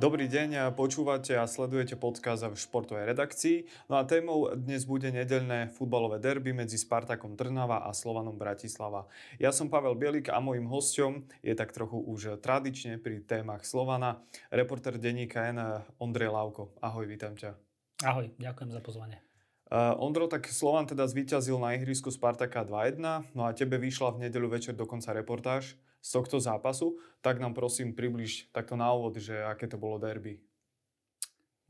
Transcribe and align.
Dobrý 0.00 0.32
deň, 0.32 0.72
počúvate 0.80 1.36
a 1.36 1.44
sledujete 1.44 1.92
podcast 1.92 2.40
v 2.48 2.56
športovej 2.56 3.04
redakcii. 3.12 3.68
No 3.92 4.00
a 4.00 4.08
témou 4.08 4.48
dnes 4.56 4.88
bude 4.88 5.12
nedeľné 5.12 5.76
futbalové 5.76 6.16
derby 6.16 6.56
medzi 6.56 6.80
Spartakom 6.80 7.36
Trnava 7.36 7.84
a 7.84 7.92
Slovanom 7.92 8.32
Bratislava. 8.32 9.04
Ja 9.36 9.52
som 9.52 9.68
Pavel 9.68 9.92
Bielik 10.00 10.32
a 10.32 10.40
môjim 10.40 10.64
hosťom 10.64 11.44
je 11.44 11.52
tak 11.52 11.76
trochu 11.76 12.00
už 12.00 12.40
tradične 12.40 12.96
pri 12.96 13.20
témach 13.20 13.68
Slovana 13.68 14.24
reporter 14.48 14.96
denníka 14.96 15.52
N 15.52 15.84
Ondrej 16.00 16.32
Lavko. 16.32 16.72
Ahoj, 16.80 17.04
vítam 17.04 17.36
ťa. 17.36 17.60
Ahoj, 18.00 18.32
ďakujem 18.40 18.72
za 18.72 18.80
pozvanie. 18.80 19.20
Uh, 19.68 20.00
Ondro, 20.00 20.32
tak 20.32 20.48
Slovan 20.48 20.88
teda 20.88 21.04
zvíťazil 21.04 21.60
na 21.60 21.76
ihrisku 21.76 22.08
Spartaka 22.08 22.64
2-1, 22.64 23.36
no 23.36 23.44
a 23.44 23.52
tebe 23.52 23.76
vyšla 23.76 24.16
v 24.16 24.32
nedeľu 24.32 24.56
večer 24.56 24.72
dokonca 24.72 25.12
reportáž 25.12 25.76
z 26.00 26.08
tohto 26.16 26.40
zápasu, 26.40 26.96
tak 27.20 27.36
nám 27.38 27.52
prosím 27.52 27.92
približ 27.92 28.48
takto 28.50 28.76
na 28.76 28.88
úvod, 28.92 29.20
že 29.20 29.36
aké 29.44 29.68
to 29.68 29.76
bolo 29.76 30.00
derby. 30.00 30.40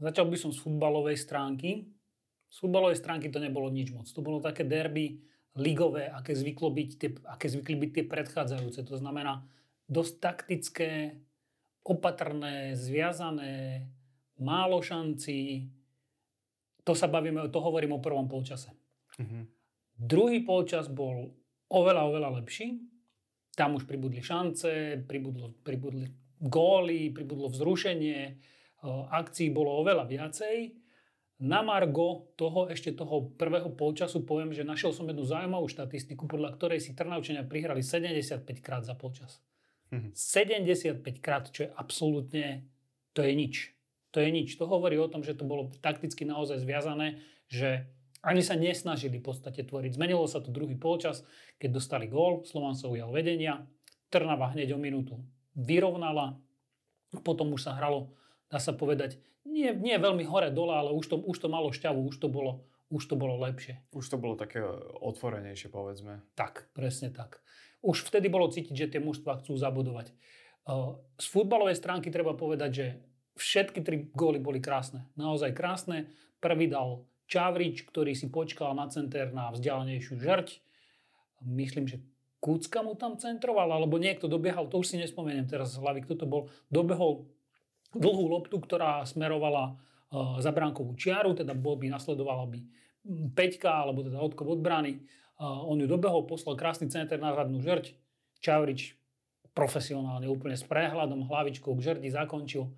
Začal 0.01 0.31
by 0.31 0.37
som 0.39 0.51
z 0.55 0.59
futbalovej 0.63 1.19
stránky. 1.19 1.91
Z 2.51 2.57
futbalovej 2.63 2.97
stránky 2.97 3.29
to 3.29 3.43
nebolo 3.43 3.69
nič 3.69 3.93
moc. 3.93 4.09
To 4.09 4.23
bolo 4.25 4.41
také 4.41 4.65
derby 4.65 5.21
ligové, 5.59 6.09
aké, 6.09 6.33
zvyklo 6.33 6.71
byť 6.71 6.91
tie, 6.97 7.11
aké 7.27 7.47
zvykli 7.51 7.77
byť 7.77 7.91
tie 7.91 8.05
predchádzajúce. 8.07 8.81
To 8.87 8.97
znamená 8.97 9.45
dosť 9.91 10.15
taktické, 10.23 10.91
opatrné, 11.83 12.79
zviazané, 12.79 13.91
málo 14.39 14.79
šancí. 14.79 15.69
To 16.87 16.95
sa 16.95 17.11
bavíme, 17.11 17.51
to 17.51 17.61
hovorím 17.61 17.99
o 17.99 18.05
prvom 18.05 18.31
polčase. 18.31 18.71
Uh-huh. 19.19 19.45
Druhý 19.99 20.47
polčas 20.47 20.87
bol 20.89 21.35
oveľa, 21.69 22.09
oveľa 22.09 22.31
lepší. 22.41 22.79
Tam 23.59 23.75
už 23.75 23.85
pribudli 23.85 24.23
šance, 24.23 25.03
pribudlo, 25.05 25.53
pribudli 25.67 26.11
góly, 26.41 27.13
pribudlo 27.13 27.53
vzrušenie, 27.53 28.41
akcií 29.13 29.53
bolo 29.53 29.85
oveľa 29.85 30.09
viacej. 30.09 30.57
Na 31.41 31.65
Margo 31.65 32.37
toho, 32.37 32.69
ešte 32.69 32.93
toho 32.93 33.33
prvého 33.33 33.73
polčasu 33.73 34.29
poviem, 34.29 34.53
že 34.53 34.61
našiel 34.61 34.93
som 34.93 35.09
jednu 35.09 35.25
zaujímavú 35.25 35.73
štatistiku, 35.73 36.29
podľa 36.29 36.53
ktorej 36.57 36.85
si 36.85 36.93
Trnavčania 36.93 37.49
prihrali 37.49 37.81
75 37.81 38.45
krát 38.61 38.85
za 38.85 38.93
polčas. 38.93 39.41
Mhm. 39.89 40.13
75 40.13 41.25
krát, 41.25 41.49
čo 41.49 41.65
je 41.67 41.71
absolútne, 41.73 42.69
to 43.17 43.25
je 43.25 43.33
nič. 43.33 43.73
To 44.11 44.19
je 44.21 44.31
nič. 44.31 44.59
To 44.59 44.67
hovorí 44.67 44.99
o 44.99 45.09
tom, 45.09 45.23
že 45.23 45.39
to 45.39 45.47
bolo 45.47 45.71
takticky 45.81 46.27
naozaj 46.27 46.61
zviazané, 46.61 47.23
že 47.47 47.89
ani 48.21 48.45
sa 48.45 48.57
nesnažili 48.57 49.21
v 49.21 49.27
podstate 49.27 49.65
tvoriť. 49.65 49.97
Zmenilo 49.97 50.29
sa 50.29 50.45
to 50.45 50.53
druhý 50.53 50.77
polčas, 50.77 51.25
keď 51.57 51.81
dostali 51.81 52.07
gól, 52.09 52.45
Slovan 52.45 52.77
sa 52.77 52.89
ujal 52.89 53.13
vedenia, 53.13 53.65
Trnava 54.11 54.51
hneď 54.51 54.75
o 54.75 54.79
minútu 54.79 55.23
vyrovnala, 55.55 56.39
potom 57.23 57.55
už 57.55 57.67
sa 57.67 57.79
hralo, 57.79 58.15
dá 58.51 58.59
sa 58.59 58.75
povedať, 58.75 59.19
nie, 59.47 59.71
nie 59.75 59.97
veľmi 59.99 60.27
hore-dole, 60.27 60.75
ale 60.75 60.91
už 60.95 61.11
to, 61.11 61.17
už 61.19 61.39
to 61.39 61.49
malo 61.51 61.71
šťavu, 61.71 62.11
už 62.11 62.17
to 62.19 62.29
bolo, 62.31 62.67
už 62.91 63.03
to 63.07 63.15
bolo 63.15 63.39
lepšie. 63.39 63.79
Už 63.95 64.07
to 64.07 64.19
bolo 64.19 64.35
také 64.35 64.63
otvorenejšie, 65.03 65.71
povedzme. 65.71 66.23
Tak, 66.35 66.71
presne 66.75 67.11
tak. 67.11 67.43
Už 67.81 68.05
vtedy 68.05 68.29
bolo 68.29 68.51
cítiť, 68.51 68.75
že 68.77 68.91
tie 68.93 69.01
mužstva 69.01 69.41
chcú 69.41 69.57
zabudovať. 69.57 70.13
Z 71.19 71.27
futbalovej 71.31 71.79
stránky 71.79 72.13
treba 72.13 72.37
povedať, 72.37 72.71
že 72.71 72.87
všetky 73.41 73.81
tri 73.81 73.97
góly 74.13 74.39
boli 74.39 74.61
krásne. 74.61 75.09
Naozaj 75.17 75.57
krásne. 75.57 76.13
Prvý 76.39 76.69
dal 76.69 77.09
Čavrič, 77.31 77.87
ktorý 77.87 78.19
si 78.19 78.27
počkal 78.27 78.75
na 78.75 78.91
center 78.91 79.31
na 79.31 79.55
vzdialenejšiu 79.55 80.19
žrť. 80.19 80.59
Myslím, 81.47 81.87
že 81.87 82.03
Kúcka 82.41 82.81
mu 82.81 82.97
tam 82.97 83.21
centroval, 83.21 83.69
alebo 83.69 84.01
niekto 84.01 84.25
dobiehal, 84.25 84.67
to 84.67 84.81
už 84.81 84.93
si 84.93 84.97
nespomeniem 84.97 85.45
teraz 85.45 85.77
z 85.77 85.81
hlavy, 85.85 86.09
kto 86.09 86.25
to 86.25 86.27
bol, 86.27 86.49
dobehol 86.73 87.29
dlhú 87.93 88.33
loptu, 88.33 88.57
ktorá 88.57 89.05
smerovala 89.05 89.77
uh, 89.77 90.41
za 90.41 90.49
bránkovú 90.49 90.97
čiaru, 90.97 91.37
teda 91.37 91.53
bol 91.53 91.77
by 91.77 91.93
nasledovala 91.93 92.49
by 92.49 92.61
Peťka, 93.37 93.85
alebo 93.85 94.05
teda 94.05 94.21
odkop 94.25 94.57
od 94.57 94.61
brány. 94.65 95.05
Uh, 95.37 95.69
on 95.69 95.85
ju 95.85 95.87
dobehol, 95.89 96.25
poslal 96.25 96.57
krásny 96.57 96.89
center 96.89 97.21
na 97.21 97.37
hradnú 97.37 97.61
žrť. 97.61 97.93
Čavrič 98.41 98.97
profesionálne, 99.53 100.25
úplne 100.25 100.57
s 100.57 100.65
prehľadom, 100.65 101.29
hlavičkou 101.29 101.77
k 101.77 101.85
žrti 101.85 102.09
zakončil. 102.09 102.73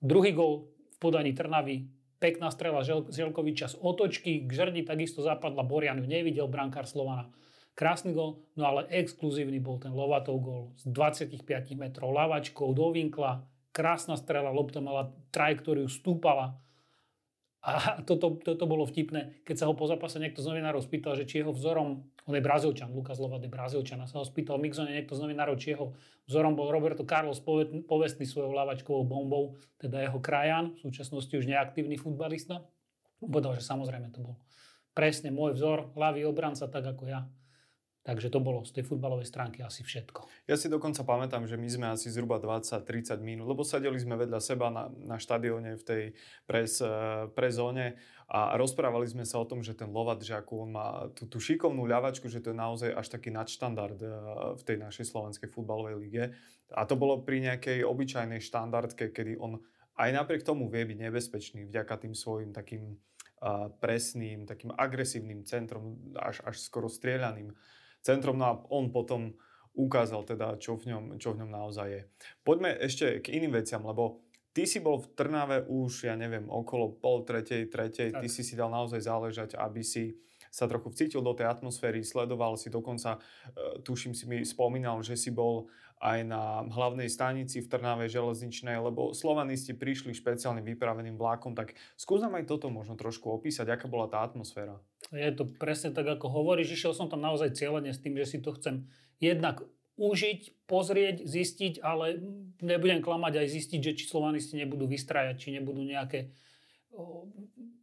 Druhý 0.00 0.36
gol 0.36 0.68
v 0.92 0.96
podaní 1.00 1.32
Trnavy 1.32 1.88
Pekná 2.20 2.52
strela 2.52 2.84
Želkoviča 2.84 3.72
z 3.72 3.76
otočky, 3.80 4.44
k 4.44 4.50
žrdi 4.52 4.84
takisto 4.84 5.24
zapadla, 5.24 5.64
Borian 5.64 5.96
ju 5.96 6.04
nevidel, 6.04 6.46
brankár 6.52 6.84
Slovana. 6.84 7.32
Krásny 7.72 8.12
gol, 8.12 8.44
no 8.60 8.62
ale 8.68 8.92
exkluzívny 8.92 9.56
bol 9.56 9.80
ten 9.80 9.96
Lovatov 9.96 10.36
gol 10.44 10.62
z 10.76 10.92
25 10.92 11.40
metrov 11.80 12.12
lavačkou 12.12 12.76
do 12.76 12.92
vinkla, 12.92 13.48
krásna 13.72 14.20
strela, 14.20 14.52
lopta 14.52 14.84
mala 14.84 15.16
trajektóriu, 15.32 15.88
stúpala 15.88 16.60
a 17.60 18.00
toto, 18.08 18.40
toto 18.40 18.64
bolo 18.64 18.88
vtipné, 18.88 19.44
keď 19.44 19.56
sa 19.60 19.68
ho 19.68 19.76
po 19.76 19.84
zápase 19.84 20.16
niekto 20.16 20.40
z 20.40 20.48
novinárov 20.48 20.80
spýtal, 20.80 21.12
že 21.12 21.28
či 21.28 21.44
jeho 21.44 21.52
vzorom, 21.52 22.08
on 22.24 22.34
je 22.34 22.40
Brazílčan, 22.40 22.88
Lukas 22.96 23.20
Lovad 23.20 23.44
je 23.44 23.52
Brazílčan, 23.52 24.00
a 24.00 24.08
sa 24.08 24.16
ho 24.16 24.24
spýtal 24.24 24.56
Mixone 24.56 24.96
niekto 24.96 25.12
z 25.12 25.28
novinárov, 25.28 25.60
či 25.60 25.76
jeho 25.76 25.92
vzorom 26.24 26.56
bol 26.56 26.72
Roberto 26.72 27.04
Carlos 27.04 27.36
povestný 27.84 28.24
svojou 28.24 28.56
lavačkovou 28.56 29.04
bombou, 29.04 29.60
teda 29.76 30.00
jeho 30.00 30.16
krajan, 30.24 30.72
v 30.80 30.88
súčasnosti 30.88 31.36
už 31.36 31.44
neaktívny 31.44 32.00
futbalista. 32.00 32.64
Povedal, 33.20 33.52
že 33.52 33.60
samozrejme 33.60 34.08
to 34.08 34.24
bol 34.24 34.40
presne 34.96 35.28
môj 35.28 35.52
vzor, 35.52 35.92
ľavý 35.92 36.24
obranca, 36.24 36.64
tak 36.64 36.84
ako 36.96 37.12
ja. 37.12 37.28
Takže 38.00 38.32
to 38.32 38.40
bolo 38.40 38.64
z 38.64 38.80
tej 38.80 38.88
futbalovej 38.88 39.28
stránky 39.28 39.60
asi 39.60 39.84
všetko. 39.84 40.24
Ja 40.48 40.56
si 40.56 40.72
dokonca 40.72 41.04
pamätám, 41.04 41.44
že 41.44 41.60
my 41.60 41.68
sme 41.68 41.86
asi 41.92 42.08
zhruba 42.08 42.40
20-30 42.40 43.20
minút, 43.20 43.44
lebo 43.44 43.60
sadeli 43.60 44.00
sme 44.00 44.16
vedľa 44.16 44.40
seba 44.40 44.72
na, 44.72 44.88
na 45.04 45.20
štadióne 45.20 45.76
v 45.76 45.84
tej 45.84 46.02
pres, 46.48 46.80
eh, 46.80 46.88
prezóne 47.36 48.00
a 48.24 48.56
rozprávali 48.56 49.04
sme 49.04 49.28
sa 49.28 49.36
o 49.36 49.44
tom, 49.44 49.60
že 49.60 49.76
ten 49.76 49.92
Lovat, 49.92 50.24
že 50.24 50.32
ako 50.32 50.52
on 50.64 50.70
má 50.72 50.88
tú, 51.12 51.28
tú 51.28 51.36
šikovnú 51.44 51.84
ľavačku, 51.84 52.24
že 52.32 52.40
to 52.40 52.56
je 52.56 52.56
naozaj 52.56 52.88
až 52.88 53.06
taký 53.12 53.28
nadštandard 53.36 54.00
eh, 54.00 54.10
v 54.56 54.62
tej 54.64 54.76
našej 54.80 55.04
slovenskej 55.04 55.52
futbalovej 55.52 55.96
lige. 56.00 56.24
A 56.72 56.88
to 56.88 56.96
bolo 56.96 57.20
pri 57.20 57.44
nejakej 57.52 57.84
obyčajnej 57.84 58.40
štandardke, 58.40 59.12
kedy 59.12 59.36
on 59.36 59.60
aj 60.00 60.10
napriek 60.16 60.40
tomu 60.40 60.72
vie 60.72 60.88
byť 60.88 60.98
nebezpečný 61.04 61.60
vďaka 61.68 61.94
tým 62.00 62.16
svojim 62.16 62.56
takým 62.56 62.96
uh, 62.96 63.68
presným, 63.84 64.48
takým 64.48 64.72
agresívnym 64.72 65.44
centrom, 65.44 66.00
až, 66.16 66.40
až 66.40 66.56
skoro 66.56 66.88
strieľaným 66.88 67.52
centrom. 68.02 68.36
No 68.36 68.44
a 68.44 68.54
on 68.72 68.92
potom 68.92 69.36
ukázal 69.74 70.26
teda, 70.26 70.58
čo 70.58 70.76
v 70.76 70.92
ňom, 70.92 71.04
čo 71.16 71.32
v 71.32 71.44
ňom 71.44 71.50
naozaj 71.50 71.88
je. 71.88 72.02
Poďme 72.42 72.74
ešte 72.74 73.22
k 73.22 73.38
iným 73.38 73.54
veciam, 73.54 73.80
lebo 73.86 74.26
ty 74.50 74.66
si 74.66 74.82
bol 74.82 74.98
v 74.98 75.10
Trnave 75.14 75.64
už, 75.70 76.10
ja 76.10 76.18
neviem, 76.18 76.50
okolo 76.50 76.98
pol 76.98 77.22
tretej, 77.22 77.70
tretej, 77.70 78.10
tak. 78.10 78.20
ty 78.20 78.26
si 78.26 78.42
si 78.42 78.58
dal 78.58 78.68
naozaj 78.68 79.06
záležať, 79.06 79.54
aby 79.54 79.82
si 79.86 80.18
sa 80.50 80.66
trochu 80.66 80.90
vcítil 80.90 81.22
do 81.22 81.30
tej 81.30 81.46
atmosféry, 81.46 82.02
sledoval 82.02 82.58
si 82.58 82.74
dokonca, 82.74 83.22
e, 83.54 83.78
tuším 83.86 84.18
si 84.18 84.26
mi 84.26 84.42
spomínal, 84.42 84.98
že 85.06 85.14
si 85.14 85.30
bol 85.30 85.70
aj 86.00 86.18
na 86.24 86.64
hlavnej 86.64 87.12
stanici 87.12 87.60
v 87.60 87.68
Trnave 87.68 88.08
železničnej, 88.08 88.80
lebo 88.80 89.12
slovanisti 89.12 89.76
prišli 89.76 90.16
špeciálnym 90.16 90.64
vypraveným 90.64 91.20
vlákom, 91.20 91.52
tak 91.52 91.76
skús 92.00 92.24
nám 92.24 92.40
aj 92.40 92.48
toto 92.48 92.72
možno 92.72 92.96
trošku 92.96 93.28
opísať, 93.28 93.68
aká 93.68 93.84
bola 93.84 94.08
tá 94.08 94.24
atmosféra. 94.24 94.80
Je 95.12 95.28
to 95.36 95.44
presne 95.44 95.92
tak, 95.92 96.08
ako 96.08 96.32
hovoríš, 96.32 96.72
išiel 96.72 96.96
som 96.96 97.12
tam 97.12 97.20
naozaj 97.20 97.52
cieľene 97.52 97.92
s 97.92 98.00
tým, 98.00 98.16
že 98.16 98.24
si 98.24 98.38
to 98.40 98.56
chcem 98.56 98.88
jednak 99.20 99.60
užiť, 100.00 100.64
pozrieť, 100.64 101.28
zistiť, 101.28 101.84
ale 101.84 102.16
nebudem 102.64 103.04
klamať 103.04 103.44
aj 103.44 103.46
zistiť, 103.52 103.80
že 103.84 103.96
či 104.00 104.04
slovanisti 104.08 104.56
nebudú 104.56 104.88
vystrajať, 104.88 105.36
či 105.36 105.48
nebudú 105.52 105.84
nejaké 105.84 106.32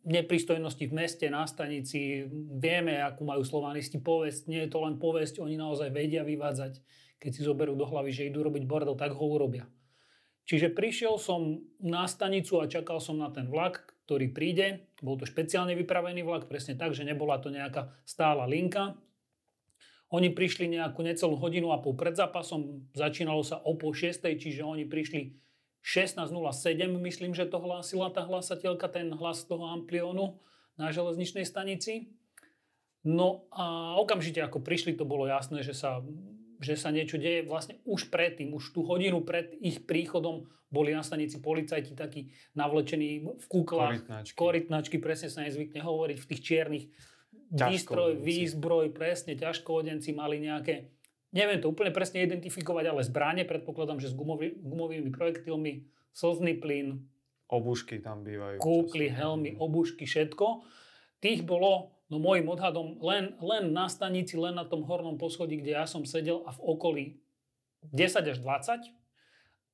nepristojnosti 0.08 0.82
v 0.88 0.94
meste, 0.98 1.26
na 1.30 1.46
stanici. 1.46 2.26
Vieme, 2.58 2.98
akú 3.04 3.28
majú 3.28 3.44
slovanisti 3.46 4.02
povesť. 4.02 4.50
Nie 4.50 4.66
je 4.66 4.72
to 4.74 4.80
len 4.82 4.98
povesť, 4.98 5.44
oni 5.44 5.60
naozaj 5.60 5.94
vedia 5.94 6.26
vyvádzať. 6.26 6.80
Keď 7.18 7.32
si 7.34 7.42
zoberú 7.42 7.74
do 7.74 7.90
hlavy, 7.90 8.14
že 8.14 8.30
idú 8.30 8.46
robiť 8.46 8.64
bordel, 8.70 8.94
tak 8.94 9.18
ho 9.18 9.26
urobia. 9.26 9.66
Čiže 10.48 10.72
prišiel 10.72 11.20
som 11.20 11.60
na 11.84 12.08
stanicu 12.08 12.64
a 12.64 12.72
čakal 12.72 13.04
som 13.04 13.20
na 13.20 13.28
ten 13.28 13.52
vlak, 13.52 13.84
ktorý 14.08 14.32
príde. 14.32 14.88
Bol 15.04 15.20
to 15.20 15.28
špeciálne 15.28 15.76
vypravený 15.76 16.24
vlak, 16.24 16.48
presne 16.48 16.80
tak, 16.80 16.96
že 16.96 17.04
nebola 17.04 17.44
to 17.44 17.52
nejaká 17.52 17.92
stála 18.08 18.48
linka. 18.48 18.96
Oni 20.08 20.32
prišli 20.32 20.72
nejakú 20.72 21.04
necelú 21.04 21.36
hodinu 21.36 21.76
a 21.76 21.84
pol 21.84 22.00
pred 22.00 22.16
zápasom, 22.16 22.88
začínalo 22.96 23.44
sa 23.44 23.60
o 23.60 23.76
pol 23.76 23.92
šiestej, 23.92 24.40
čiže 24.40 24.64
oni 24.64 24.88
prišli 24.88 25.36
16.07, 25.84 26.32
myslím, 26.96 27.36
že 27.36 27.44
to 27.44 27.60
hlásila 27.60 28.08
tá 28.16 28.24
hlasateľka, 28.24 28.88
ten 28.88 29.12
hlas 29.12 29.44
toho 29.44 29.68
ampliónu 29.68 30.40
na 30.80 30.96
železničnej 30.96 31.44
stanici. 31.44 32.16
No 33.04 33.52
a 33.52 33.96
okamžite 34.00 34.40
ako 34.40 34.64
prišli, 34.64 34.96
to 34.96 35.04
bolo 35.04 35.28
jasné, 35.28 35.60
že 35.60 35.76
sa, 35.76 36.00
že 36.60 36.76
sa 36.76 36.90
niečo 36.94 37.18
deje. 37.22 37.46
Vlastne 37.46 37.82
už 37.88 38.10
predtým, 38.14 38.54
už 38.54 38.74
tú 38.74 38.84
hodinu 38.86 39.22
pred 39.22 39.54
ich 39.62 39.84
príchodom 39.84 40.50
boli 40.68 40.92
na 40.92 41.02
stanici 41.02 41.40
policajti 41.40 41.96
takí 41.96 42.30
navlečení 42.58 43.24
v 43.24 43.46
kuklách. 43.48 44.04
Korytnačky. 44.04 44.36
Korytnačky, 44.36 44.98
presne 45.00 45.32
sa 45.32 45.46
nezvykne 45.48 45.80
hovoriť, 45.80 46.18
v 46.20 46.30
tých 46.34 46.42
čiernych 46.44 46.86
výstroj, 47.48 48.20
výzbroj, 48.20 48.92
presne, 48.92 49.40
ťažkoodenci 49.40 50.12
mali 50.12 50.44
nejaké 50.44 50.92
neviem 51.32 51.60
to 51.60 51.72
úplne 51.72 51.92
presne 51.96 52.24
identifikovať, 52.24 52.86
ale 52.88 53.02
zbranie, 53.04 53.44
predpokladám, 53.48 54.00
že 54.00 54.12
s 54.12 54.16
gumový, 54.16 54.58
gumovými 54.60 55.12
projektilmi, 55.12 55.88
slzný 56.12 56.60
plyn, 56.60 57.08
Obušky 57.48 58.04
tam 58.04 58.28
bývajú. 58.28 58.60
často. 59.08 59.20
helmy, 59.24 59.56
obušky, 59.56 60.04
všetko. 60.04 60.68
Tých 61.24 61.48
bolo, 61.48 61.96
no 62.08 62.18
môjim 62.20 62.48
odhadom, 62.48 62.96
len, 63.04 63.36
len 63.44 63.72
na 63.76 63.92
stanici, 63.92 64.40
len 64.40 64.56
na 64.56 64.64
tom 64.64 64.84
hornom 64.88 65.20
poschodí, 65.20 65.60
kde 65.60 65.76
ja 65.76 65.86
som 65.86 66.08
sedel 66.08 66.44
a 66.48 66.56
v 66.56 66.60
okolí 66.64 67.06
10 67.92 68.32
až 68.32 68.38
20. 68.40 68.96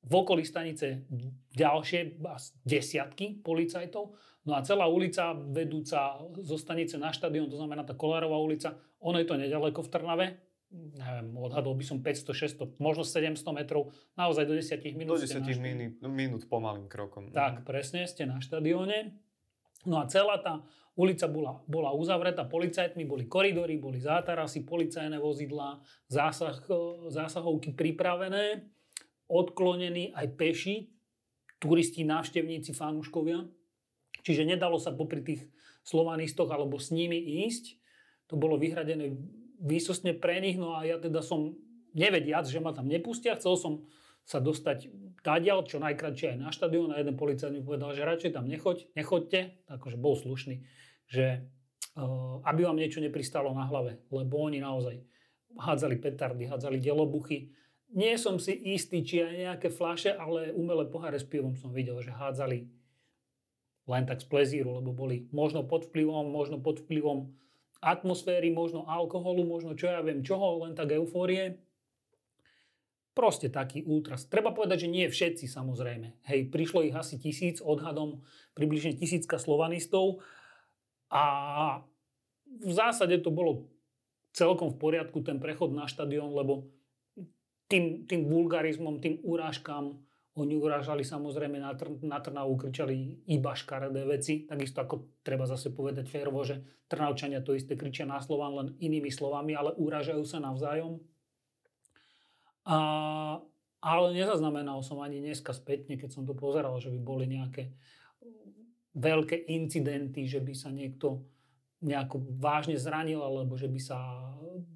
V 0.04 0.12
okolí 0.12 0.44
stanice 0.44 1.08
ďalšie 1.56 2.20
desiatky 2.68 3.40
policajtov. 3.40 4.12
No 4.44 4.52
a 4.52 4.60
celá 4.60 4.84
ulica 4.84 5.32
vedúca 5.32 6.20
zo 6.44 6.60
stanice 6.60 7.00
na 7.00 7.08
štadión, 7.08 7.48
to 7.48 7.56
znamená 7.56 7.80
tá 7.88 7.96
Kolárová 7.96 8.36
ulica, 8.36 8.76
ono 9.00 9.16
je 9.16 9.24
to 9.24 9.40
nedaleko 9.40 9.80
v 9.80 9.88
Trnave, 9.88 10.26
neviem, 10.74 11.28
odhadol 11.38 11.72
by 11.78 11.84
som 11.86 11.98
500, 12.02 12.76
600, 12.76 12.82
možno 12.82 13.06
700 13.06 13.40
metrov, 13.54 13.94
naozaj 14.18 14.44
do 14.44 14.54
10 14.58 14.84
minút. 14.98 15.16
Do 15.16 15.24
ste 15.24 15.40
10 15.40 15.40
na 15.40 15.48
štadióne. 15.48 15.62
minút, 15.64 15.94
minút 16.04 16.42
pomalým 16.50 16.90
krokom. 16.90 17.30
Tak, 17.30 17.62
presne, 17.64 18.04
ste 18.10 18.26
na 18.26 18.42
štadióne. 18.42 19.14
No 19.84 20.00
a 20.00 20.08
celá 20.08 20.40
tá 20.40 20.64
ulica 20.94 21.26
bola, 21.26 21.60
bola 21.66 21.90
uzavretá 21.92 22.46
policajtmi, 22.46 23.04
boli 23.04 23.26
koridory, 23.26 23.76
boli 23.76 23.98
zátarasy, 23.98 24.62
policajné 24.62 25.18
vozidlá, 25.18 25.82
zásah, 26.06 26.62
e, 26.70 26.74
zásahovky 27.10 27.74
pripravené, 27.74 28.70
odklonení 29.26 30.14
aj 30.14 30.26
peši, 30.38 30.76
turisti, 31.58 32.06
návštevníci, 32.06 32.76
fanúškovia. 32.76 33.48
Čiže 34.24 34.46
nedalo 34.46 34.78
sa 34.78 34.94
popri 34.94 35.20
tých 35.20 35.42
slovanistoch 35.84 36.48
alebo 36.48 36.80
s 36.80 36.94
nimi 36.94 37.18
ísť. 37.44 37.76
To 38.32 38.40
bolo 38.40 38.56
vyhradené 38.56 39.18
výsostne 39.60 40.16
pre 40.16 40.40
nich, 40.40 40.56
no 40.56 40.78
a 40.78 40.86
ja 40.88 40.96
teda 40.96 41.20
som 41.20 41.56
nevediac, 41.92 42.48
že 42.48 42.62
ma 42.62 42.72
tam 42.72 42.88
nepustia, 42.88 43.36
chcel 43.36 43.56
som 43.56 43.72
sa 44.24 44.40
dostať 44.40 44.88
tadiaľ, 45.20 45.68
čo 45.68 45.76
najkračšie 45.80 46.36
aj 46.36 46.38
na 46.40 46.48
štadión 46.48 46.92
a 46.92 47.00
jeden 47.00 47.16
policajt 47.16 47.52
mi 47.52 47.60
povedal, 47.60 47.92
že 47.92 48.08
radšej 48.08 48.32
tam 48.32 48.48
nechoď, 48.48 48.88
nechoďte, 48.96 49.68
akože 49.68 50.00
bol 50.00 50.16
slušný, 50.16 50.64
že 51.08 51.44
uh, 51.96 52.40
aby 52.48 52.64
vám 52.64 52.80
niečo 52.80 53.04
nepristalo 53.04 53.52
na 53.52 53.68
hlave, 53.68 54.00
lebo 54.08 54.40
oni 54.40 54.64
naozaj 54.64 55.04
hádzali 55.60 56.00
petardy, 56.00 56.48
hádzali 56.48 56.80
delobuchy. 56.80 57.52
Nie 57.94 58.18
som 58.18 58.40
si 58.42 58.56
istý, 58.74 59.06
či 59.06 59.22
aj 59.22 59.34
nejaké 59.38 59.68
flaše, 59.70 60.10
ale 60.16 60.50
umelé 60.56 60.88
poháre 60.88 61.20
s 61.20 61.28
pivom 61.28 61.54
som 61.54 61.70
videl, 61.70 62.00
že 62.02 62.10
hádzali 62.10 62.66
len 63.84 64.04
tak 64.08 64.24
z 64.24 64.26
plezíru, 64.26 64.80
lebo 64.80 64.96
boli 64.96 65.28
možno 65.30 65.68
pod 65.68 65.92
vplyvom, 65.92 66.32
možno 66.32 66.58
pod 66.58 66.80
vplyvom 66.80 67.36
atmosféry, 67.84 68.48
možno 68.48 68.88
alkoholu, 68.88 69.44
možno 69.44 69.76
čo 69.76 69.92
ja 69.92 70.00
viem 70.00 70.24
čoho, 70.24 70.64
len 70.64 70.72
tak 70.72 70.96
eufórie. 70.96 71.60
Proste 73.14 73.46
taký 73.46 73.86
ultras. 73.86 74.26
Treba 74.26 74.50
povedať, 74.50 74.86
že 74.86 74.92
nie 74.92 75.06
všetci 75.06 75.46
samozrejme. 75.46 76.26
Hej, 76.26 76.50
prišlo 76.50 76.82
ich 76.82 76.98
asi 76.98 77.14
tisíc, 77.14 77.62
odhadom 77.62 78.26
približne 78.58 78.98
tisícka 78.98 79.38
slovanistov 79.38 80.18
a 81.14 81.24
v 82.44 82.72
zásade 82.74 83.22
to 83.22 83.30
bolo 83.30 83.70
celkom 84.34 84.74
v 84.74 84.80
poriadku 84.82 85.22
ten 85.22 85.38
prechod 85.38 85.70
na 85.70 85.86
štadión, 85.86 86.34
lebo 86.34 86.66
tým, 87.70 88.02
tým 88.10 88.26
vulgarizmom, 88.26 88.98
tým 88.98 89.22
urážkam, 89.22 90.02
oni 90.34 90.58
urážali 90.58 91.06
samozrejme 91.06 91.62
na, 91.62 91.78
Tr- 91.78 92.02
na 92.02 92.18
Trnavu, 92.18 92.58
kričali 92.58 93.22
iba 93.30 93.54
škaredé 93.54 94.02
veci. 94.02 94.42
Takisto 94.42 94.82
ako 94.82 95.22
treba 95.22 95.46
zase 95.46 95.70
povedať 95.70 96.10
férovo, 96.10 96.42
že 96.42 96.58
Trnavčania 96.90 97.46
to 97.46 97.54
isté 97.54 97.78
kričia 97.78 98.02
na 98.02 98.18
Slován 98.18 98.58
len 98.58 98.68
inými 98.82 99.14
slovami, 99.14 99.54
ale 99.54 99.70
urážajú 99.78 100.26
sa 100.26 100.42
navzájom. 100.42 100.98
A, 102.64 102.78
ale 103.84 104.06
nezaznamenal 104.16 104.80
som 104.80 105.00
ani 105.04 105.20
dneska 105.20 105.52
spätne, 105.52 106.00
keď 106.00 106.10
som 106.16 106.24
to 106.24 106.32
pozeral, 106.32 106.80
že 106.80 106.88
by 106.88 107.00
boli 107.00 107.28
nejaké 107.28 107.76
veľké 108.96 109.50
incidenty, 109.50 110.24
že 110.24 110.40
by 110.40 110.54
sa 110.54 110.70
niekto 110.70 111.26
nejako 111.84 112.24
vážne 112.40 112.80
zranil, 112.80 113.20
alebo 113.20 113.60
že 113.60 113.68
by 113.68 113.80
sa 113.82 113.98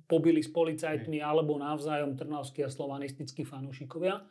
pobili 0.05 0.45
s 0.45 0.53
policajtmi, 0.53 1.25
alebo 1.25 1.57
navzájom 1.57 2.21
trnavskí 2.21 2.61
a 2.61 2.69
slovanistickí 2.69 3.49
fanúšikovia. 3.49 4.29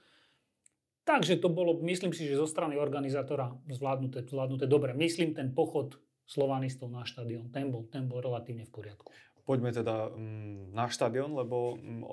Takže 1.07 1.39
to 1.39 1.48
bolo, 1.48 1.80
myslím 1.88 2.12
si, 2.12 2.27
že 2.27 2.36
zo 2.36 2.45
strany 2.45 2.75
organizátora 2.75 3.56
zvládnuté, 3.71 4.27
zvládnuté 4.27 4.68
dobre. 4.68 4.92
Myslím 4.92 5.31
ten 5.31 5.56
pochod 5.56 5.95
slovanistov 6.27 6.92
na 6.92 7.07
štadión, 7.07 7.48
ten 7.50 7.71
bol, 7.71 7.88
ten 7.88 8.12
bol 8.12 8.19
relatívne 8.19 8.68
v 8.68 8.71
poriadku. 8.75 9.09
Poďme 9.48 9.71
teda 9.71 10.12
mm, 10.12 10.75
na 10.75 10.92
štadión, 10.92 11.31
lebo 11.31 11.80
mm, 11.80 12.04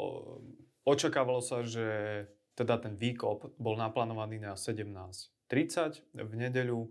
očakávalo 0.84 1.40
sa, 1.40 1.64
že 1.64 2.28
teda 2.54 2.78
ten 2.78 2.94
výkop 2.94 3.58
bol 3.58 3.74
naplánovaný 3.74 4.38
na 4.38 4.54
17.30 4.54 6.04
v 6.14 6.32
nedeľu, 6.38 6.86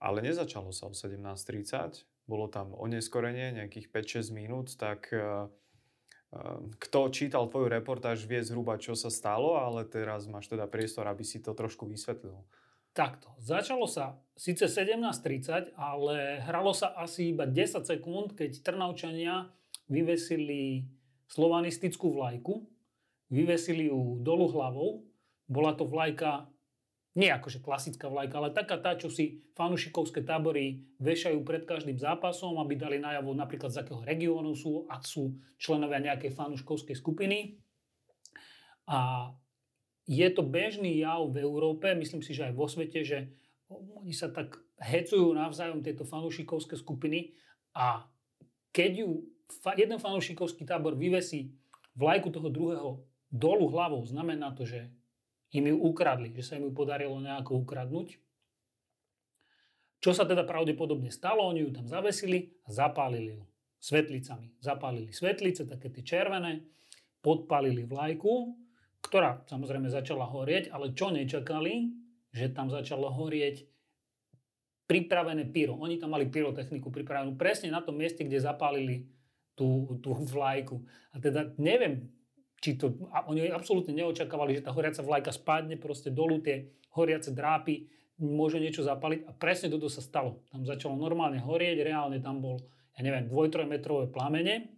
ale 0.00 0.18
nezačalo 0.24 0.74
sa 0.74 0.90
o 0.90 0.96
17.30, 0.96 2.04
bolo 2.26 2.50
tam 2.50 2.74
oneskorenie 2.74 3.54
nejakých 3.62 3.92
5-6 3.94 4.34
minút, 4.34 4.74
tak 4.74 5.12
kto 6.78 6.98
čítal 7.10 7.50
tvoju 7.50 7.66
reportáž 7.66 8.22
vie 8.22 8.38
zhruba, 8.38 8.78
čo 8.78 8.94
sa 8.94 9.10
stalo, 9.10 9.58
ale 9.58 9.82
teraz 9.82 10.30
máš 10.30 10.46
teda 10.46 10.70
priestor, 10.70 11.10
aby 11.10 11.26
si 11.26 11.42
to 11.42 11.54
trošku 11.58 11.90
vysvetlil. 11.90 12.46
Takto. 12.94 13.30
Začalo 13.38 13.86
sa 13.86 14.18
síce 14.34 14.66
17.30, 14.66 15.74
ale 15.78 16.42
hralo 16.42 16.74
sa 16.74 16.94
asi 16.98 17.34
iba 17.34 17.46
10 17.46 17.82
sekúnd, 17.86 18.34
keď 18.34 18.66
Trnavčania 18.66 19.50
vyvesili 19.90 20.86
slovanistickú 21.30 22.10
vlajku, 22.18 22.66
vyvesili 23.30 23.86
ju 23.86 24.18
dolu 24.20 24.50
hlavou. 24.50 24.90
Bola 25.46 25.74
to 25.78 25.86
vlajka, 25.86 26.50
nie 27.18 27.30
akože 27.30 27.62
klasická 27.62 28.06
vlajka, 28.06 28.38
ale 28.38 28.54
taká 28.54 28.78
tá, 28.78 28.94
čo 28.94 29.10
si 29.10 29.42
fanušikovské 29.58 30.22
tábory 30.22 30.86
vešajú 31.02 31.42
pred 31.42 31.66
každým 31.66 31.98
zápasom, 31.98 32.58
aby 32.62 32.78
dali 32.78 33.02
najavo 33.02 33.34
napríklad 33.34 33.74
z 33.74 33.82
akého 33.82 34.02
regiónu 34.06 34.54
sú 34.54 34.86
a 34.86 35.02
sú 35.02 35.34
členovia 35.58 36.02
nejakej 36.02 36.34
fanuškovskej 36.34 36.94
skupiny. 36.98 37.58
A 38.86 39.30
je 40.06 40.28
to 40.34 40.42
bežný 40.42 41.02
jav 41.02 41.30
v 41.30 41.42
Európe, 41.42 41.86
myslím 41.94 42.22
si, 42.22 42.34
že 42.34 42.50
aj 42.50 42.54
vo 42.54 42.66
svete, 42.66 43.06
že 43.06 43.30
oni 43.70 44.10
sa 44.10 44.30
tak 44.30 44.58
hecujú 44.82 45.30
navzájom 45.34 45.82
tieto 45.86 46.02
fanúšikovské 46.02 46.74
skupiny 46.74 47.38
a 47.74 48.06
keď 48.74 49.06
ju 49.06 49.10
jeden 49.76 49.98
fanúšikovský 49.98 50.64
tábor 50.64 50.94
vyvesí 50.94 51.50
vlajku 51.98 52.30
toho 52.30 52.48
druhého 52.48 52.90
dolu 53.30 53.66
hlavou, 53.70 54.02
znamená 54.06 54.54
to, 54.54 54.66
že 54.66 54.90
im 55.50 55.66
ju 55.66 55.76
ukradli, 55.78 56.30
že 56.34 56.42
sa 56.46 56.54
im 56.58 56.70
ju 56.70 56.72
podarilo 56.74 57.18
nejako 57.18 57.66
ukradnúť. 57.66 58.18
Čo 60.00 60.16
sa 60.16 60.24
teda 60.24 60.48
pravdepodobne 60.48 61.12
stalo, 61.12 61.44
oni 61.50 61.66
ju 61.66 61.70
tam 61.76 61.84
zavesili 61.84 62.56
a 62.64 62.72
zapálili 62.72 63.36
ju 63.36 63.44
svetlicami. 63.82 64.56
Zapálili 64.62 65.12
svetlice, 65.12 65.68
také 65.68 65.92
tie 65.92 66.00
červené, 66.00 66.64
podpálili 67.20 67.84
vlajku, 67.84 68.56
ktorá 69.04 69.44
samozrejme 69.44 69.92
začala 69.92 70.24
horieť, 70.24 70.72
ale 70.72 70.96
čo 70.96 71.12
nečakali, 71.12 71.92
že 72.32 72.48
tam 72.52 72.72
začalo 72.72 73.12
horieť 73.12 73.68
pripravené 74.88 75.46
pyro. 75.52 75.76
Oni 75.78 76.00
tam 76.00 76.16
mali 76.16 76.26
pyrotechniku 76.26 76.88
pripravenú 76.90 77.36
presne 77.36 77.70
na 77.70 77.84
tom 77.84 78.00
mieste, 78.00 78.24
kde 78.24 78.40
zapálili 78.40 79.06
tú, 79.60 80.00
tú 80.00 80.16
vlajku. 80.16 80.80
A 81.12 81.20
teda 81.20 81.52
neviem, 81.60 82.08
či 82.64 82.80
to, 82.80 82.96
a 83.12 83.28
oni 83.28 83.52
absolútne 83.52 83.92
neočakávali, 83.92 84.56
že 84.56 84.64
tá 84.64 84.72
horiaca 84.72 85.04
vlajka 85.04 85.32
spadne 85.36 85.76
proste 85.76 86.08
dolu, 86.08 86.40
tie 86.40 86.72
horiace 86.96 87.36
drápy, 87.36 87.92
môže 88.20 88.60
niečo 88.60 88.84
zapaliť 88.84 89.28
a 89.28 89.32
presne 89.36 89.72
toto 89.72 89.88
sa 89.88 90.04
stalo. 90.04 90.44
Tam 90.52 90.64
začalo 90.64 90.96
normálne 90.96 91.40
horieť, 91.40 91.84
reálne 91.84 92.20
tam 92.20 92.40
bol, 92.40 92.60
ja 92.96 93.00
neviem, 93.00 93.28
dvoj-trojmetrové 93.28 94.12
plamene. 94.12 94.76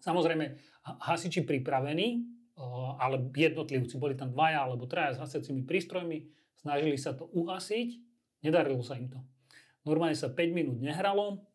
Samozrejme, 0.00 0.56
hasiči 0.84 1.44
pripravení, 1.44 2.20
ale 3.00 3.32
jednotlivci, 3.32 3.96
boli 3.96 4.12
tam 4.16 4.32
dvaja 4.32 4.64
alebo 4.64 4.84
traja 4.84 5.16
s 5.16 5.20
hasiacimi 5.20 5.64
prístrojmi, 5.64 6.28
snažili 6.60 7.00
sa 7.00 7.16
to 7.16 7.28
uhasiť, 7.32 7.88
nedarilo 8.44 8.84
sa 8.84 9.00
im 9.00 9.08
to. 9.08 9.20
Normálne 9.88 10.16
sa 10.16 10.28
5 10.28 10.36
minút 10.52 10.78
nehralo, 10.84 11.48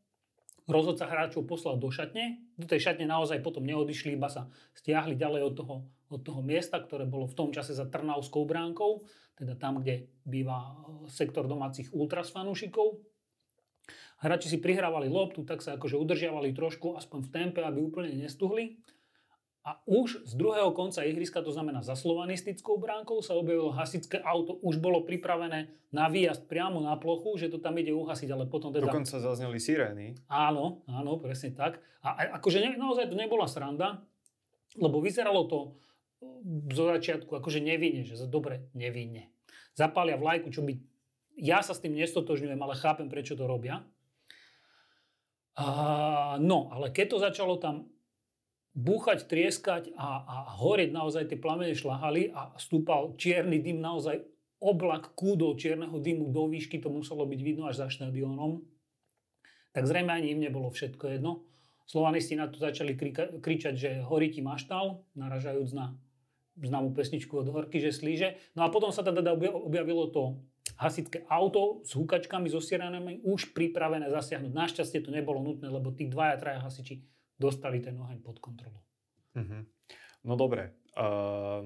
rozhodca 0.69 1.09
hráčov 1.09 1.47
poslal 1.49 1.77
do 1.81 1.89
šatne, 1.89 2.41
do 2.57 2.65
tej 2.69 2.91
šatne 2.91 3.09
naozaj 3.09 3.41
potom 3.41 3.65
neodišli, 3.65 4.13
iba 4.13 4.29
sa 4.29 4.49
stiahli 4.77 5.17
ďalej 5.17 5.41
od 5.47 5.53
toho, 5.57 5.75
od 6.11 6.21
toho 6.21 6.41
miesta, 6.45 6.77
ktoré 6.77 7.07
bolo 7.07 7.25
v 7.25 7.37
tom 7.37 7.49
čase 7.49 7.73
za 7.73 7.87
Trnavskou 7.87 8.45
bránkou, 8.45 9.05
teda 9.39 9.57
tam, 9.57 9.81
kde 9.81 10.11
býva 10.21 10.77
sektor 11.09 11.49
domácich 11.49 11.89
ultras 11.95 12.29
fanúšikov. 12.29 13.01
Hráči 14.21 14.53
si 14.53 14.57
prihrávali 14.61 15.09
loptu, 15.09 15.41
tak 15.41 15.65
sa 15.65 15.81
akože 15.81 15.97
udržiavali 15.97 16.53
trošku, 16.53 16.93
aspoň 16.93 17.19
v 17.25 17.29
tempe, 17.33 17.59
aby 17.65 17.81
úplne 17.81 18.13
nestuhli. 18.13 18.77
A 19.61 19.77
už 19.85 20.25
z 20.25 20.33
druhého 20.33 20.73
konca 20.73 21.05
ihriska, 21.05 21.45
to 21.45 21.53
znamená 21.53 21.85
za 21.85 21.93
slovanistickou 21.93 22.81
bránkou, 22.81 23.21
sa 23.21 23.37
objavilo 23.37 23.69
hasičské 23.69 24.17
auto, 24.25 24.57
už 24.65 24.81
bolo 24.81 25.05
pripravené 25.05 25.69
na 25.93 26.09
výjazd 26.09 26.49
priamo 26.49 26.81
na 26.81 26.97
plochu, 26.97 27.37
že 27.37 27.53
to 27.53 27.61
tam 27.61 27.77
ide 27.77 27.93
uhasiť, 27.93 28.29
ale 28.33 28.49
potom 28.49 28.73
teda... 28.73 28.89
Dokonca 28.89 29.21
zazneli 29.21 29.61
sirény. 29.61 30.17
Áno, 30.25 30.81
áno, 30.89 31.21
presne 31.21 31.53
tak. 31.53 31.77
A 32.01 32.41
akože 32.41 32.57
ne, 32.57 32.69
naozaj 32.73 33.13
to 33.13 33.13
nebola 33.13 33.45
sranda, 33.45 34.01
lebo 34.81 34.97
vyzeralo 34.97 35.45
to 35.45 35.77
zo 36.73 36.89
začiatku 36.89 37.29
akože 37.29 37.61
nevinne, 37.61 38.01
že 38.01 38.17
dobre, 38.25 38.65
nevinne. 38.73 39.29
Zapália 39.77 40.17
vlajku, 40.17 40.49
čo 40.49 40.65
by... 40.65 40.73
Ja 41.37 41.61
sa 41.61 41.77
s 41.77 41.81
tým 41.85 41.93
nestotožňujem, 41.97 42.57
ale 42.57 42.73
chápem, 42.77 43.13
prečo 43.13 43.37
to 43.37 43.45
robia. 43.45 43.85
A, 45.53 46.37
no, 46.41 46.73
ale 46.73 46.89
keď 46.89 47.05
to 47.13 47.17
začalo 47.21 47.61
tam 47.61 47.93
búchať, 48.71 49.27
trieskať 49.27 49.91
a, 49.99 50.23
a 50.23 50.35
horieť 50.55 50.95
naozaj 50.95 51.27
tie 51.27 51.39
plamene 51.39 51.75
šlahali 51.75 52.31
a 52.31 52.55
stúpal 52.55 53.19
čierny 53.19 53.59
dym, 53.59 53.83
naozaj 53.83 54.23
oblak 54.61 55.11
kúdol 55.17 55.59
čierneho 55.59 55.97
dymu 55.99 56.31
do 56.31 56.47
výšky, 56.47 56.79
to 56.79 56.87
muselo 56.87 57.27
byť 57.27 57.41
vidno 57.43 57.67
až 57.67 57.83
za 57.83 57.87
štadiónom, 57.91 58.63
tak 59.75 59.83
zrejme 59.87 60.13
ani 60.13 60.37
im 60.37 60.39
nebolo 60.39 60.71
všetko 60.71 61.17
jedno. 61.17 61.43
Slovanisti 61.89 62.39
na 62.39 62.47
to 62.47 62.55
začali 62.61 62.95
krika, 62.95 63.27
kričať, 63.43 63.73
že 63.75 63.89
horí 64.07 64.31
ti 64.31 64.39
maštal, 64.39 65.03
naražajúc 65.19 65.75
na 65.75 65.99
známú 66.55 66.95
pesničku 66.95 67.35
od 67.35 67.51
Horky, 67.51 67.83
že 67.83 67.91
slíže. 67.91 68.39
No 68.55 68.63
a 68.63 68.71
potom 68.71 68.95
sa 68.95 69.03
teda 69.03 69.35
objavilo 69.35 70.07
to 70.11 70.39
hasické 70.79 71.27
auto 71.27 71.83
s 71.83 71.91
hukačkami, 71.97 72.47
so 72.47 72.63
sirenami, 72.63 73.19
už 73.27 73.51
pripravené 73.51 74.07
zasiahnuť. 74.07 74.51
Našťastie 74.55 75.03
to 75.03 75.11
nebolo 75.11 75.43
nutné, 75.43 75.67
lebo 75.67 75.91
tí 75.91 76.07
dvaja, 76.07 76.39
traja 76.39 76.63
hasiči 76.63 77.03
dostali 77.41 77.81
ten 77.81 77.97
oheň 77.97 78.21
pod 78.21 78.37
kontrolu. 78.37 78.77
Uh-huh. 79.33 79.65
No 80.21 80.37
dobre. 80.37 80.77
Uh, 80.93 81.65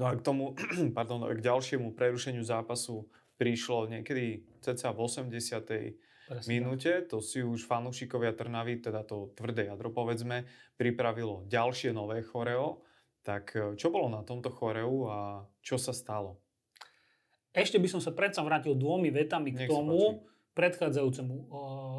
no 0.00 0.08
a 0.08 0.16
k 0.16 0.24
tomu, 0.24 0.56
pardon, 0.96 1.28
k 1.28 1.44
ďalšiemu 1.44 1.92
prerušeniu 1.92 2.40
zápasu 2.40 3.04
prišlo 3.36 3.92
niekedy 3.92 4.48
cca 4.64 4.88
v 4.94 4.98
80. 5.04 6.00
Presne. 6.24 6.48
minúte. 6.48 7.04
To 7.12 7.20
si 7.20 7.44
už 7.44 7.68
fanúšikovia 7.68 8.32
Trnavy, 8.32 8.80
teda 8.80 9.04
to 9.04 9.36
tvrdé 9.36 9.68
jadro 9.68 9.92
povedzme, 9.92 10.48
pripravilo 10.80 11.44
ďalšie 11.52 11.92
nové 11.92 12.24
choreo. 12.24 12.80
Tak 13.24 13.44
e, 13.52 13.60
čo 13.76 13.92
bolo 13.92 14.08
na 14.08 14.24
tomto 14.24 14.48
choreu 14.48 15.08
a 15.08 15.44
čo 15.60 15.76
sa 15.76 15.92
stalo? 15.92 16.40
Ešte 17.52 17.76
by 17.78 17.88
som 17.88 18.00
sa 18.00 18.10
predsa 18.16 18.42
vrátil 18.42 18.74
dvomi 18.74 19.12
vetami 19.12 19.52
k 19.54 19.64
Nech 19.64 19.70
tomu, 19.70 20.26
predchádzajúcemu 20.54 21.34
uh, 21.34 21.46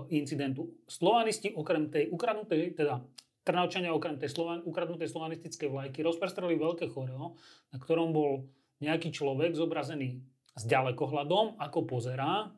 incidentu. 0.10 0.72
Slovanisti 0.88 1.52
okrem 1.54 1.92
tej 1.92 2.08
ukradnutej, 2.10 2.76
teda 2.76 3.04
Trnavčania 3.46 3.94
okrem 3.94 4.18
tej 4.18 4.34
slovan, 4.34 4.66
ukradnutej 4.66 5.06
slovanistickej 5.06 5.70
vlajky 5.70 6.02
rozprestreli 6.02 6.58
veľké 6.58 6.90
choreo, 6.90 7.38
na 7.70 7.78
ktorom 7.78 8.10
bol 8.10 8.50
nejaký 8.82 9.14
človek 9.14 9.54
zobrazený 9.54 10.18
s 10.58 10.64
ďalekohľadom, 10.66 11.62
ako 11.62 11.80
pozerá 11.86 12.50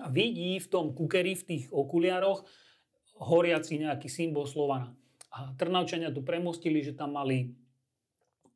a 0.00 0.06
vidí 0.08 0.56
v 0.56 0.70
tom 0.70 0.96
kukeri, 0.96 1.36
v 1.36 1.44
tých 1.44 1.64
okuliároch 1.68 2.46
horiaci 3.20 3.82
nejaký 3.82 4.08
symbol 4.08 4.48
Slovana. 4.48 4.94
A 5.34 5.52
Trnavčania 5.60 6.08
tu 6.08 6.24
premostili, 6.24 6.80
že 6.80 6.96
tam 6.96 7.18
mali 7.18 7.52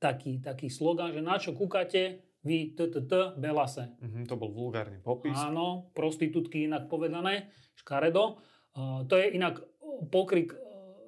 taký, 0.01 0.41
taký 0.41 0.73
slogan, 0.73 1.13
že 1.13 1.21
na 1.21 1.37
čo 1.37 1.53
kúkate, 1.53 2.23
vy 2.43 2.75
TTT 2.75 3.39
Belase. 3.39 3.95
Mm-hmm, 4.03 4.25
to 4.27 4.35
bol 4.35 4.51
vulgárny 4.51 4.99
popis. 4.99 5.39
Áno, 5.39 5.95
prostitútky 5.95 6.67
inak 6.67 6.91
povedané, 6.91 7.55
škaredo. 7.79 8.43
Uh, 8.75 9.07
to 9.07 9.15
je 9.15 9.31
inak 9.31 9.63
pokrik 10.11 10.51
uh, 10.51 10.59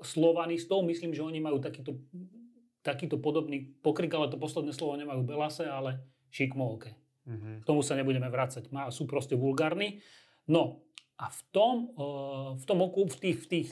slovanistov, 0.01 0.87
myslím, 0.87 1.11
že 1.11 1.27
oni 1.27 1.43
majú 1.43 1.59
takýto, 1.59 1.99
takýto 2.87 3.19
podobný 3.19 3.75
pokrik, 3.83 4.15
ale 4.15 4.31
to 4.31 4.39
posledné 4.39 4.71
slovo 4.71 4.95
nemajú 4.95 5.27
Belase, 5.27 5.67
ale 5.67 6.07
šikmovke. 6.31 6.95
Mm-hmm. 7.27 7.55
K 7.63 7.65
tomu 7.67 7.83
sa 7.83 7.99
nebudeme 7.99 8.31
vrácať. 8.31 8.71
Má, 8.71 8.87
sú 8.95 9.11
proste 9.11 9.35
vulgárni. 9.35 9.99
No 10.47 10.87
a 11.19 11.33
v 11.33 11.41
tom, 11.51 11.75
uh, 11.99 12.55
v 12.55 12.65
tom 12.65 12.79
oku, 12.79 13.11
v 13.11 13.17
tých, 13.19 13.39
v 13.43 13.49
tých 13.51 13.71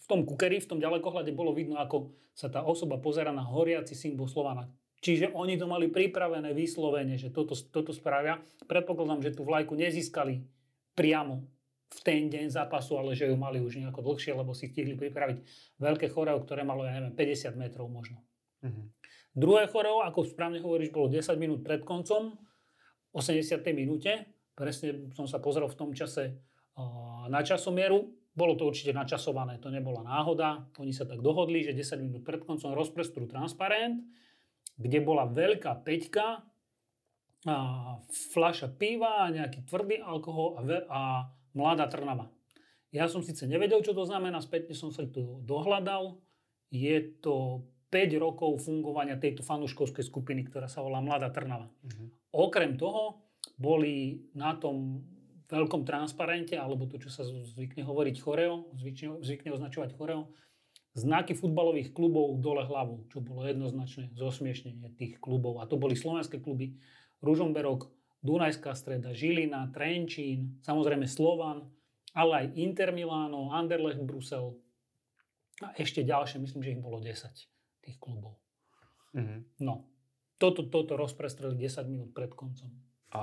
v 0.00 0.06
tom 0.08 0.26
kukeri, 0.26 0.58
v 0.58 0.66
tom 0.66 0.82
ďalekohľade 0.82 1.30
bolo 1.30 1.54
vidno, 1.54 1.78
ako 1.78 2.10
sa 2.34 2.50
tá 2.50 2.66
osoba 2.66 2.98
pozera 2.98 3.30
na 3.30 3.46
horiaci 3.46 3.94
symbol 3.94 4.26
Slovana. 4.26 4.66
Čiže 5.00 5.32
oni 5.32 5.56
to 5.56 5.64
mali 5.64 5.88
pripravené 5.88 6.52
vyslovene, 6.52 7.16
že 7.16 7.32
toto, 7.32 7.56
toto 7.56 7.96
spravia. 7.96 8.36
Predpokladám, 8.68 9.24
že 9.24 9.32
tú 9.32 9.48
vlajku 9.48 9.72
nezískali 9.72 10.44
priamo 10.92 11.48
v 11.90 12.00
ten 12.04 12.28
deň 12.28 12.52
zápasu, 12.52 13.00
ale 13.00 13.16
že 13.16 13.26
ju 13.26 13.34
mali 13.34 13.64
už 13.64 13.80
nejako 13.80 14.04
dlhšie, 14.04 14.36
lebo 14.36 14.52
si 14.52 14.68
stihli 14.68 14.94
pripraviť 15.00 15.38
veľké 15.80 16.06
choreo, 16.12 16.38
ktoré 16.44 16.62
malo, 16.62 16.84
ja 16.84 17.00
neviem, 17.00 17.16
50 17.16 17.56
metrov 17.56 17.88
možno. 17.88 18.20
Mm-hmm. 18.60 18.86
Druhé 19.34 19.66
choreo, 19.72 20.04
ako 20.04 20.28
správne 20.28 20.60
hovoríš, 20.60 20.92
bolo 20.92 21.08
10 21.08 21.34
minút 21.40 21.64
pred 21.64 21.80
koncom, 21.80 22.36
80. 23.16 23.58
minúte. 23.72 24.28
Presne 24.54 25.10
som 25.16 25.24
sa 25.24 25.40
pozrel 25.40 25.66
v 25.66 25.78
tom 25.80 25.90
čase 25.96 26.38
na 27.26 27.40
časomieru. 27.40 28.12
Bolo 28.30 28.54
to 28.54 28.70
určite 28.70 28.94
načasované, 28.94 29.58
to 29.58 29.72
nebola 29.72 30.06
náhoda. 30.06 30.70
Oni 30.78 30.94
sa 30.94 31.02
tak 31.08 31.18
dohodli, 31.24 31.66
že 31.66 31.74
10 31.74 32.04
minút 32.06 32.22
pred 32.22 32.44
koncom 32.44 32.76
rozprestrú 32.76 33.26
transparent 33.26 34.04
kde 34.80 34.98
bola 35.04 35.28
veľká 35.28 35.84
peťka, 35.84 36.50
a 37.48 37.56
fľaša 38.36 38.76
piva, 38.76 39.32
nejaký 39.32 39.64
tvrdý 39.64 40.04
alkohol 40.04 40.60
a, 40.60 40.60
ve, 40.60 40.78
a 40.92 41.24
mladá 41.56 41.88
trnava. 41.88 42.28
Ja 42.92 43.08
som 43.08 43.24
síce 43.24 43.48
nevedel, 43.48 43.80
čo 43.80 43.96
to 43.96 44.04
znamená, 44.04 44.44
spätne 44.44 44.76
som 44.76 44.92
sa 44.92 45.08
to 45.08 45.40
dohľadal. 45.46 46.20
Je 46.68 47.00
to 47.22 47.64
5 47.88 48.12
rokov 48.20 48.60
fungovania 48.66 49.16
tejto 49.16 49.40
fanúškovskej 49.40 50.04
skupiny, 50.04 50.46
ktorá 50.46 50.68
sa 50.70 50.82
volá 50.82 51.02
Mladá 51.02 51.30
Trnava. 51.34 51.66
Uh-huh. 51.66 52.46
Okrem 52.46 52.78
toho 52.78 53.26
boli 53.58 54.26
na 54.34 54.54
tom 54.54 55.02
veľkom 55.50 55.82
transparente, 55.82 56.54
alebo 56.54 56.86
to, 56.86 57.02
čo 57.02 57.10
sa 57.10 57.26
zvykne 57.26 57.82
hovoriť 57.82 58.16
choreo, 58.22 58.70
zvykne, 58.78 59.18
zvykne 59.18 59.50
označovať 59.50 59.98
choreo, 59.98 60.30
znaky 60.94 61.38
futbalových 61.38 61.94
klubov 61.94 62.38
dole 62.42 62.66
hlavou, 62.66 63.06
čo 63.10 63.22
bolo 63.22 63.46
jednoznačné 63.46 64.10
zosmiešnenie 64.18 64.90
tých 64.98 65.22
klubov. 65.22 65.62
A 65.62 65.68
to 65.70 65.78
boli 65.78 65.94
slovenské 65.94 66.42
kluby 66.42 66.74
Ružomberok, 67.22 67.90
Dunajská 68.20 68.76
streda, 68.76 69.16
Žilina, 69.16 69.72
Trenčín, 69.72 70.60
samozrejme 70.60 71.08
Slovan, 71.08 71.72
ale 72.12 72.32
aj 72.36 72.46
Inter 72.58 72.90
Miláno, 72.92 73.54
Anderlecht 73.54 74.02
Brusel 74.02 74.60
a 75.64 75.72
ešte 75.78 76.04
ďalšie, 76.04 76.42
myslím, 76.42 76.60
že 76.60 76.72
ich 76.76 76.82
bolo 76.82 77.00
10 77.00 77.16
tých 77.80 77.96
klubov. 77.96 78.36
Mm-hmm. 79.16 79.64
No, 79.64 79.88
toto, 80.36 80.68
toto 80.68 81.00
rozprestreli 81.00 81.56
10 81.56 81.86
minút 81.88 82.10
pred 82.12 82.32
koncom 82.34 82.89
a 83.10 83.22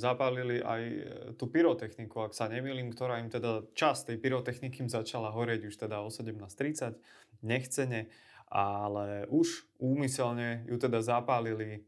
zapálili 0.00 0.64
aj 0.64 0.82
e, 0.82 1.00
tú 1.36 1.52
pyrotechniku, 1.52 2.24
ak 2.24 2.32
sa 2.32 2.48
nemýlim, 2.48 2.88
ktorá 2.88 3.20
im 3.20 3.28
teda 3.28 3.68
časť 3.76 4.12
tej 4.12 4.16
pyrotechniky 4.16 4.80
im 4.80 4.88
začala 4.88 5.28
horieť 5.28 5.68
už 5.68 5.76
teda 5.76 6.00
o 6.00 6.08
17.30, 6.08 6.96
nechcene, 7.44 8.08
ale 8.48 9.28
už 9.28 9.68
úmyselne 9.76 10.64
ju 10.64 10.80
teda 10.80 11.04
zapálili 11.04 11.68
e, 11.68 11.80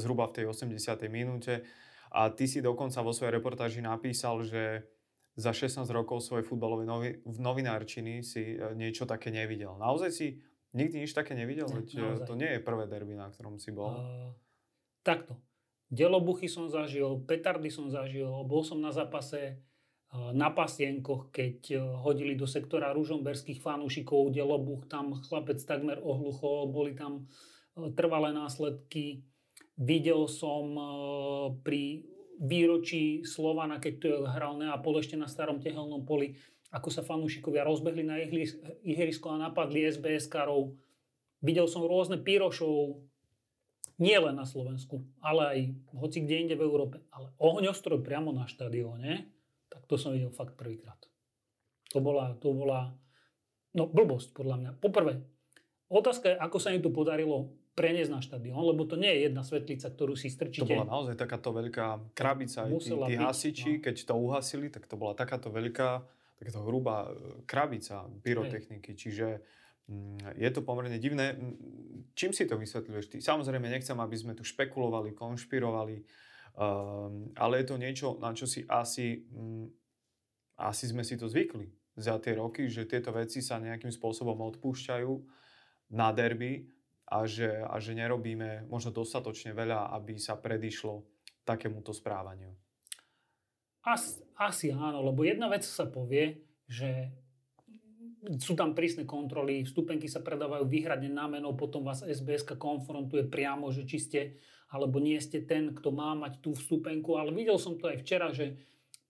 zhruba 0.00 0.32
v 0.32 0.40
tej 0.40 0.44
80. 0.48 0.80
minúte 1.12 1.60
a 2.08 2.32
ty 2.32 2.48
si 2.48 2.64
dokonca 2.64 3.04
vo 3.04 3.12
svojej 3.12 3.36
reportáži 3.36 3.84
napísal, 3.84 4.40
že 4.40 4.88
za 5.34 5.50
16 5.50 5.84
rokov 5.90 6.22
svojej 6.22 6.46
futbalovej 6.46 6.86
novi, 6.86 7.10
v 7.20 7.38
novinárčiny 7.42 8.24
si 8.24 8.56
e, 8.56 8.72
niečo 8.78 9.04
také 9.04 9.28
nevidel. 9.28 9.76
Naozaj 9.76 10.10
si 10.14 10.40
nikdy 10.72 11.04
nič 11.04 11.12
také 11.12 11.36
nevidel? 11.36 11.68
Ne, 11.68 12.24
to 12.24 12.32
nie 12.32 12.48
je 12.56 12.60
prvé 12.64 12.88
derby, 12.88 13.12
na 13.12 13.28
ktorom 13.28 13.60
si 13.60 13.74
bol. 13.74 13.92
Uh, 13.92 14.30
takto. 15.04 15.36
Delobuchy 15.92 16.48
som 16.48 16.72
zažil, 16.72 17.22
petardy 17.28 17.68
som 17.68 17.92
zažil, 17.92 18.28
bol 18.48 18.64
som 18.64 18.80
na 18.80 18.90
zápase 18.90 19.40
e, 19.40 19.54
na 20.32 20.48
pasienkoch, 20.48 21.28
keď 21.28 21.56
e, 21.70 21.76
hodili 22.00 22.34
do 22.34 22.48
sektora 22.48 22.96
ružomberských 22.96 23.60
fanúšikov 23.60 24.32
delobuch, 24.32 24.88
tam 24.88 25.12
chlapec 25.12 25.60
takmer 25.60 26.00
ohluchol, 26.00 26.72
boli 26.72 26.96
tam 26.96 27.28
e, 27.76 27.92
trvalé 27.92 28.32
následky. 28.32 29.22
Videl 29.74 30.30
som 30.30 30.70
pri 31.66 32.06
výročí 32.38 33.26
Slovana, 33.26 33.82
keď 33.82 33.94
tu 33.98 34.10
hral 34.22 34.54
Neapol 34.58 35.02
ešte 35.02 35.18
na 35.18 35.26
starom 35.26 35.58
tehelnom 35.58 36.06
poli, 36.06 36.38
ako 36.74 36.88
sa 36.90 37.06
fanúšikovia 37.06 37.62
rozbehli 37.62 38.02
na 38.02 38.18
ihrisko 38.82 39.30
a 39.30 39.38
napadli 39.38 39.86
SBS-karov. 39.86 40.74
Videl 41.38 41.70
som 41.70 41.86
rôzne 41.86 42.18
pyrošov, 42.18 43.02
nie 43.98 44.18
len 44.18 44.34
na 44.34 44.46
Slovensku, 44.46 45.06
ale 45.22 45.42
aj 45.46 45.60
hoci 45.94 46.26
kde 46.26 46.34
inde 46.46 46.56
v 46.58 46.66
Európe, 46.66 46.98
ale 47.14 47.30
ohňostroj 47.38 48.02
priamo 48.02 48.34
na 48.34 48.50
štadióne, 48.50 49.30
tak 49.70 49.86
to 49.86 49.94
som 49.94 50.14
videl 50.14 50.34
fakt 50.34 50.58
prvýkrát. 50.58 50.98
To 51.94 52.02
bola, 52.02 52.34
to 52.42 52.50
bola 52.50 52.90
no, 53.74 53.86
blbosť 53.86 54.34
podľa 54.34 54.56
mňa. 54.58 54.70
Poprvé, 54.82 55.22
otázka 55.86 56.34
je, 56.34 56.36
ako 56.42 56.58
sa 56.58 56.74
im 56.74 56.82
to 56.82 56.90
podarilo 56.90 57.54
preniesť 57.74 58.10
na 58.10 58.22
štadión, 58.22 58.62
lebo 58.62 58.86
to 58.86 58.94
nie 58.94 59.10
je 59.10 59.20
jedna 59.30 59.42
svetlica, 59.42 59.90
ktorú 59.90 60.14
si 60.14 60.30
strčíte. 60.30 60.66
To 60.66 60.78
bola 60.78 60.86
naozaj 60.86 61.18
takáto 61.18 61.50
veľká 61.50 62.14
krabica. 62.14 62.70
Aj 62.70 62.72
tí, 62.78 62.90
tí 62.90 63.14
hasiči, 63.18 63.72
no. 63.78 63.82
keď 63.82 63.96
to 64.06 64.14
uhasili, 64.14 64.70
tak 64.70 64.86
to 64.86 64.94
bola 64.94 65.18
takáto 65.18 65.50
veľká, 65.50 66.06
takáto 66.38 66.60
hrubá 66.62 67.10
e, 67.10 67.42
krabica 67.46 68.06
pyrotechniky. 68.22 68.94
Hej. 68.94 68.98
Čiže 68.98 69.26
je 70.36 70.50
to 70.50 70.64
pomerne 70.64 70.96
divné. 70.96 71.36
Mm, 71.36 72.14
čím 72.16 72.32
si 72.32 72.48
to 72.48 72.56
vysvetľuješ 72.56 73.06
ty? 73.12 73.16
Samozrejme, 73.20 73.68
nechcem, 73.68 73.96
aby 74.00 74.16
sme 74.16 74.32
tu 74.32 74.40
špekulovali, 74.40 75.12
konšpirovali, 75.12 75.96
um, 76.56 77.28
ale 77.36 77.60
je 77.60 77.66
to 77.68 77.76
niečo, 77.76 78.08
na 78.16 78.32
čo 78.32 78.48
si 78.48 78.64
asi, 78.64 79.28
um, 79.36 79.68
asi 80.56 80.88
sme 80.88 81.04
si 81.04 81.20
to 81.20 81.28
zvykli 81.28 81.68
za 82.00 82.16
tie 82.18 82.34
roky, 82.34 82.66
že 82.66 82.88
tieto 82.88 83.12
veci 83.12 83.44
sa 83.44 83.60
nejakým 83.60 83.92
spôsobom 83.92 84.40
odpúšťajú 84.40 85.12
na 85.94 86.10
derby. 86.10 86.66
a 87.04 87.28
že, 87.28 87.60
a 87.60 87.76
že 87.78 87.92
nerobíme 87.92 88.64
možno 88.66 88.90
dostatočne 88.90 89.52
veľa, 89.52 89.92
aby 89.92 90.16
sa 90.16 90.40
predišlo 90.40 91.04
takémuto 91.44 91.92
správaniu? 91.92 92.50
As, 93.84 94.24
asi 94.40 94.72
áno, 94.72 95.04
lebo 95.04 95.28
jedna 95.28 95.52
vec 95.52 95.60
sa 95.68 95.84
povie, 95.84 96.40
že 96.64 97.12
sú 98.40 98.56
tam 98.56 98.72
prísne 98.72 99.04
kontroly, 99.04 99.64
vstupenky 99.64 100.08
sa 100.08 100.24
predávajú 100.24 100.64
výhradne 100.64 101.12
na 101.12 101.28
meno, 101.28 101.52
potom 101.52 101.84
vás 101.84 102.00
SBS 102.00 102.48
konfrontuje 102.56 103.28
priamo, 103.28 103.68
že 103.68 103.84
či 103.84 103.98
ste 104.00 104.20
alebo 104.72 104.98
nie 104.98 105.20
ste 105.22 105.44
ten, 105.44 105.70
kto 105.70 105.94
má 105.94 106.18
mať 106.18 106.42
tú 106.42 106.56
vstupenku, 106.56 107.14
ale 107.14 107.30
videl 107.30 107.60
som 107.62 107.78
to 107.78 107.86
aj 107.86 108.02
včera, 108.02 108.34
že 108.34 108.58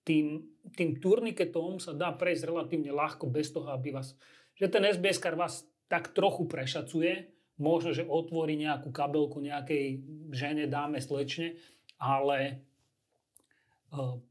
tým, 0.05 0.45
tým 0.77 1.01
turniketom 1.01 1.81
sa 1.81 1.97
dá 1.97 2.13
prejsť 2.13 2.53
relatívne 2.53 2.93
ľahko 2.93 3.25
bez 3.33 3.49
toho, 3.49 3.73
aby 3.73 3.97
vás, 3.97 4.13
že 4.53 4.69
ten 4.69 4.85
SBS 4.85 5.25
vás 5.33 5.65
tak 5.89 6.13
trochu 6.13 6.45
prešacuje, 6.45 7.33
možno, 7.57 7.97
že 7.97 8.05
otvorí 8.05 8.61
nejakú 8.61 8.93
kabelku 8.93 9.41
nejakej 9.41 10.05
žene, 10.35 10.69
dáme, 10.69 11.01
slečne, 11.01 11.57
ale 11.97 12.39
e, 12.45 12.55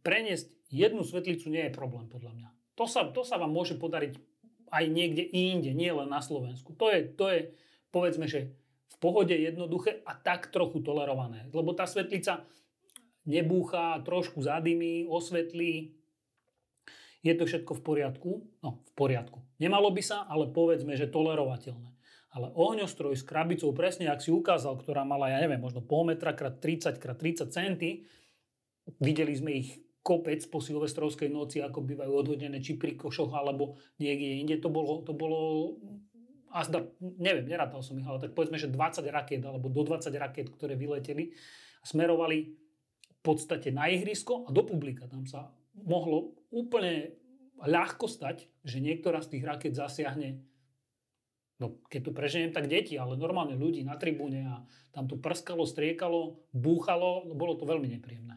preniesť 0.06 0.54
jednu 0.70 1.02
svetlicu 1.02 1.50
nie 1.50 1.66
je 1.66 1.74
problém 1.74 2.06
podľa 2.12 2.34
mňa. 2.36 2.50
To 2.78 2.86
sa, 2.86 3.10
to 3.10 3.26
sa 3.26 3.42
vám 3.42 3.54
môže 3.54 3.80
podariť 3.80 4.33
aj 4.74 4.86
niekde 4.90 5.22
inde, 5.22 5.70
nie 5.78 5.94
len 5.94 6.10
na 6.10 6.26
Slovensku. 6.26 6.74
To 6.82 6.90
je, 6.90 7.06
to 7.14 7.30
je 7.30 7.40
povedzme, 7.94 8.26
že 8.26 8.58
v 8.90 8.96
pohode 8.98 9.38
jednoduché 9.38 10.02
a 10.02 10.18
tak 10.18 10.50
trochu 10.50 10.82
tolerované. 10.82 11.46
Lebo 11.54 11.78
tá 11.78 11.86
svetlica 11.86 12.42
nebúcha, 13.30 14.02
trošku 14.02 14.42
zadymí, 14.42 15.06
osvetlí. 15.06 15.94
Je 17.24 17.34
to 17.38 17.46
všetko 17.46 17.80
v 17.80 17.82
poriadku? 17.86 18.30
No, 18.66 18.84
v 18.84 18.92
poriadku. 18.98 19.40
Nemalo 19.62 19.94
by 19.94 20.04
sa, 20.04 20.26
ale 20.26 20.50
povedzme, 20.50 20.98
že 20.98 21.08
tolerovateľné. 21.08 21.94
Ale 22.34 22.50
ohňostroj 22.50 23.14
s 23.14 23.24
krabicou, 23.24 23.72
presne 23.78 24.10
ak 24.10 24.26
si 24.26 24.34
ukázal, 24.34 24.82
ktorá 24.82 25.06
mala, 25.06 25.30
ja 25.30 25.38
neviem, 25.38 25.62
možno 25.62 25.86
pol 25.86 26.10
metra 26.10 26.34
krát 26.34 26.58
30 26.58 26.98
krát 26.98 27.16
30 27.16 27.54
centy, 27.54 28.10
videli 28.98 29.38
sme 29.38 29.52
ich 29.54 29.78
kopec 30.04 30.44
po 30.52 30.60
silvestrovskej 30.60 31.32
noci, 31.32 31.64
ako 31.64 31.80
bývajú 31.80 32.12
odhodené, 32.12 32.60
či 32.60 32.76
pri 32.76 33.00
košoch, 33.00 33.32
alebo 33.32 33.80
niekde 33.98 34.44
inde. 34.44 34.56
To 34.60 34.70
bolo, 34.70 35.02
to 35.02 35.16
bolo 35.16 35.40
a 36.54 36.62
zda, 36.62 36.86
neviem, 37.02 37.50
nerátal 37.50 37.82
som 37.82 37.98
ich, 37.98 38.06
ale 38.06 38.22
tak 38.22 38.38
povedzme, 38.38 38.62
že 38.62 38.70
20 38.70 39.10
raket, 39.10 39.42
alebo 39.42 39.74
do 39.74 39.82
20 39.82 40.14
raket, 40.14 40.54
ktoré 40.54 40.78
vyleteli 40.78 41.34
smerovali 41.82 42.54
v 43.10 43.20
podstate 43.26 43.74
na 43.74 43.90
ihrisko 43.90 44.46
a 44.46 44.54
do 44.54 44.62
publika. 44.62 45.10
Tam 45.10 45.26
sa 45.26 45.50
mohlo 45.74 46.38
úplne 46.54 47.18
ľahko 47.58 48.06
stať, 48.06 48.46
že 48.62 48.84
niektorá 48.84 49.26
z 49.26 49.40
tých 49.40 49.44
raket 49.50 49.74
zasiahne 49.74 50.46
no 51.64 51.80
keď 51.88 52.02
tu 52.04 52.12
preženiem, 52.12 52.52
tak 52.52 52.68
deti, 52.68 53.00
ale 53.00 53.16
normálne 53.16 53.56
ľudí 53.56 53.88
na 53.88 53.96
tribúne 53.96 54.44
a 54.44 54.56
tam 54.92 55.08
to 55.08 55.16
prskalo, 55.16 55.64
striekalo, 55.64 56.44
búchalo, 56.52 57.24
no 57.24 57.34
bolo 57.40 57.56
to 57.56 57.64
veľmi 57.64 57.88
nepríjemné. 57.88 58.36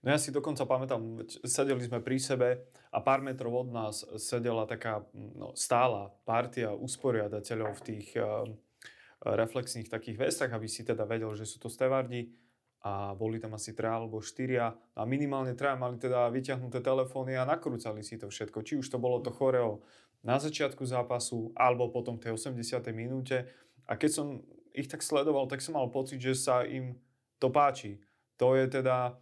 No 0.00 0.08
ja 0.08 0.16
si 0.16 0.32
dokonca 0.32 0.64
pamätám, 0.64 1.20
sedeli 1.44 1.84
sme 1.84 2.00
pri 2.00 2.16
sebe 2.16 2.48
a 2.88 2.98
pár 3.04 3.20
metrov 3.20 3.68
od 3.68 3.68
nás 3.68 4.08
sedela 4.16 4.64
taká 4.64 5.04
no, 5.12 5.52
stála 5.52 6.16
partia 6.24 6.72
usporiadateľov 6.72 7.76
v 7.76 7.84
tých 7.84 8.16
uh, 8.16 8.48
reflexných 9.20 9.92
takých 9.92 10.16
vestách, 10.16 10.52
aby 10.56 10.64
si 10.64 10.80
teda 10.80 11.04
vedel, 11.04 11.28
že 11.36 11.44
sú 11.44 11.60
to 11.60 11.68
stevardi 11.68 12.32
a 12.86 13.12
boli 13.18 13.42
tam 13.42 13.58
asi 13.58 13.74
traja 13.74 13.98
alebo 13.98 14.22
štyria 14.22 14.70
a 14.70 15.02
minimálne 15.02 15.58
traja 15.58 15.74
mali 15.74 15.98
teda 15.98 16.30
vyťahnuté 16.30 16.78
telefóny 16.80 17.34
a 17.34 17.48
nakrúcali 17.48 18.00
si 18.06 18.14
to 18.14 18.30
všetko. 18.30 18.62
Či 18.62 18.78
už 18.78 18.86
to 18.86 19.02
bolo 19.02 19.18
to 19.20 19.34
choreo 19.34 19.82
na 20.22 20.38
začiatku 20.38 20.86
zápasu 20.86 21.50
alebo 21.58 21.90
potom 21.90 22.16
v 22.16 22.30
tej 22.30 22.32
80. 22.38 22.86
minúte. 22.94 23.50
A 23.90 23.98
keď 23.98 24.10
som 24.22 24.26
ich 24.70 24.86
tak 24.86 25.02
sledoval, 25.02 25.50
tak 25.50 25.64
som 25.64 25.74
mal 25.74 25.90
pocit, 25.90 26.22
že 26.22 26.38
sa 26.38 26.62
im 26.62 26.94
to 27.42 27.50
páči. 27.50 27.98
To 28.38 28.54
je 28.54 28.68
teda, 28.68 29.16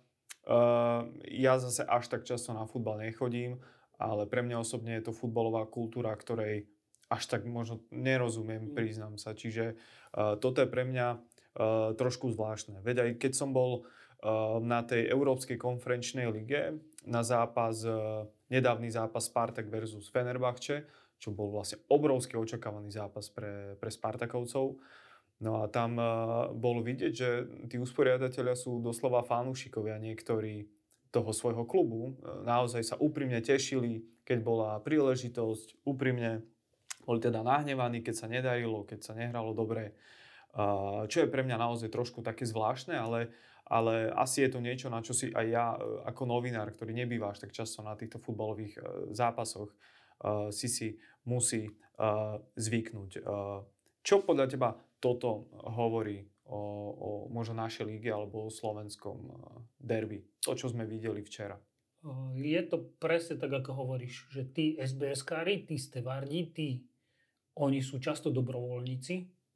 ja 1.30 1.54
zase 1.57 1.83
až 1.88 2.04
tak 2.12 2.28
často 2.28 2.52
na 2.52 2.68
futbal 2.68 3.00
nechodím, 3.00 3.61
ale 3.96 4.28
pre 4.28 4.44
mňa 4.44 4.61
osobne 4.61 4.98
je 4.98 5.09
to 5.09 5.16
futbalová 5.16 5.64
kultúra, 5.70 6.12
ktorej 6.12 6.68
až 7.12 7.22
tak 7.30 7.44
možno 7.44 7.85
nerozumiem, 7.92 8.70
mm. 8.70 8.74
priznám 8.74 9.14
sa. 9.20 9.37
Čiže 9.37 9.76
uh, 9.76 10.37
toto 10.40 10.64
je 10.64 10.68
pre 10.68 10.83
mňa 10.88 11.07
uh, 11.14 11.20
trošku 11.94 12.33
zvláštne. 12.33 12.80
Veď 12.83 12.96
aj 13.07 13.11
keď 13.20 13.33
som 13.37 13.52
bol 13.52 13.85
uh, 13.85 14.59
na 14.61 14.83
tej 14.83 15.07
Európskej 15.12 15.61
konferenčnej 15.61 16.26
lige 16.33 16.80
na 17.04 17.20
zápas 17.20 17.85
uh, 17.85 18.24
nedávny 18.48 18.88
zápas 18.88 19.28
Spartak 19.28 19.68
versus 19.68 20.09
Fenerbahče, 20.09 20.85
čo 21.20 21.30
bol 21.30 21.52
vlastne 21.52 21.80
obrovský 21.88 22.37
očakávaný 22.37 22.92
zápas 22.92 23.30
pre, 23.30 23.78
pre 23.78 23.90
Spartakovcov. 23.92 24.80
No 25.44 25.61
a 25.61 25.68
tam 25.68 26.00
uh, 26.00 26.48
bolo 26.57 26.80
vidieť, 26.80 27.12
že 27.12 27.28
tí 27.68 27.76
usporiadatelia 27.76 28.57
sú 28.57 28.80
doslova 28.80 29.20
fanúšikovia 29.20 30.00
niektorí 30.00 30.64
toho 31.12 31.30
svojho 31.30 31.68
klubu. 31.68 32.16
Naozaj 32.42 32.83
sa 32.83 32.96
úprimne 32.98 33.38
tešili, 33.38 34.02
keď 34.26 34.38
bola 34.42 34.70
príležitosť, 34.83 35.87
úprimne 35.87 36.42
boli 37.04 37.20
teda 37.20 37.44
nahnevaní, 37.44 38.00
keď 38.00 38.14
sa 38.16 38.26
nedarilo, 38.26 38.88
keď 38.88 38.98
sa 39.04 39.12
nehralo 39.12 39.52
dobre. 39.52 39.92
Uh, 40.57 41.04
čo 41.07 41.22
je 41.22 41.28
pre 41.28 41.44
mňa 41.44 41.61
naozaj 41.61 41.92
trošku 41.92 42.24
také 42.24 42.48
zvláštne, 42.48 42.96
ale 42.96 43.28
ale 43.64 44.12
asi 44.12 44.44
je 44.44 44.52
to 44.52 44.61
niečo, 44.61 44.92
na 44.92 45.00
čo 45.00 45.16
si 45.16 45.33
aj 45.33 45.46
ja 45.48 45.72
ako 46.04 46.28
novinár, 46.28 46.68
ktorý 46.68 46.92
nebýva 46.92 47.33
až 47.33 47.48
tak 47.48 47.57
často 47.57 47.80
na 47.80 47.96
týchto 47.96 48.20
futbalových 48.20 48.76
zápasoch, 49.16 49.72
si 50.52 50.68
si 50.68 51.00
musí 51.24 51.72
zvyknúť. 52.61 53.24
Čo 54.04 54.20
podľa 54.20 54.46
teba 54.52 54.76
toto 55.04 55.52
hovorí 55.52 56.24
o, 56.48 56.60
o 56.96 57.08
možno 57.28 57.60
našej 57.60 57.84
líge 57.84 58.08
alebo 58.08 58.48
o 58.48 58.54
slovenskom 58.54 59.28
derby? 59.76 60.24
To, 60.48 60.56
čo 60.56 60.72
sme 60.72 60.88
videli 60.88 61.20
včera. 61.20 61.60
Je 62.36 62.60
to 62.64 62.96
presne 63.00 63.40
tak, 63.40 63.52
ako 63.52 63.84
hovoríš, 63.84 64.28
že 64.32 64.48
tí 64.48 64.76
SBS-kári, 64.76 65.64
tí 65.68 65.76
stevardi, 65.80 66.40
tí, 66.52 66.68
oni 67.56 67.80
sú 67.80 67.96
často 67.96 68.28
dobrovoľníci, 68.28 69.14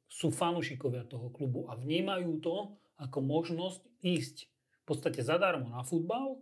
sú 0.09 0.33
fanúšikovia 0.33 1.05
toho 1.05 1.29
klubu 1.29 1.69
a 1.69 1.77
vnímajú 1.77 2.41
to 2.41 2.73
ako 2.97 3.21
možnosť 3.21 3.81
ísť 4.01 4.49
v 4.49 4.83
podstate 4.89 5.21
zadarmo 5.21 5.69
na 5.69 5.85
futbal, 5.85 6.41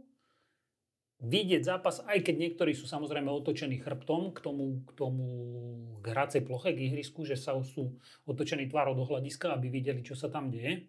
vidieť 1.18 1.62
zápas, 1.66 2.06
aj 2.06 2.22
keď 2.22 2.36
niektorí 2.38 2.78
sú 2.78 2.86
samozrejme 2.86 3.26
otočení 3.34 3.82
chrbtom 3.82 4.38
k 4.38 4.40
tomu, 4.42 4.86
k 4.86 4.92
tomu 4.94 5.26
hracej 6.06 6.46
ploche, 6.46 6.78
k 6.78 6.94
ihrisku, 6.94 7.26
že 7.26 7.34
sa 7.34 7.58
sú 7.66 7.98
otočení 8.30 8.70
tvárou 8.70 8.94
do 8.94 9.06
hľadiska, 9.06 9.58
aby 9.58 9.74
videli, 9.74 10.06
čo 10.06 10.14
sa 10.14 10.30
tam 10.30 10.54
deje. 10.54 10.86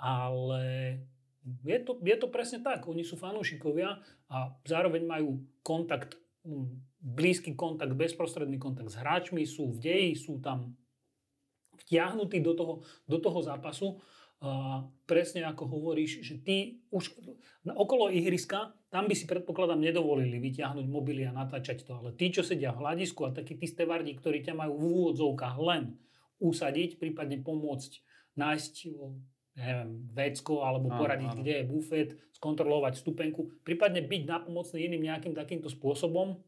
Ale 0.00 0.96
je 1.60 1.78
to, 1.84 2.00
je 2.00 2.16
to 2.16 2.28
presne 2.32 2.64
tak. 2.64 2.88
Oni 2.88 3.04
sú 3.04 3.20
fanúšikovia 3.20 4.00
a 4.32 4.36
zároveň 4.64 5.04
majú 5.04 5.44
kontakt, 5.60 6.16
blízky 7.00 7.52
kontakt, 7.52 7.92
bezprostredný 7.92 8.56
kontakt 8.56 8.88
s 8.88 8.96
hráčmi, 8.96 9.44
sú 9.44 9.76
v 9.76 9.78
deji, 9.80 10.12
sú 10.16 10.40
tam 10.40 10.72
vtiahnutí 11.84 12.40
do 12.40 12.56
toho, 12.56 12.74
do 13.04 13.18
toho 13.20 13.40
zápasu 13.44 14.00
a 14.40 14.84
presne 15.04 15.44
ako 15.44 15.68
hovoríš, 15.68 16.24
že 16.24 16.40
ty 16.40 16.80
už 16.88 17.12
okolo 17.76 18.08
ihriska, 18.08 18.72
tam 18.90 19.06
by 19.06 19.14
si 19.14 19.24
predpokladám 19.24 19.78
nedovolili 19.78 20.42
vyťahnuť 20.42 20.86
mobily 20.90 21.22
a 21.24 21.32
natáčať 21.32 21.86
to, 21.86 21.94
ale 21.94 22.10
tí, 22.12 22.34
čo 22.34 22.42
sedia 22.42 22.74
v 22.74 22.82
hľadisku 22.82 23.22
a 23.22 23.30
takí 23.30 23.54
tí 23.54 23.70
stevardi, 23.70 24.18
ktorí 24.18 24.42
ťa 24.42 24.58
majú 24.58 24.74
v 24.76 24.84
úvodzovkách 24.90 25.56
len 25.62 25.94
usadiť, 26.42 26.98
prípadne 26.98 27.38
pomôcť 27.38 28.02
nájsť 28.34 28.74
neviem, 29.54 29.90
vecko 30.10 30.66
alebo 30.66 30.90
poradiť, 30.90 31.30
áno. 31.30 31.38
kde 31.42 31.52
je 31.62 31.64
bufet, 31.70 32.10
skontrolovať 32.34 32.98
stupenku, 32.98 33.62
prípadne 33.62 34.02
byť 34.02 34.22
napomocný 34.26 34.90
iným 34.90 35.06
nejakým 35.06 35.36
takýmto 35.36 35.70
spôsobom. 35.70 36.40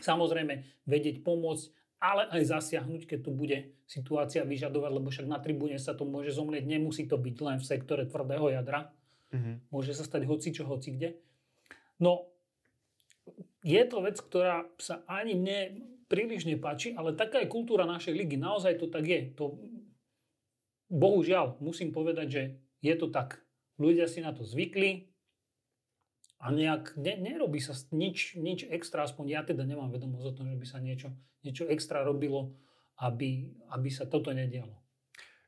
Samozrejme, 0.00 0.86
vedieť 0.86 1.20
pomôcť 1.26 1.76
ale 2.00 2.24
aj 2.32 2.42
zasiahnuť, 2.48 3.04
keď 3.04 3.18
tu 3.28 3.30
bude 3.36 3.76
situácia 3.84 4.40
vyžadovať, 4.40 4.90
lebo 4.96 5.12
však 5.12 5.28
na 5.28 5.36
tribúne 5.36 5.76
sa 5.76 5.92
to 5.92 6.08
môže 6.08 6.32
zomrieť, 6.32 6.64
nemusí 6.64 7.04
to 7.04 7.20
byť 7.20 7.36
len 7.44 7.56
v 7.60 7.68
sektore 7.68 8.08
tvrdého 8.08 8.48
jadra. 8.56 8.88
Mm-hmm. 9.36 9.68
Môže 9.68 9.92
sa 9.92 10.08
stať 10.08 10.24
hoci 10.24 10.56
čo, 10.56 10.64
hoci 10.64 10.96
kde. 10.96 11.20
No, 12.00 12.32
je 13.60 13.82
to 13.84 14.00
vec, 14.00 14.16
ktorá 14.16 14.64
sa 14.80 15.04
ani 15.04 15.36
mne 15.36 15.58
príliš 16.08 16.48
nepáči, 16.48 16.96
ale 16.96 17.14
taká 17.14 17.44
je 17.44 17.52
kultúra 17.52 17.84
našej 17.86 18.16
ligy. 18.16 18.40
Naozaj 18.40 18.80
to 18.80 18.88
tak 18.88 19.04
je. 19.06 19.30
To, 19.36 19.60
bohužiaľ, 20.90 21.60
musím 21.60 21.92
povedať, 21.92 22.26
že 22.26 22.42
je 22.80 22.94
to 22.96 23.12
tak. 23.12 23.44
Ľudia 23.76 24.08
si 24.08 24.24
na 24.24 24.32
to 24.32 24.42
zvykli, 24.42 25.10
a 26.40 26.48
nejak 26.48 26.96
ne, 26.96 27.20
nerobí 27.20 27.60
sa 27.60 27.76
nič, 27.92 28.32
nič 28.40 28.64
extra, 28.64 29.04
aspoň 29.04 29.24
ja 29.28 29.40
teda 29.44 29.68
nemám 29.68 29.92
vedomosť 29.92 30.24
o 30.24 30.36
tom, 30.40 30.46
že 30.48 30.56
by 30.56 30.66
sa 30.66 30.80
niečo, 30.80 31.12
niečo 31.44 31.68
extra 31.68 32.00
robilo, 32.00 32.56
aby, 32.96 33.52
aby 33.76 33.88
sa 33.92 34.08
toto 34.08 34.32
nedialo. 34.32 34.72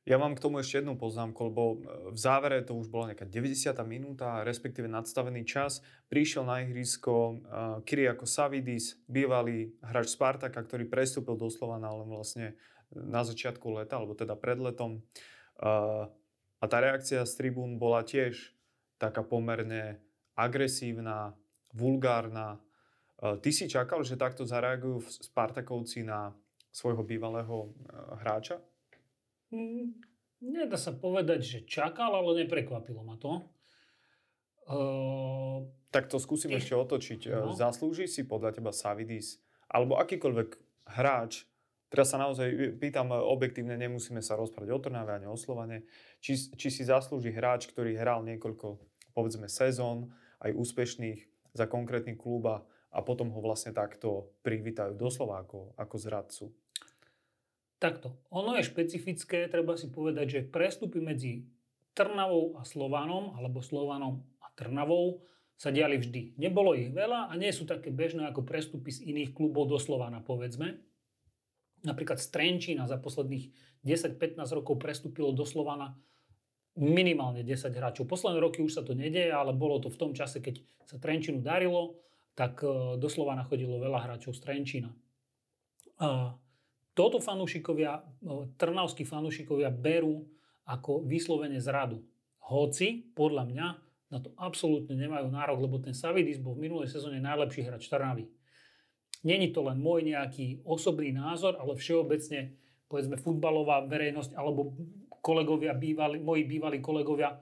Ja 0.03 0.19
mám 0.19 0.35
k 0.35 0.43
tomu 0.43 0.59
ešte 0.59 0.83
jednu 0.83 0.99
poznámku, 0.99 1.39
lebo 1.47 1.63
e, 1.63 1.77
v 2.11 2.19
závere 2.19 2.59
to 2.67 2.75
už 2.75 2.91
bola 2.91 3.15
nejaká 3.15 3.23
90. 3.23 3.71
minúta, 3.87 4.43
respektíve 4.43 4.91
nadstavený 4.91 5.47
čas. 5.47 5.79
Prišiel 6.11 6.43
na 6.43 6.61
ihrisko 6.61 7.15
uh, 7.15 7.31
Kyriako 7.87 8.27
Savidis, 8.27 8.99
bývalý 9.07 9.73
hráč 9.81 10.13
Spartaka, 10.13 10.59
ktorý 10.59 10.91
prestúpil 10.91 11.39
doslova 11.39 11.79
na 11.79 11.95
len 11.95 12.11
vlastne 12.11 12.59
na 12.93 13.23
začiatku 13.25 13.65
leta, 13.79 13.97
alebo 13.97 14.13
teda 14.13 14.37
pred 14.37 14.61
letom. 14.61 15.01
A 16.61 16.65
tá 16.69 16.79
reakcia 16.85 17.25
z 17.25 17.33
tribún 17.41 17.81
bola 17.81 18.05
tiež 18.05 18.53
taká 19.01 19.25
pomerne 19.25 20.05
agresívna, 20.37 21.33
vulgárna. 21.73 22.61
Ty 23.17 23.51
si 23.55 23.65
čakal, 23.65 24.05
že 24.05 24.21
takto 24.21 24.45
zareagujú 24.45 25.01
Spartakovci 25.33 26.05
na 26.05 26.37
svojho 26.69 27.01
bývalého 27.01 27.73
hráča? 28.21 28.61
Mm, 29.53 29.95
nedá 30.41 30.81
sa 30.81 30.97
povedať, 30.97 31.41
že 31.45 31.59
čakal, 31.69 32.17
ale 32.17 32.43
neprekvapilo 32.45 33.05
ma 33.05 33.21
to. 33.21 33.45
Uh, 34.63 35.69
tak 35.93 36.09
to 36.09 36.17
skúsim 36.17 36.51
ešte 36.57 36.73
otočiť. 36.73 37.29
No. 37.29 37.53
Zaslúži 37.53 38.09
si 38.09 38.25
podľa 38.25 38.57
teba 38.57 38.73
Savidis 38.73 39.43
alebo 39.73 39.97
akýkoľvek 40.01 40.49
hráč, 41.01 41.49
teraz 41.89 42.13
sa 42.13 42.21
naozaj 42.21 42.77
pýtam 42.77 43.09
objektívne, 43.09 43.81
nemusíme 43.81 44.21
sa 44.21 44.37
rozprávať 44.37 44.69
o 44.69 44.79
Trnave 44.81 45.17
ani 45.17 45.27
o 45.29 45.37
Slovane, 45.41 45.89
či, 46.21 46.37
či 46.37 46.69
si 46.69 46.85
zaslúži 46.85 47.33
hráč, 47.33 47.73
ktorý 47.73 47.97
hral 47.97 48.21
niekoľko, 48.29 48.77
povedzme, 49.17 49.49
sezón, 49.49 50.13
aj 50.45 50.53
úspešných 50.53 51.21
za 51.57 51.65
konkrétny 51.65 52.17
klub 52.21 52.49
a 52.93 52.99
potom 53.01 53.33
ho 53.33 53.41
vlastne 53.41 53.73
takto 53.73 54.37
privítajú 54.45 54.93
doslova 54.97 55.41
ako, 55.41 55.73
ako 55.81 55.97
zradcu. 55.97 56.47
Takto. 57.83 58.15
Ono 58.31 58.55
je 58.55 58.63
špecifické, 58.63 59.51
treba 59.51 59.75
si 59.75 59.91
povedať, 59.91 60.27
že 60.31 60.47
prestupy 60.47 61.03
medzi 61.03 61.51
Trnavou 61.99 62.55
a 62.55 62.63
Slovanom, 62.63 63.35
alebo 63.35 63.59
Slovanom 63.59 64.23
a 64.39 64.47
Trnavou, 64.55 65.27
sa 65.59 65.75
diali 65.75 65.99
vždy. 65.99 66.39
Nebolo 66.39 66.79
ich 66.79 66.95
veľa 66.95 67.27
a 67.27 67.35
nie 67.35 67.51
sú 67.51 67.67
také 67.67 67.91
bežné 67.91 68.31
ako 68.31 68.47
prestupy 68.47 68.91
z 68.95 69.03
iných 69.03 69.35
klubov 69.35 69.67
do 69.67 69.83
Slovana, 69.83 70.23
povedzme. 70.23 70.79
Napríklad 71.83 72.23
z 72.23 72.31
Trenčína 72.31 72.87
za 72.87 73.03
posledných 73.03 73.51
10-15 73.83 74.39
rokov 74.55 74.79
prestúpilo 74.79 75.35
do 75.35 75.43
Slovana 75.43 75.99
minimálne 76.79 77.43
10 77.43 77.67
hráčov. 77.75 78.07
Posledné 78.07 78.39
roky 78.39 78.63
už 78.63 78.79
sa 78.79 78.83
to 78.87 78.95
nedieje, 78.95 79.35
ale 79.35 79.55
bolo 79.55 79.83
to 79.83 79.91
v 79.91 79.99
tom 79.99 80.11
čase, 80.15 80.39
keď 80.39 80.63
sa 80.87 81.03
Trenčínu 81.03 81.43
darilo, 81.43 81.99
tak 82.39 82.63
e, 82.63 82.99
do 82.99 83.09
Slovana 83.11 83.47
chodilo 83.47 83.83
veľa 83.83 84.07
hráčov 84.07 84.35
z 84.35 84.41
Trenčína. 84.43 84.91
Toto 86.93 87.19
fanúšikovia, 87.21 88.01
e, 88.01 88.03
trnavskí 88.57 89.05
fanúšikovia 89.09 89.73
berú 89.73 90.25
ako 90.69 91.03
vyslovene 91.05 91.59
zradu. 91.59 92.05
Hoci, 92.43 93.13
podľa 93.17 93.45
mňa, 93.49 93.67
na 94.13 94.19
to 94.21 94.31
absolútne 94.37 94.93
nemajú 94.93 95.33
nárok, 95.33 95.65
lebo 95.65 95.81
ten 95.81 95.97
Savidis 95.97 96.37
bol 96.37 96.53
v 96.53 96.69
minulej 96.69 96.93
sezóne 96.93 97.17
najlepší 97.23 97.65
hráč 97.65 97.89
Trnavy. 97.89 98.29
Není 99.25 99.55
to 99.55 99.63
len 99.65 99.79
môj 99.79 100.05
nejaký 100.05 100.61
osobný 100.67 101.15
názor, 101.15 101.57
ale 101.57 101.79
všeobecne 101.79 102.59
povedzme 102.91 103.17
futbalová 103.17 103.89
verejnosť 103.89 104.37
alebo 104.37 104.77
kolegovia, 105.23 105.73
bývali, 105.73 106.19
moji 106.19 106.45
bývalí 106.45 106.83
kolegovia, 106.83 107.39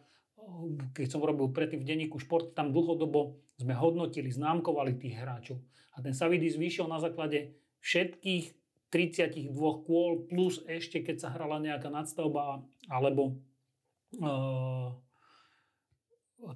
keď 0.93 1.09
som 1.09 1.25
robil 1.25 1.49
predtým 1.51 1.81
v 1.83 1.89
denníku 1.89 2.21
šport, 2.21 2.53
tam 2.53 2.71
dlhodobo 2.71 3.41
sme 3.57 3.73
hodnotili, 3.73 4.29
známkovali 4.29 5.01
tých 5.01 5.17
hráčov. 5.17 5.59
A 5.97 6.05
ten 6.05 6.13
Savidis 6.13 6.61
vyšiel 6.61 6.87
na 6.87 7.01
základe 7.01 7.57
všetkých 7.81 8.60
32 8.91 9.55
kôl 9.87 10.27
plus 10.27 10.63
ešte 10.67 11.03
keď 11.03 11.17
sa 11.23 11.29
hrala 11.31 11.63
nejaká 11.63 11.89
nadstavba 11.91 12.67
alebo 12.91 13.39
uh, 14.19 14.95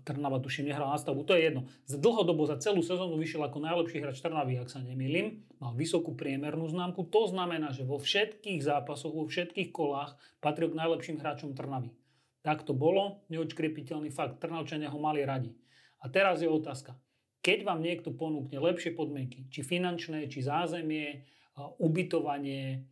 Trnava 0.04 0.40
tuším 0.40 0.72
nehral 0.72 0.88
na 0.88 0.96
stavbu, 0.96 1.28
to 1.28 1.36
je 1.36 1.52
jedno. 1.52 1.68
Z 1.84 2.00
dlhodobo 2.00 2.48
za 2.48 2.56
celú 2.56 2.80
sezónu 2.80 3.20
vyšiel 3.20 3.44
ako 3.44 3.60
najlepší 3.60 4.00
hráč 4.00 4.24
Trnavy, 4.24 4.56
ak 4.56 4.72
sa 4.72 4.80
nemýlim. 4.80 5.44
Mal 5.60 5.76
vysokú 5.76 6.16
priemernú 6.16 6.64
známku. 6.72 7.04
To 7.12 7.28
znamená, 7.28 7.68
že 7.76 7.84
vo 7.84 8.00
všetkých 8.00 8.64
zápasoch, 8.64 9.12
vo 9.12 9.28
všetkých 9.28 9.76
kolách 9.76 10.16
patril 10.40 10.72
k 10.72 10.80
najlepším 10.80 11.20
hráčom 11.20 11.52
Trnavy. 11.52 11.92
Tak 12.40 12.64
to 12.64 12.72
bolo, 12.72 13.24
neodškrepiteľný 13.28 14.08
fakt. 14.08 14.40
Trnavčania 14.40 14.88
ho 14.88 14.96
mali 14.96 15.20
radi. 15.20 15.52
A 16.00 16.08
teraz 16.08 16.40
je 16.40 16.48
otázka. 16.48 16.96
Keď 17.44 17.68
vám 17.68 17.84
niekto 17.84 18.08
ponúkne 18.08 18.56
lepšie 18.56 18.96
podmienky, 18.96 19.52
či 19.52 19.60
finančné, 19.60 20.32
či 20.32 20.40
zázemie, 20.40 21.28
ubytovanie, 21.78 22.86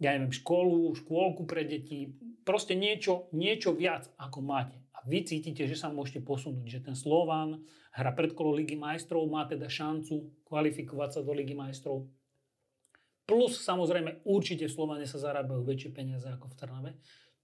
ja 0.00 0.12
neviem, 0.16 0.32
školu, 0.32 0.92
škôlku 0.96 1.44
pre 1.44 1.64
deti, 1.64 2.16
proste 2.44 2.76
niečo, 2.76 3.28
niečo 3.32 3.72
viac, 3.72 4.08
ako 4.16 4.40
máte 4.44 4.86
vy 5.06 5.22
cítite, 5.22 5.64
že 5.70 5.78
sa 5.78 5.88
môžete 5.88 6.20
posunúť, 6.26 6.66
že 6.66 6.80
ten 6.82 6.98
Slovan 6.98 7.62
hra 7.94 8.10
predkolo 8.12 8.58
Ligy 8.58 8.74
majstrov, 8.74 9.30
má 9.30 9.46
teda 9.46 9.70
šancu 9.70 10.42
kvalifikovať 10.50 11.10
sa 11.16 11.20
do 11.22 11.32
Ligy 11.32 11.54
majstrov. 11.54 12.10
Plus 13.26 13.58
samozrejme 13.62 14.26
určite 14.26 14.66
v 14.66 14.74
Slovane 14.74 15.06
sa 15.06 15.18
zarábajú 15.18 15.62
väčšie 15.62 15.90
peniaze 15.94 16.26
ako 16.26 16.50
v 16.50 16.58
Trnave. 16.58 16.90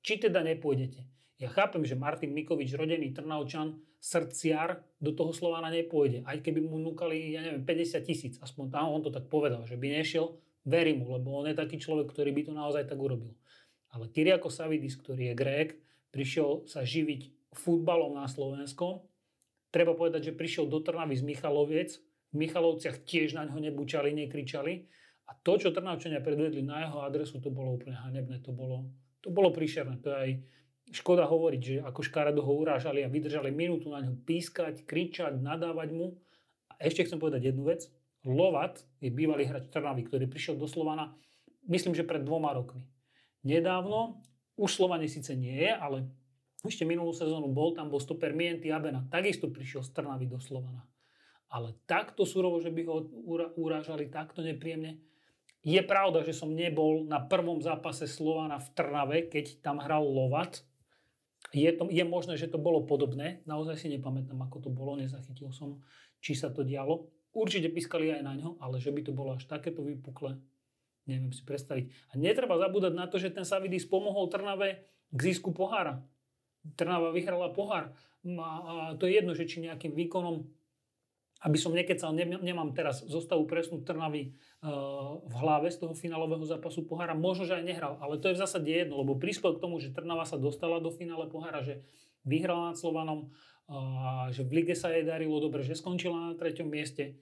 Či 0.03 0.27
teda 0.27 0.43
nepôjdete? 0.43 1.07
Ja 1.39 1.51
chápem, 1.51 1.83
že 1.83 1.99
Martin 1.99 2.35
Mikovič, 2.35 2.75
rodený 2.75 3.15
Trnavčan, 3.15 3.83
srdciar, 3.99 4.83
do 5.03 5.11
toho 5.15 5.35
Slovana 5.35 5.71
nepôjde. 5.71 6.23
Aj 6.27 6.39
keby 6.39 6.63
mu 6.63 6.79
núkali, 6.79 7.35
ja 7.35 7.43
neviem, 7.43 7.67
50 7.67 8.03
tisíc, 8.07 8.35
aspoň 8.43 8.71
tam 8.71 8.95
on 8.95 9.03
to 9.03 9.11
tak 9.11 9.27
povedal, 9.27 9.67
že 9.67 9.79
by 9.79 9.91
nešiel, 10.03 10.39
verím 10.67 11.05
mu, 11.05 11.17
lebo 11.19 11.43
on 11.43 11.51
je 11.51 11.57
taký 11.59 11.79
človek, 11.79 12.11
ktorý 12.11 12.31
by 12.35 12.43
to 12.47 12.53
naozaj 12.55 12.85
tak 12.87 12.99
urobil. 12.99 13.35
Ale 13.93 14.09
Kyriako 14.09 14.49
Savidis, 14.49 14.97
ktorý 14.97 15.33
je 15.33 15.35
Grék, 15.37 15.71
prišiel 16.15 16.65
sa 16.65 16.81
živiť 16.81 17.53
futbalom 17.53 18.17
na 18.17 18.25
Slovensku. 18.25 19.05
Treba 19.69 19.93
povedať, 19.93 20.33
že 20.33 20.39
prišiel 20.39 20.69
do 20.69 20.81
Trnavy 20.81 21.17
z 21.17 21.25
Michaloviec. 21.25 22.01
V 22.33 22.37
Michalovciach 22.41 23.05
tiež 23.05 23.37
na 23.37 23.45
ňo 23.45 23.61
nebučali, 23.61 24.17
nekričali. 24.17 24.89
A 25.29 25.37
to, 25.37 25.61
čo 25.61 25.73
Trnavčania 25.73 26.25
predvedli 26.25 26.65
na 26.65 26.89
jeho 26.89 27.05
adresu, 27.05 27.41
to 27.41 27.53
bolo 27.53 27.77
úplne 27.77 27.97
hanebné. 27.97 28.41
To 28.45 28.53
bolo, 28.57 28.89
to 29.21 29.29
bolo 29.29 29.53
príšerné. 29.53 30.01
To 30.01 30.09
je 30.13 30.17
aj 30.17 30.31
škoda 30.93 31.25
hovoriť, 31.29 31.61
že 31.61 31.75
ako 31.85 32.01
škaredo 32.05 32.41
ho 32.45 32.53
urážali 32.53 33.05
a 33.05 33.13
vydržali 33.13 33.53
minútu 33.53 33.93
na 33.93 34.01
ňo 34.01 34.17
pískať, 34.25 34.85
kričať, 34.85 35.41
nadávať 35.41 35.93
mu. 35.93 36.17
A 36.69 36.81
ešte 36.85 37.05
chcem 37.05 37.21
povedať 37.21 37.53
jednu 37.53 37.69
vec. 37.69 37.89
Lovat 38.23 38.83
je 39.03 39.11
bývalý 39.11 39.51
hráč 39.51 39.67
Trnavy, 39.71 40.07
ktorý 40.07 40.31
prišiel 40.31 40.55
do 40.55 40.71
Slovana, 40.71 41.11
myslím, 41.67 41.95
že 41.95 42.07
pred 42.07 42.23
dvoma 42.23 42.55
rokmi. 42.55 42.87
Nedávno, 43.43 44.23
už 44.55 44.79
Slovane 44.79 45.11
síce 45.11 45.35
nie 45.35 45.67
je, 45.67 45.73
ale 45.75 46.07
ešte 46.63 46.87
minulú 46.87 47.11
sezónu 47.11 47.51
bol, 47.51 47.75
tam 47.75 47.91
bol 47.91 47.99
stoper 47.99 48.31
Mienty 48.31 48.71
Abena. 48.71 49.03
Takisto 49.11 49.51
prišiel 49.51 49.83
z 49.83 49.91
Trnavy 49.91 50.31
do 50.31 50.39
Slovana. 50.39 50.87
Ale 51.51 51.75
takto 51.85 52.23
surovo, 52.23 52.63
že 52.63 52.71
by 52.71 52.81
ho 52.87 53.11
urážali 53.59 54.07
takto 54.09 54.41
nepríjemne. 54.41 55.03
Je 55.63 55.79
pravda, 55.83 56.23
že 56.23 56.35
som 56.35 56.55
nebol 56.55 57.07
na 57.07 57.23
prvom 57.23 57.59
zápase 57.59 58.07
Slovana 58.07 58.63
v 58.63 58.69
Trnave, 58.73 59.19
keď 59.27 59.59
tam 59.63 59.83
hral 59.83 60.07
Lovat. 60.07 60.63
Je, 61.51 61.67
to, 61.75 61.91
je 61.91 62.03
možné, 62.07 62.39
že 62.39 62.47
to 62.47 62.63
bolo 62.63 62.87
podobné. 62.87 63.43
Naozaj 63.45 63.83
si 63.83 63.87
nepamätám, 63.91 64.39
ako 64.47 64.67
to 64.67 64.71
bolo. 64.71 64.95
Nezachytil 64.95 65.51
som, 65.51 65.83
či 66.23 66.39
sa 66.39 66.55
to 66.55 66.63
dialo. 66.63 67.11
Určite 67.33 67.73
pískali 67.73 68.13
aj 68.13 68.23
na 68.23 68.37
ňo, 68.37 68.61
ale 68.61 68.77
že 68.77 68.93
by 68.93 69.01
to 69.09 69.13
bolo 69.17 69.41
až 69.41 69.49
takéto 69.49 69.81
vypukle, 69.81 70.37
neviem 71.09 71.33
si 71.33 71.41
predstaviť. 71.43 71.89
A 72.13 72.21
netreba 72.21 72.61
zabúdať 72.61 72.93
na 72.93 73.09
to, 73.09 73.17
že 73.17 73.33
ten 73.33 73.49
Savidis 73.49 73.89
pomohol 73.89 74.29
Trnave 74.29 74.85
k 75.09 75.19
zisku 75.33 75.51
pohára. 75.57 76.05
Trnava 76.77 77.09
vyhrala 77.11 77.49
pohár. 77.51 77.97
A, 78.23 78.37
a 78.39 78.75
to 79.01 79.09
je 79.09 79.17
jedno, 79.17 79.33
že 79.33 79.49
či 79.49 79.65
nejakým 79.65 79.97
výkonom, 79.97 80.45
aby 81.43 81.59
som 81.59 81.75
nekecal, 81.75 82.15
ne, 82.15 82.23
nemám 82.39 82.71
teraz 82.71 83.03
zostavu 83.03 83.49
presnú 83.51 83.83
Trnavy 83.83 84.31
uh, 84.63 85.19
v 85.27 85.35
hlave 85.43 85.75
z 85.75 85.83
toho 85.83 85.97
finálového 85.97 86.47
zápasu 86.47 86.87
pohára. 86.87 87.19
Možno, 87.19 87.49
že 87.49 87.59
aj 87.59 87.67
nehral, 87.67 87.99
ale 87.99 88.21
to 88.21 88.31
je 88.31 88.39
v 88.39 88.43
zásade 88.45 88.71
jedno, 88.71 89.03
lebo 89.03 89.19
prispel 89.19 89.59
k 89.59 89.63
tomu, 89.65 89.83
že 89.83 89.91
Trnava 89.91 90.23
sa 90.23 90.39
dostala 90.39 90.79
do 90.79 90.93
finále 90.95 91.27
pohára, 91.27 91.65
že 91.67 91.83
vyhrala 92.25 92.73
nad 92.73 92.77
Slovanom, 92.79 93.31
že 94.31 94.43
v 94.45 94.63
lige 94.63 94.75
sa 94.77 94.93
jej 94.93 95.07
darilo 95.07 95.39
dobre, 95.39 95.65
že 95.65 95.79
skončila 95.79 96.33
na 96.33 96.33
treťom 96.37 96.69
mieste 96.69 97.19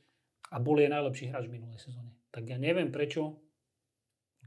a 0.51 0.59
bol 0.59 0.77
jej 0.81 0.91
najlepší 0.91 1.31
hráč 1.31 1.47
v 1.47 1.57
minulej 1.61 1.79
sezóne. 1.79 2.11
Tak 2.35 2.47
ja 2.47 2.59
neviem 2.59 2.91
prečo, 2.91 3.39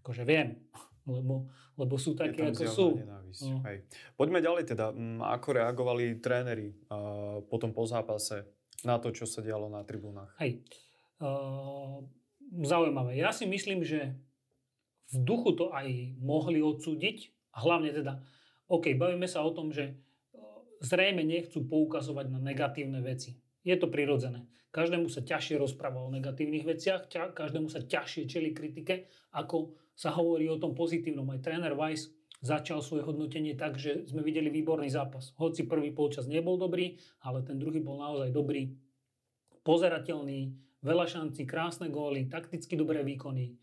akože 0.03 0.23
viem, 0.27 0.67
lebo, 1.13 1.47
lebo 1.79 1.95
sú 1.95 2.13
také, 2.15 2.51
ako 2.51 2.63
sú. 2.67 2.87
No. 3.49 3.65
Hej. 3.65 3.87
Poďme 4.13 4.43
ďalej 4.43 4.63
teda. 4.75 4.93
Mm, 4.93 5.23
ako 5.23 5.47
reagovali 5.57 6.21
tréneri 6.21 6.69
uh, 6.69 7.41
potom 7.47 7.73
po 7.73 7.87
zápase 7.87 8.45
na 8.83 8.99
to, 8.99 9.15
čo 9.15 9.23
sa 9.23 9.39
dialo 9.41 9.71
na 9.71 9.81
tribúnach? 9.87 10.35
Hej. 10.37 10.61
Uh, 11.23 12.03
zaujímavé. 12.61 13.15
Ja 13.15 13.31
si 13.31 13.47
myslím, 13.47 13.81
že 13.81 14.13
v 15.13 15.17
duchu 15.23 15.55
to 15.55 15.71
aj 15.71 15.87
mohli 16.19 16.59
odsúdiť. 16.59 17.31
Hlavne 17.53 17.93
teda, 17.93 18.21
OK, 18.69 18.97
bavíme 18.97 19.29
sa 19.29 19.45
o 19.45 19.53
tom, 19.53 19.69
že 19.69 19.93
zrejme 20.83 21.23
nechcú 21.23 21.63
poukazovať 21.63 22.27
na 22.27 22.43
negatívne 22.43 22.99
veci. 22.99 23.39
Je 23.63 23.79
to 23.79 23.87
prirodzené. 23.87 24.43
Každému 24.75 25.07
sa 25.07 25.23
ťažšie 25.23 25.55
rozpráva 25.55 26.03
o 26.03 26.11
negatívnych 26.11 26.67
veciach, 26.67 27.07
každému 27.31 27.71
sa 27.71 27.79
ťažšie 27.85 28.27
čeli 28.27 28.51
kritike, 28.51 29.07
ako 29.31 29.77
sa 29.95 30.11
hovorí 30.11 30.49
o 30.49 30.57
tom 30.57 30.73
pozitívnom. 30.75 31.29
Aj 31.29 31.39
tréner 31.39 31.77
Weiss 31.77 32.09
začal 32.43 32.83
svoje 32.83 33.05
hodnotenie 33.07 33.55
tak, 33.55 33.79
že 33.79 34.03
sme 34.09 34.25
videli 34.25 34.51
výborný 34.51 34.89
zápas. 34.91 35.31
Hoci 35.39 35.69
prvý 35.69 35.93
polčas 35.95 36.27
nebol 36.27 36.59
dobrý, 36.59 36.97
ale 37.23 37.45
ten 37.45 37.55
druhý 37.61 37.79
bol 37.79 38.01
naozaj 38.01 38.33
dobrý. 38.33 38.73
Pozerateľný, 39.63 40.51
veľa 40.83 41.05
šancí, 41.07 41.47
krásne 41.47 41.87
góly, 41.87 42.27
takticky 42.27 42.75
dobré 42.75 43.05
výkony. 43.05 43.55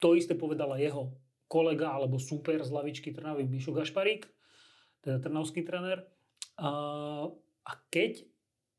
To 0.00 0.08
isté 0.16 0.38
povedala 0.38 0.80
jeho 0.80 1.12
kolega 1.50 1.92
alebo 1.92 2.16
super 2.16 2.62
z 2.64 2.70
lavičky 2.72 3.12
Trnavy 3.12 3.44
Mišo 3.44 3.76
Gašparík, 3.76 4.24
teda 5.02 5.18
trnavský 5.18 5.66
trenér. 5.66 6.06
A, 6.56 6.70
a 7.66 7.72
keď 7.90 8.22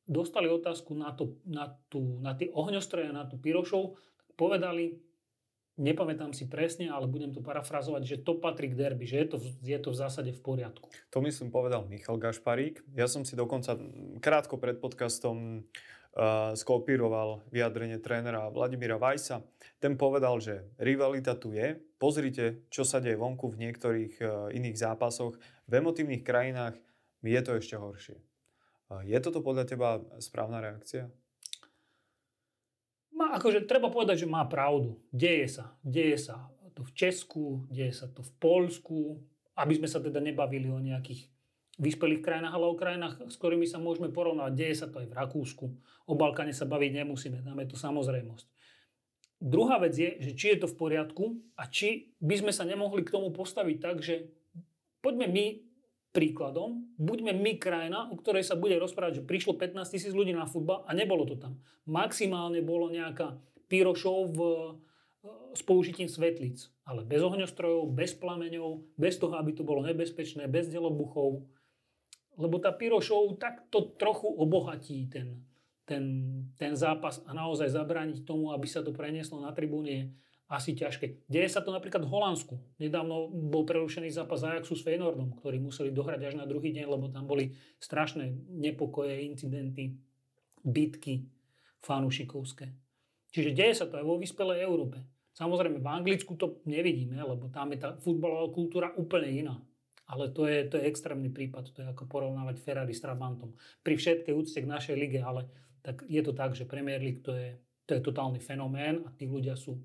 dostali 0.07 0.51
otázku 0.51 0.95
na, 0.95 1.11
to, 1.15 1.39
na, 1.47 1.75
tú, 1.87 2.19
na 2.19 2.35
tie 2.35 2.51
ohňostroje, 2.51 3.11
na 3.11 3.27
tú 3.27 3.39
pyrošov, 3.39 3.99
tak 4.19 4.27
povedali, 4.35 4.99
nepamätám 5.79 6.35
si 6.35 6.45
presne, 6.45 6.91
ale 6.91 7.09
budem 7.09 7.33
to 7.33 7.41
parafrazovať, 7.41 8.01
že 8.05 8.17
to 8.21 8.37
patrí 8.37 8.69
k 8.69 8.77
derby, 8.77 9.09
že 9.09 9.25
je 9.25 9.27
to, 9.27 9.37
je 9.63 9.77
to 9.79 9.89
v 9.89 9.97
zásade 9.97 10.31
v 10.35 10.41
poriadku. 10.41 10.87
To 11.09 11.19
myslím 11.23 11.49
povedal 11.49 11.87
Michal 11.89 12.21
Gašparík. 12.21 12.83
Ja 12.93 13.09
som 13.09 13.25
si 13.25 13.33
dokonca 13.33 13.79
krátko 14.21 14.61
pred 14.61 14.77
podcastom 14.77 15.65
skopíroval 16.53 17.41
vyjadrenie 17.49 17.97
trénera 17.97 18.53
Vladimíra 18.53 19.01
Vajsa. 19.01 19.41
Ten 19.81 19.97
povedal, 19.97 20.37
že 20.37 20.69
rivalita 20.77 21.33
tu 21.33 21.51
je. 21.51 21.81
Pozrite, 21.97 22.69
čo 22.69 22.85
sa 22.85 23.01
deje 23.01 23.17
vonku 23.17 23.49
v 23.49 23.59
niektorých 23.65 24.13
uh, 24.21 24.29
iných 24.53 24.77
zápasoch. 24.77 25.35
V 25.65 25.73
emotívnych 25.73 26.21
krajinách 26.21 26.77
je 27.23 27.41
to 27.41 27.51
ešte 27.57 27.75
horšie. 27.79 28.17
Je 29.09 29.17
toto 29.17 29.41
podľa 29.41 29.65
teba 29.65 29.89
správna 30.21 30.61
reakcia? 30.61 31.09
Má, 33.17 33.33
akože 33.41 33.65
treba 33.65 33.89
povedať, 33.89 34.21
že 34.21 34.29
má 34.29 34.45
pravdu. 34.45 35.01
Deje 35.09 35.49
sa. 35.49 35.73
Deje 35.81 36.19
sa 36.21 36.53
to 36.73 36.85
v 36.85 36.91
Česku, 36.93 37.65
deje 37.73 37.93
sa 37.93 38.05
to 38.09 38.21
v 38.21 38.31
Polsku, 38.37 39.17
aby 39.57 39.77
sme 39.77 39.89
sa 39.89 40.01
teda 40.01 40.21
nebavili 40.21 40.69
o 40.69 40.77
nejakých 40.77 41.29
vyspelých 41.81 42.21
krajinách, 42.21 42.53
ale 42.53 42.65
o 42.69 42.77
krajinách, 42.77 43.29
s 43.29 43.35
ktorými 43.37 43.65
sa 43.65 43.81
môžeme 43.81 44.13
porovnať. 44.13 44.53
Deje 44.53 44.75
sa 44.77 44.87
to 44.89 45.01
aj 45.01 45.09
v 45.09 45.17
Rakúsku. 45.17 45.65
O 46.05 46.13
Balkáne 46.13 46.53
sa 46.53 46.69
baviť 46.69 47.01
nemusíme, 47.01 47.41
je 47.41 47.69
to 47.69 47.77
samozrejmosť. 47.79 48.45
Druhá 49.43 49.75
vec 49.81 49.91
je, 49.91 50.23
že 50.23 50.31
či 50.39 50.45
je 50.55 50.63
to 50.63 50.71
v 50.71 50.79
poriadku 50.79 51.23
a 51.59 51.67
či 51.67 52.15
by 52.23 52.39
sme 52.39 52.51
sa 52.55 52.63
nemohli 52.63 53.03
k 53.03 53.11
tomu 53.11 53.27
postaviť 53.35 53.77
tak, 53.81 53.99
že 53.99 54.31
poďme 55.03 55.27
my 55.27 55.45
príkladom, 56.15 56.93
buďme 56.95 57.35
my 57.35 57.57
krajina, 57.59 58.07
o 58.07 58.15
ktorej 58.15 58.45
sa 58.45 58.55
bude 58.55 58.77
rozprávať, 58.77 59.19
že 59.19 59.27
prišlo 59.27 59.57
15 59.57 59.83
tisíc 59.89 60.13
ľudí 60.13 60.31
na 60.31 60.45
futbal 60.45 60.85
a 60.87 60.95
nebolo 60.95 61.25
to 61.25 61.35
tam. 61.35 61.59
Maximálne 61.89 62.61
bolo 62.63 62.87
nejaká 62.87 63.35
pyrošov 63.67 64.31
v, 64.31 64.39
e, 64.39 64.69
s 65.57 65.61
použitím 65.65 66.05
svetlic, 66.05 66.69
ale 66.85 67.01
bez 67.03 67.19
ohňostrojov, 67.19 67.89
bez 67.91 68.13
plameňov, 68.13 68.95
bez 68.95 69.17
toho, 69.17 69.35
aby 69.35 69.57
to 69.57 69.65
bolo 69.65 69.81
nebezpečné, 69.81 70.45
bez 70.45 70.69
delobuchov. 70.69 71.43
Lebo 72.39 72.57
tá 72.57 72.73
pyrošov 72.73 73.37
takto 73.37 73.93
trochu 73.97 74.25
obohatí 74.25 75.05
ten, 75.09 75.45
ten, 75.85 76.03
ten 76.57 76.73
zápas 76.73 77.21
a 77.25 77.31
naozaj 77.31 77.69
zabrániť 77.69 78.25
tomu, 78.25 78.49
aby 78.55 78.65
sa 78.65 78.81
to 78.81 78.95
prenieslo 78.95 79.41
na 79.41 79.53
tribúne 79.53 80.13
asi 80.53 80.77
ťažké. 80.77 81.25
Deje 81.25 81.49
sa 81.49 81.65
to 81.65 81.73
napríklad 81.73 82.05
v 82.05 82.13
Holandsku. 82.13 82.55
Nedávno 82.77 83.31
bol 83.31 83.65
prerušený 83.65 84.13
zápas 84.13 84.45
Ajaxu 84.45 84.77
s 84.77 84.85
Feynordom, 84.85 85.33
ktorý 85.41 85.57
museli 85.57 85.89
dohrať 85.89 86.29
až 86.29 86.33
na 86.37 86.45
druhý 86.45 86.69
deň, 86.75 86.85
lebo 86.85 87.09
tam 87.09 87.25
boli 87.25 87.57
strašné 87.81 88.29
nepokoje, 88.53 89.25
incidenty, 89.25 89.97
bitky 90.61 91.25
fanušikovské. 91.81 92.69
Čiže 93.33 93.51
deje 93.57 93.73
sa 93.73 93.85
to 93.89 93.97
aj 93.97 94.05
vo 94.05 94.21
vyspelej 94.21 94.61
Európe. 94.61 95.01
Samozrejme, 95.33 95.81
v 95.81 95.89
Anglicku 95.89 96.37
to 96.37 96.61
nevidíme, 96.69 97.17
lebo 97.17 97.49
tam 97.49 97.73
je 97.73 97.81
tá 97.81 97.97
futbalová 97.97 98.53
kultúra 98.53 98.93
úplne 98.93 99.33
iná. 99.33 99.57
Ale 100.07 100.29
to 100.35 100.45
je, 100.45 100.67
to 100.67 100.75
je 100.77 100.87
extrémny 100.87 101.31
prípad, 101.31 101.71
to 101.71 101.79
je 101.79 101.87
ako 101.87 102.05
porovnávať 102.11 102.59
Ferrari 102.59 102.91
s 102.91 102.99
Trabantom. 102.99 103.55
Pri 103.81 103.95
všetkej 103.95 104.35
úcte 104.35 104.59
k 104.59 104.67
našej 104.67 104.95
lige, 104.99 105.23
ale 105.23 105.47
tak 105.79 106.03
je 106.07 106.21
to 106.23 106.35
tak, 106.35 106.55
že 106.55 106.67
Premier 106.67 106.99
League 106.99 107.23
to 107.23 107.31
je, 107.35 107.55
to 107.87 107.95
je 107.95 108.01
totálny 108.03 108.39
fenomén 108.43 109.03
a 109.07 109.09
tí 109.15 109.27
ľudia 109.27 109.55
sú 109.55 109.79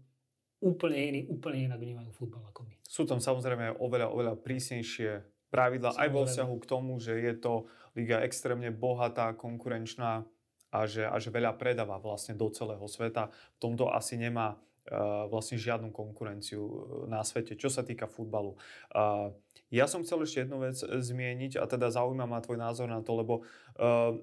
úplne 0.58 0.98
iní, 0.98 1.20
úplne 1.30 1.70
inak 1.70 1.78
vnímajú 1.78 2.10
futbal 2.10 2.42
ako 2.50 2.66
my. 2.66 2.74
Sú 2.82 3.06
tam 3.06 3.22
samozrejme 3.22 3.78
oveľa, 3.78 4.10
oveľa 4.10 4.34
prísnejšie 4.42 5.22
pravidla 5.54 5.94
samozrejme. 5.94 6.02
aj 6.02 6.14
vo 6.14 6.22
vzťahu 6.26 6.54
k 6.58 6.68
tomu, 6.68 6.92
že 6.98 7.12
je 7.14 7.34
to 7.38 7.52
liga 7.94 8.22
extrémne 8.26 8.70
bohatá, 8.74 9.34
konkurenčná 9.38 10.26
a 10.68 10.78
že, 10.84 11.06
a 11.06 11.16
že 11.16 11.32
veľa 11.32 11.56
predáva 11.56 11.96
vlastne 12.02 12.36
do 12.36 12.50
celého 12.52 12.84
sveta. 12.84 13.30
V 13.56 13.58
tomto 13.58 13.88
asi 13.88 14.20
nemá 14.20 14.58
vlastne 15.28 15.60
žiadnu 15.60 15.92
konkurenciu 15.92 16.62
eh, 16.64 16.74
na 17.12 17.20
svete, 17.20 17.54
čo 17.54 17.68
sa 17.68 17.84
týka 17.84 18.08
futbalu. 18.08 18.56
Uh, 18.92 19.32
ja 19.68 19.84
som 19.84 20.00
chcel 20.00 20.24
ešte 20.24 20.48
jednu 20.48 20.64
vec 20.64 20.80
zmieniť 20.80 21.60
a 21.60 21.68
teda 21.68 21.92
zaujíma 21.92 22.24
ma 22.24 22.40
tvoj 22.40 22.56
názor 22.56 22.88
na 22.88 23.04
to, 23.04 23.12
lebo 23.20 23.44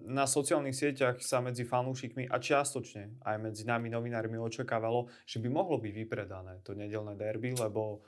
na 0.09 0.25
sociálnych 0.25 0.73
sieťach 0.73 1.21
sa 1.21 1.37
medzi 1.37 1.61
fanúšikmi 1.61 2.25
a 2.33 2.41
čiastočne 2.41 3.21
aj 3.21 3.37
medzi 3.37 3.61
nami 3.61 3.93
novinármi 3.93 4.41
očakávalo, 4.41 5.05
že 5.29 5.37
by 5.37 5.47
mohlo 5.53 5.77
byť 5.77 5.93
vypredané 6.01 6.65
to 6.65 6.73
nedelné 6.73 7.13
derby, 7.13 7.53
lebo 7.53 8.01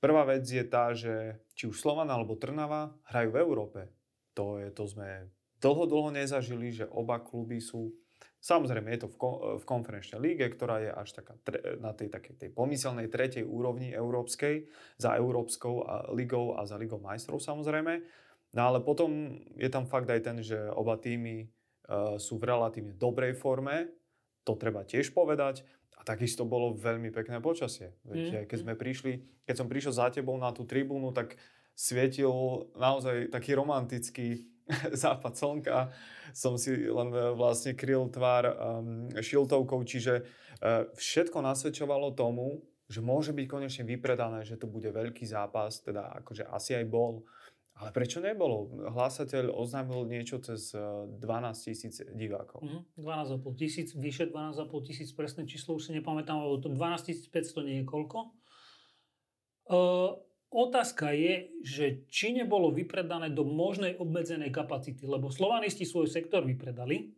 prvá 0.00 0.24
vec 0.24 0.48
je 0.48 0.64
tá, 0.64 0.96
že 0.96 1.44
či 1.52 1.68
už 1.68 1.76
Slovan 1.76 2.08
alebo 2.08 2.40
Trnava 2.40 2.96
hrajú 3.04 3.36
v 3.36 3.40
Európe. 3.44 3.80
To, 4.32 4.56
je, 4.56 4.72
to 4.72 4.88
sme 4.88 5.28
dlho, 5.60 5.84
dlho 5.86 6.10
nezažili, 6.10 6.72
že 6.72 6.88
oba 6.88 7.22
kluby 7.22 7.60
sú 7.62 7.92
Samozrejme, 8.42 8.90
je 8.90 9.06
to 9.06 9.08
v, 9.08 9.16
v 9.62 9.64
konferenčnej 9.64 10.18
líge, 10.18 10.50
ktorá 10.50 10.82
je 10.82 10.90
až 10.90 11.14
taká 11.14 11.38
tre, 11.46 11.78
na 11.78 11.94
tej, 11.94 12.10
takej, 12.10 12.34
tej 12.42 12.50
pomyselnej 12.50 13.06
tretej 13.06 13.46
úrovni 13.46 13.94
európskej, 13.94 14.66
za 14.98 15.14
Európskou 15.14 15.86
a 15.86 16.10
ligou 16.10 16.58
a 16.58 16.66
za 16.66 16.74
ligou 16.74 16.98
majstrov 16.98 17.38
samozrejme. 17.38 18.02
No 18.52 18.60
ale 18.66 18.82
potom 18.82 19.38
je 19.54 19.70
tam 19.70 19.86
fakt 19.86 20.10
aj 20.10 20.20
ten, 20.26 20.42
že 20.42 20.58
oba 20.74 20.98
týmy 20.98 21.46
uh, 21.46 22.18
sú 22.18 22.42
v 22.42 22.50
relatívne 22.50 22.98
dobrej 22.98 23.38
forme, 23.38 23.94
to 24.42 24.58
treba 24.58 24.82
tiež 24.82 25.14
povedať. 25.14 25.62
A 25.96 26.02
takisto 26.02 26.42
bolo 26.42 26.74
veľmi 26.74 27.14
pekné 27.14 27.38
počasie. 27.38 27.94
Veď, 28.02 28.18
mm. 28.18 28.46
keď 28.50 28.58
sme 28.58 28.74
prišli, 28.74 29.22
keď 29.46 29.54
som 29.54 29.70
prišiel 29.70 29.94
za 29.94 30.10
tebou 30.10 30.34
na 30.34 30.50
tú 30.50 30.66
tribúnu, 30.66 31.14
tak 31.14 31.38
svietil 31.78 32.66
naozaj 32.74 33.30
taký 33.30 33.54
romantický 33.54 34.51
západ 35.02 35.32
slnka, 35.36 35.92
som 36.32 36.56
si 36.56 36.88
len 36.88 37.10
e, 37.12 37.32
vlastne 37.36 37.76
kryl 37.76 38.08
tvár 38.08 38.44
um, 38.48 39.06
šiltovkou, 39.12 39.84
čiže 39.84 40.24
uh, 40.24 40.88
všetko 40.96 41.38
nasvedčovalo 41.44 42.16
tomu, 42.16 42.64
že 42.92 43.00
môže 43.00 43.32
byť 43.32 43.46
konečne 43.48 43.84
vypredané, 43.88 44.44
že 44.44 44.60
to 44.60 44.68
bude 44.68 44.88
veľký 44.88 45.24
zápas, 45.24 45.80
teda 45.80 46.12
akože 46.20 46.44
asi 46.44 46.76
aj 46.76 46.86
bol. 46.88 47.24
Ale 47.72 47.88
prečo 47.88 48.20
nebolo? 48.20 48.68
Hlásateľ 48.92 49.48
oznámil 49.48 50.04
niečo 50.04 50.38
cez 50.44 50.76
12 50.76 51.18
e, 51.18 51.56
tisíc 51.72 52.04
divákov. 52.12 52.60
Mm, 52.60 52.84
12,5 53.00 53.60
tisíc, 53.60 53.88
vyše 53.96 54.28
12,5 54.28 54.88
tisíc, 54.88 55.08
presné 55.16 55.48
číslo 55.48 55.80
už 55.80 55.88
si 55.88 55.92
nepamätám, 55.96 56.36
lebo 56.36 56.60
to 56.60 56.68
12 56.68 57.32
500 57.32 57.66
nie 57.66 57.76
je 57.82 57.84
koľko. 57.88 58.18
Uh, 59.72 60.20
Otázka 60.52 61.16
je, 61.16 61.48
že 61.64 62.04
či 62.12 62.36
nebolo 62.36 62.68
vypredané 62.68 63.32
do 63.32 63.40
možnej 63.40 63.96
obmedzenej 63.96 64.52
kapacity, 64.52 65.08
lebo 65.08 65.32
slovanisti 65.32 65.88
svoj 65.88 66.12
sektor 66.12 66.44
vypredali 66.44 67.16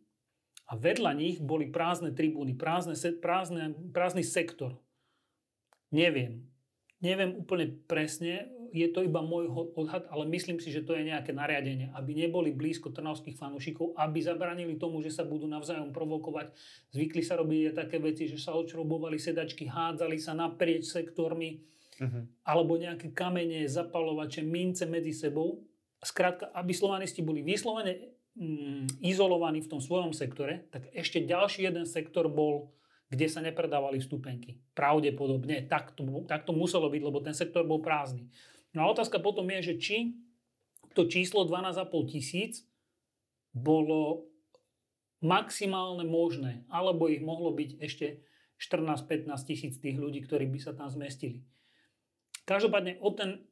a 0.71 0.79
vedľa 0.79 1.13
nich 1.19 1.43
boli 1.43 1.67
prázdne 1.67 2.15
tribúny, 2.15 2.55
prázdne, 2.55 2.95
prázdne, 3.19 3.75
prázdny 3.91 4.23
sektor. 4.23 4.79
Neviem. 5.91 6.47
Neviem 7.03 7.43
úplne 7.43 7.75
presne, 7.85 8.49
je 8.75 8.91
to 8.91 9.07
iba 9.07 9.23
môj 9.23 9.51
odhad, 9.79 10.07
ale 10.11 10.27
myslím 10.35 10.59
si, 10.59 10.75
že 10.75 10.83
to 10.83 10.99
je 10.99 11.07
nejaké 11.07 11.31
nariadenie, 11.31 11.95
aby 11.95 12.11
neboli 12.15 12.51
blízko 12.51 12.91
trnavských 12.91 13.39
fanúšikov, 13.39 13.95
aby 13.95 14.19
zabranili 14.19 14.75
tomu, 14.79 14.99
že 14.99 15.15
sa 15.15 15.23
budú 15.23 15.47
navzájom 15.47 15.95
provokovať. 15.95 16.51
Zvykli 16.91 17.23
sa 17.23 17.39
robiť 17.39 17.77
také 17.77 18.03
veci, 18.03 18.27
že 18.27 18.39
sa 18.39 18.55
odšrobovali 18.59 19.15
sedačky, 19.15 19.71
hádzali 19.71 20.19
sa 20.19 20.35
naprieč 20.35 20.91
sektormi 20.91 21.63
uh-huh. 22.01 22.25
alebo 22.47 22.79
nejaké 22.79 23.13
kamene, 23.15 23.67
zapalovače, 23.69 24.43
mince 24.43 24.89
medzi 24.89 25.15
sebou. 25.15 25.63
Skrátka, 26.01 26.53
aby 26.53 26.73
slovanisti 26.75 27.25
boli 27.25 27.41
vyslovene 27.41 28.15
mm, 28.37 29.01
izolovaní 29.01 29.65
v 29.65 29.71
tom 29.71 29.81
svojom 29.81 30.13
sektore, 30.13 30.69
tak 30.69 30.91
ešte 30.93 31.25
ďalší 31.25 31.71
jeden 31.71 31.87
sektor 31.89 32.29
bol, 32.29 32.75
kde 33.09 33.27
sa 33.31 33.41
nepredávali 33.41 34.03
vstupenky. 34.03 34.61
Pravdepodobne. 34.77 35.65
Tak 35.71 35.97
to, 35.97 36.27
tak 36.29 36.45
to 36.45 36.53
muselo 36.53 36.91
byť, 36.91 37.03
lebo 37.03 37.19
ten 37.25 37.33
sektor 37.33 37.65
bol 37.65 37.81
prázdny. 37.81 38.29
No 38.75 38.85
a 38.85 38.91
otázka 38.91 39.23
potom 39.23 39.47
je, 39.55 39.73
že 39.73 39.75
či 39.79 39.97
to 40.93 41.07
číslo 41.07 41.47
12,5 41.47 41.91
tisíc 42.11 42.67
bolo 43.55 44.31
maximálne 45.23 46.05
možné, 46.05 46.67
alebo 46.69 47.09
ich 47.09 47.23
mohlo 47.23 47.55
byť 47.55 47.81
ešte 47.81 48.21
14-15 48.61 49.31
tisíc 49.49 49.75
tých 49.81 49.97
ľudí, 49.97 50.21
ktorí 50.27 50.51
by 50.51 50.59
sa 50.61 50.77
tam 50.77 50.91
zmestili. 50.91 51.43
Každopádne 52.45 53.01
o 53.01 53.11
ten 53.13 53.45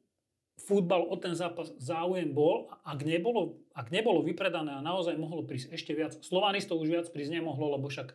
futbal, 0.57 1.09
o 1.09 1.17
ten 1.17 1.33
zápas 1.33 1.73
záujem 1.81 2.29
bol. 2.29 2.69
Ak 2.85 3.01
nebolo, 3.01 3.57
ak 3.73 3.89
nebolo 3.89 4.21
vypredané 4.21 4.77
a 4.77 4.85
naozaj 4.85 5.17
mohlo 5.17 5.41
prísť 5.41 5.73
ešte 5.73 5.91
viac, 5.97 6.13
Slovanistov 6.21 6.77
už 6.81 6.89
viac 6.93 7.07
prísť 7.09 7.41
nemohlo, 7.41 7.73
lebo 7.77 7.89
však 7.89 8.13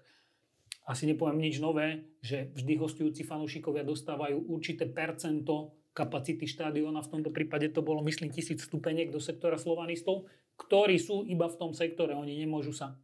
asi 0.88 1.04
nepoviem 1.04 1.42
nič 1.42 1.60
nové, 1.60 2.08
že 2.24 2.48
vždy 2.56 2.72
hostujúci 2.80 3.26
fanúšikovia 3.26 3.84
dostávajú 3.84 4.48
určité 4.48 4.88
percento 4.88 5.76
kapacity 5.92 6.46
štadióna, 6.46 7.02
v 7.02 7.12
tomto 7.12 7.34
prípade 7.34 7.74
to 7.74 7.82
bolo 7.82 8.00
myslím 8.06 8.30
tisíc 8.30 8.62
stupeniek 8.62 9.10
do 9.10 9.18
sektora 9.18 9.58
slovanistov, 9.58 10.30
ktorí 10.54 10.96
sú 10.96 11.26
iba 11.26 11.50
v 11.50 11.58
tom 11.58 11.70
sektore, 11.74 12.14
oni 12.14 12.38
nemôžu 12.38 12.70
sa 12.70 12.94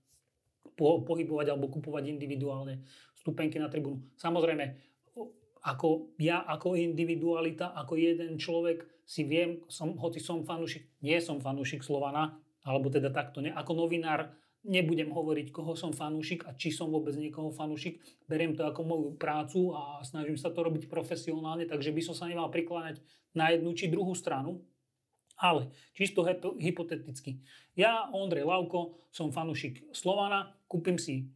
pohybovať 0.79 1.47
alebo 1.51 1.71
kupovať 1.71 2.15
individuálne 2.15 2.83
stupenky 3.19 3.59
na 3.59 3.67
tribúnu. 3.67 4.03
Samozrejme, 4.15 4.94
ako 5.65 6.13
ja, 6.21 6.45
ako 6.45 6.77
individualita, 6.77 7.73
ako 7.73 7.97
jeden 7.97 8.37
človek 8.37 8.85
si 9.09 9.25
viem, 9.25 9.65
som, 9.69 9.97
hoci 9.97 10.21
som 10.21 10.45
fanúšik, 10.45 10.85
nie 11.01 11.17
som 11.25 11.41
fanúšik 11.41 11.81
Slovana, 11.81 12.37
alebo 12.65 12.93
teda 12.93 13.09
takto, 13.13 13.41
ne, 13.41 13.53
ako 13.53 13.73
novinár 13.85 14.33
nebudem 14.65 15.13
hovoriť, 15.13 15.53
koho 15.53 15.77
som 15.77 15.93
fanúšik 15.93 16.49
a 16.49 16.57
či 16.57 16.73
som 16.73 16.89
vôbec 16.89 17.13
niekoho 17.13 17.53
fanúšik. 17.53 18.01
Beriem 18.25 18.57
to 18.57 18.65
ako 18.65 18.81
moju 18.81 19.09
prácu 19.21 19.77
a 19.77 20.01
snažím 20.01 20.41
sa 20.41 20.49
to 20.49 20.65
robiť 20.65 20.89
profesionálne, 20.89 21.69
takže 21.69 21.93
by 21.93 22.01
som 22.01 22.17
sa 22.17 22.25
nemal 22.25 22.49
prikláňať 22.49 23.05
na 23.37 23.53
jednu 23.53 23.77
či 23.77 23.93
druhú 23.93 24.17
stranu. 24.17 24.65
Ale 25.37 25.69
čisto 25.93 26.25
hypoteticky. 26.57 27.43
Ja, 27.75 28.07
Ondrej 28.15 28.47
Lavko, 28.47 29.03
som 29.11 29.35
fanúšik 29.35 29.83
Slovana, 29.91 30.55
kúpim 30.71 30.97
si 30.97 31.29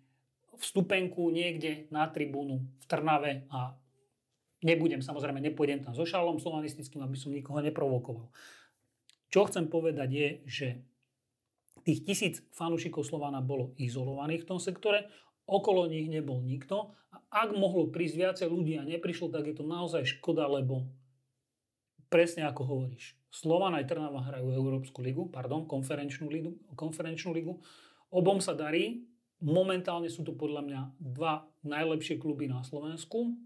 vstupenku 0.54 1.28
niekde 1.34 1.90
na 1.90 2.06
tribúnu 2.06 2.62
v 2.62 2.84
Trnave 2.86 3.44
a 3.50 3.74
nebudem, 4.64 5.02
samozrejme, 5.04 5.38
nepôjdem 5.42 5.84
tam 5.84 5.94
so 5.94 6.06
šalom 6.06 6.42
slovanistickým, 6.42 7.02
aby 7.02 7.16
som 7.18 7.34
nikoho 7.34 7.62
neprovokoval. 7.62 8.28
Čo 9.28 9.46
chcem 9.46 9.68
povedať 9.68 10.08
je, 10.08 10.28
že 10.48 10.66
tých 11.84 12.04
tisíc 12.04 12.34
fanúšikov 12.56 13.04
Slovana 13.04 13.44
bolo 13.44 13.76
izolovaných 13.76 14.44
v 14.44 14.48
tom 14.48 14.60
sektore, 14.60 15.08
okolo 15.48 15.88
nich 15.88 16.08
nebol 16.08 16.44
nikto 16.44 16.92
a 17.08 17.46
ak 17.46 17.56
mohlo 17.56 17.88
prísť 17.88 18.16
viacej 18.16 18.48
ľudí 18.48 18.76
a 18.76 18.84
neprišlo, 18.84 19.32
tak 19.32 19.48
je 19.48 19.56
to 19.56 19.64
naozaj 19.64 20.04
škoda, 20.04 20.44
lebo 20.48 20.88
presne 22.12 22.44
ako 22.44 22.62
hovoríš, 22.64 23.16
Slovan 23.28 23.76
aj 23.76 23.88
Trnava 23.88 24.24
hrajú 24.24 24.52
Európsku 24.52 25.04
ligu, 25.04 25.28
pardon, 25.28 25.68
konferenčnú 25.68 26.32
ligu, 26.32 26.56
konferenčnú 26.72 27.36
ligu. 27.36 27.60
Obom 28.08 28.40
sa 28.40 28.56
darí, 28.56 29.04
Momentálne 29.38 30.10
sú 30.10 30.26
to 30.26 30.34
podľa 30.34 30.62
mňa 30.66 30.80
dva 30.98 31.46
najlepšie 31.62 32.18
kluby 32.18 32.50
na 32.50 32.66
Slovensku. 32.66 33.38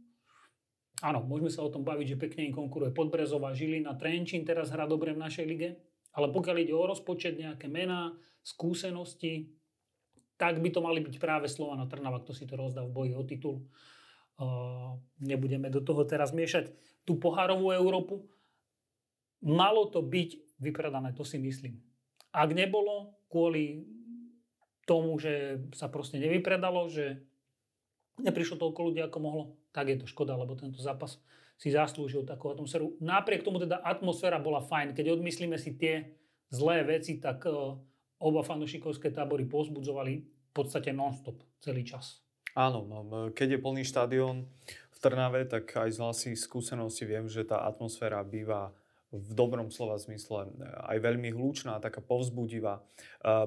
Áno, 1.03 1.27
môžeme 1.27 1.51
sa 1.51 1.67
o 1.67 1.73
tom 1.73 1.83
baviť, 1.83 2.15
že 2.15 2.23
pekne 2.23 2.47
im 2.47 2.55
konkuruje 2.55 2.95
Podbrezová, 2.95 3.51
Žilina, 3.59 3.99
Trenčín 3.99 4.47
teraz 4.47 4.71
hrá 4.71 4.87
dobre 4.87 5.11
v 5.11 5.23
našej 5.27 5.47
lige. 5.51 5.75
Ale 6.15 6.31
pokiaľ 6.31 6.57
ide 6.63 6.75
o 6.79 6.87
rozpočet, 6.87 7.35
nejaké 7.35 7.67
mená, 7.67 8.15
skúsenosti, 8.47 9.51
tak 10.39 10.63
by 10.63 10.71
to 10.71 10.79
mali 10.79 11.03
byť 11.03 11.19
práve 11.19 11.51
Slovana 11.51 11.91
Trnava, 11.91 12.23
kto 12.23 12.35
si 12.35 12.47
to 12.47 12.55
rozdá 12.55 12.87
v 12.87 12.95
boji 12.95 13.13
o 13.19 13.23
titul. 13.27 13.67
Uh, 14.39 14.99
nebudeme 15.19 15.71
do 15.71 15.83
toho 15.83 16.07
teraz 16.07 16.31
miešať 16.31 16.71
tú 17.03 17.19
pohárovú 17.19 17.75
Európu. 17.75 18.27
Malo 19.43 19.91
to 19.91 20.07
byť 20.07 20.59
vypredané, 20.63 21.15
to 21.19 21.27
si 21.27 21.39
myslím. 21.43 21.83
Ak 22.31 22.55
nebolo, 22.55 23.19
kvôli 23.27 23.87
tomu, 24.87 25.19
že 25.19 25.67
sa 25.75 25.91
proste 25.91 26.19
nevypredalo, 26.23 26.87
že 26.87 27.23
neprišlo 28.23 28.59
toľko 28.59 28.81
ľudí, 28.91 29.01
ako 29.03 29.19
mohlo, 29.19 29.45
tak 29.73 29.89
je 29.89 29.97
to 29.99 30.07
škoda, 30.07 30.37
lebo 30.37 30.55
tento 30.55 30.79
zápas 30.79 31.19
si 31.57 31.73
zaslúžil 31.73 32.29
takú 32.29 32.53
atmosféru. 32.53 32.95
Napriek 33.01 33.43
tomu 33.43 33.59
teda 33.63 33.81
atmosféra 33.81 34.37
bola 34.43 34.61
fajn. 34.61 34.93
Keď 34.93 35.19
odmyslíme 35.19 35.57
si 35.57 35.75
tie 35.75 36.13
zlé 36.53 36.85
veci, 36.85 37.17
tak 37.19 37.49
uh, 37.49 37.79
oba 38.21 38.41
fanušikovské 38.45 39.11
tábory 39.11 39.49
pozbudzovali 39.49 40.15
v 40.27 40.51
podstate 40.53 40.93
non-stop 40.93 41.41
celý 41.63 41.83
čas. 41.83 42.21
Áno, 42.53 42.85
no, 42.85 43.33
keď 43.33 43.57
je 43.57 43.63
plný 43.65 43.83
štadión 43.89 44.45
v 44.69 44.99
Trnave, 45.01 45.49
tak 45.49 45.73
aj 45.73 45.97
z 45.97 45.99
vlastných 45.99 46.39
skúseností 46.39 47.09
viem, 47.09 47.25
že 47.25 47.49
tá 47.49 47.65
atmosféra 47.65 48.21
býva 48.21 48.77
v 49.13 49.33
dobrom 49.37 49.69
slova 49.69 50.01
zmysle 50.01 50.49
aj 50.89 50.99
veľmi 51.05 51.37
hlučná, 51.37 51.77
taká 51.85 52.01
povzbudivá. 52.01 52.81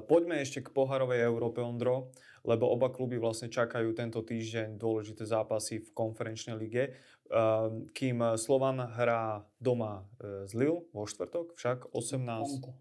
Poďme 0.06 0.46
ešte 0.46 0.62
k 0.62 0.70
poharovej 0.70 1.26
Európe, 1.26 1.58
Ondro, 1.66 2.14
lebo 2.46 2.70
oba 2.70 2.94
kluby 2.94 3.18
vlastne 3.18 3.50
čakajú 3.50 3.98
tento 3.98 4.22
týždeň 4.22 4.78
dôležité 4.78 5.26
zápasy 5.26 5.82
v 5.82 5.90
konferenčnej 5.98 6.56
lige. 6.62 6.94
Kým 7.98 8.38
Slovan 8.38 8.86
hrá 8.94 9.42
doma 9.58 10.06
z 10.22 10.54
e, 10.54 10.58
Lille 10.62 10.86
vo 10.94 11.10
štvrtok, 11.10 11.58
však 11.58 11.90
18... 11.90 12.62
Vonku. 12.62 12.72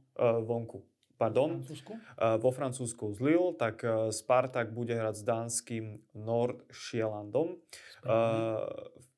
vonku 0.44 0.78
pardon, 1.16 1.64
Francúzsku? 1.64 1.92
vo 2.44 2.50
Francúzsku 2.52 3.04
z 3.16 3.18
Lille, 3.24 3.56
tak 3.56 3.80
e, 3.80 4.12
Spartak 4.12 4.76
bude 4.76 4.92
hrať 4.92 5.14
s 5.16 5.24
dánskym 5.24 5.84
Nordsjællandom. 6.12 7.56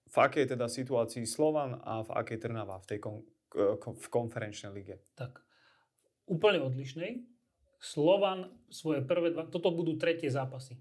V 0.07 0.17
akej 0.17 0.55
teda 0.55 0.71
situácii 0.71 1.27
Slovan 1.27 1.83
a 1.83 2.07
v 2.07 2.11
akej 2.15 2.47
Trnava 2.47 2.79
v 2.81 2.87
tej 2.87 2.99
kon- 3.03 3.27
v 3.57 4.07
konferenčnej 4.13 4.71
lige? 4.77 5.01
Tak, 5.17 5.41
úplne 6.29 6.61
odlišnej. 6.61 7.25
Slovan 7.81 8.53
svoje 8.69 9.01
prvé 9.01 9.33
dva, 9.33 9.49
toto 9.49 9.73
budú 9.73 9.97
tretie 9.97 10.29
zápasy. 10.29 10.77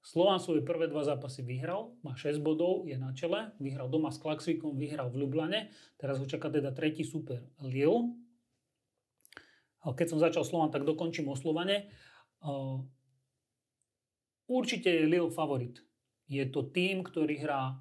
Slovan 0.00 0.40
svoje 0.40 0.64
prvé 0.64 0.88
dva 0.88 1.04
zápasy 1.04 1.44
vyhral, 1.44 1.92
má 2.00 2.16
6 2.16 2.40
bodov, 2.40 2.88
je 2.88 2.96
na 2.96 3.12
čele, 3.12 3.52
vyhral 3.60 3.92
doma 3.92 4.08
s 4.08 4.16
Klaxvikom, 4.16 4.76
vyhral 4.76 5.12
v 5.12 5.20
Ljubljane, 5.24 5.72
teraz 6.00 6.16
ho 6.16 6.24
čaká 6.24 6.48
teda 6.48 6.72
tretí 6.72 7.04
super 7.04 7.44
Lille. 7.60 8.16
A 9.84 9.92
keď 9.92 10.06
som 10.12 10.20
začal 10.20 10.44
Slovan, 10.44 10.72
tak 10.72 10.88
dokončím 10.88 11.28
o 11.28 11.36
Slovane. 11.36 11.92
Určite 14.48 14.88
je 14.88 15.08
Lille 15.08 15.32
favorit. 15.32 15.84
Je 16.28 16.48
to 16.48 16.64
tým, 16.68 17.04
ktorý 17.04 17.36
hrá 17.44 17.80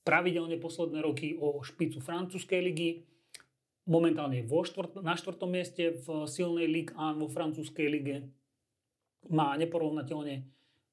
pravidelne 0.00 0.56
posledné 0.56 1.04
roky 1.04 1.36
o 1.36 1.60
špicu 1.60 2.00
francúzskej 2.00 2.60
ligy, 2.64 3.04
momentálne 3.88 4.44
vo 4.44 4.64
štvrt, 4.66 5.00
na 5.00 5.16
štvrtom 5.16 5.50
mieste 5.50 5.96
v 6.02 6.24
silnej 6.28 6.68
Ligue 6.68 6.92
1 6.96 7.20
vo 7.20 7.28
francúzskej 7.30 7.86
lige. 7.88 8.28
Má 9.28 9.56
neporovnateľne 9.60 10.48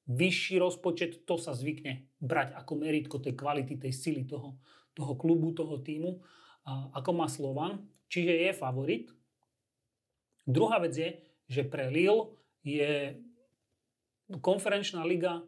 vyšší 0.08 0.56
rozpočet, 0.60 1.28
to 1.28 1.36
sa 1.36 1.52
zvykne 1.52 2.08
brať 2.16 2.56
ako 2.56 2.72
meritko 2.80 3.20
tej 3.20 3.36
kvality, 3.36 3.76
tej 3.76 3.92
sily 3.92 4.24
toho, 4.24 4.56
toho 4.96 5.12
klubu, 5.20 5.52
toho 5.52 5.80
týmu, 5.84 6.20
ako 6.68 7.10
má 7.12 7.28
Slovan, 7.28 7.84
čiže 8.08 8.48
je 8.48 8.50
favorit. 8.56 9.12
Druhá 10.48 10.80
vec 10.80 10.96
je, 10.96 11.10
že 11.48 11.64
pre 11.64 11.92
Lille 11.92 12.32
je 12.64 13.16
konferenčná 14.40 15.04
liga 15.04 15.44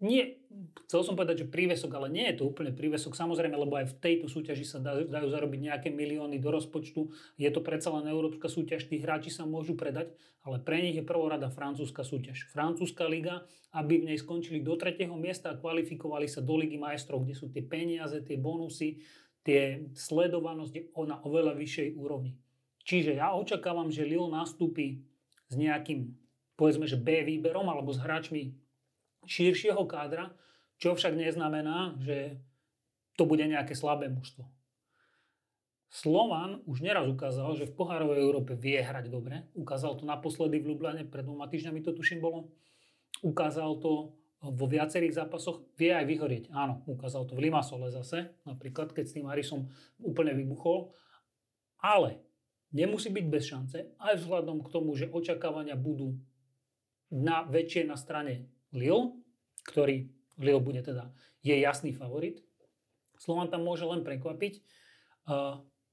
nie, 0.00 0.40
chcel 0.88 1.04
som 1.04 1.12
povedať, 1.12 1.44
že 1.44 1.52
prívesok, 1.52 1.92
ale 1.92 2.08
nie 2.08 2.24
je 2.32 2.40
to 2.40 2.48
úplne 2.48 2.72
prívesok. 2.72 3.12
Samozrejme, 3.12 3.52
lebo 3.52 3.76
aj 3.76 3.92
v 3.92 3.98
tejto 4.00 4.32
súťaži 4.32 4.64
sa 4.64 4.80
dajú, 4.80 5.12
zarobiť 5.12 5.60
nejaké 5.60 5.88
milióny 5.92 6.40
do 6.40 6.48
rozpočtu. 6.48 7.12
Je 7.36 7.48
to 7.52 7.60
predsa 7.60 7.92
len 7.92 8.08
európska 8.08 8.48
súťaž, 8.48 8.88
tí 8.88 8.96
hráči 8.96 9.28
sa 9.28 9.44
môžu 9.44 9.76
predať, 9.76 10.16
ale 10.40 10.56
pre 10.64 10.80
nich 10.80 10.96
je 10.96 11.04
prvorada 11.04 11.52
francúzska 11.52 12.00
súťaž. 12.00 12.48
Francúzska 12.48 13.04
liga, 13.04 13.44
aby 13.76 14.00
v 14.00 14.08
nej 14.08 14.18
skončili 14.18 14.64
do 14.64 14.72
tretieho 14.80 15.12
miesta 15.20 15.52
a 15.52 15.60
kvalifikovali 15.60 16.24
sa 16.24 16.40
do 16.40 16.56
ligy 16.56 16.80
majstrov, 16.80 17.20
kde 17.20 17.36
sú 17.36 17.52
tie 17.52 17.60
peniaze, 17.60 18.24
tie 18.24 18.40
bonusy, 18.40 19.04
tie 19.44 19.84
sledovanosť 19.92 20.96
na 20.96 21.20
oveľa 21.28 21.60
vyššej 21.60 21.92
úrovni. 22.00 22.40
Čiže 22.88 23.20
ja 23.20 23.36
očakávam, 23.36 23.92
že 23.92 24.08
Lille 24.08 24.32
nastúpi 24.32 25.04
s 25.52 25.54
nejakým, 25.60 26.08
povedzme, 26.56 26.88
že 26.88 26.96
B 26.96 27.20
výberom 27.20 27.68
alebo 27.68 27.92
s 27.92 28.00
hráčmi 28.00 28.56
širšieho 29.26 29.82
kádra, 29.84 30.32
čo 30.80 30.96
však 30.96 31.12
neznamená, 31.12 31.96
že 32.00 32.40
to 33.20 33.28
bude 33.28 33.44
nejaké 33.44 33.76
slabé 33.76 34.08
mužstvo. 34.08 34.48
Slovan 35.90 36.62
už 36.70 36.86
neraz 36.86 37.10
ukázal, 37.10 37.58
že 37.58 37.66
v 37.66 37.74
pohárovej 37.74 38.22
Európe 38.22 38.54
vie 38.54 38.78
hrať 38.78 39.10
dobre. 39.10 39.50
Ukázal 39.58 39.98
to 39.98 40.06
naposledy 40.06 40.62
v 40.62 40.70
Ljubljane, 40.72 41.02
pred 41.02 41.26
dvoma 41.26 41.50
týždňami 41.50 41.82
to 41.82 41.90
tuším 41.90 42.22
bolo. 42.22 42.54
Ukázal 43.26 43.82
to 43.82 44.14
vo 44.40 44.66
viacerých 44.70 45.18
zápasoch, 45.20 45.66
vie 45.76 45.92
aj 45.92 46.06
vyhorieť. 46.08 46.44
Áno, 46.54 46.80
ukázal 46.88 47.28
to 47.28 47.36
v 47.36 47.50
Limasole 47.50 47.92
zase, 47.92 48.32
napríklad, 48.48 48.96
keď 48.96 49.04
s 49.04 49.14
tým 49.18 49.28
Arisom 49.28 49.68
úplne 50.00 50.32
vybuchol. 50.32 50.96
Ale 51.82 52.24
nemusí 52.72 53.12
byť 53.12 53.26
bez 53.28 53.44
šance, 53.44 53.78
aj 54.00 54.14
vzhľadom 54.16 54.64
k 54.64 54.72
tomu, 54.72 54.96
že 54.96 55.12
očakávania 55.12 55.76
budú 55.76 56.16
na 57.12 57.44
väčšie 57.44 57.84
na 57.84 58.00
strane 58.00 58.48
Lille, 58.72 59.19
ktorý 59.66 60.08
Lille 60.40 60.62
bude 60.62 60.80
teda, 60.80 61.12
je 61.44 61.56
jasný 61.56 61.92
favorit. 61.92 62.40
Slovan 63.20 63.52
tam 63.52 63.64
môže 63.64 63.84
len 63.84 64.00
prekvapiť. 64.00 64.64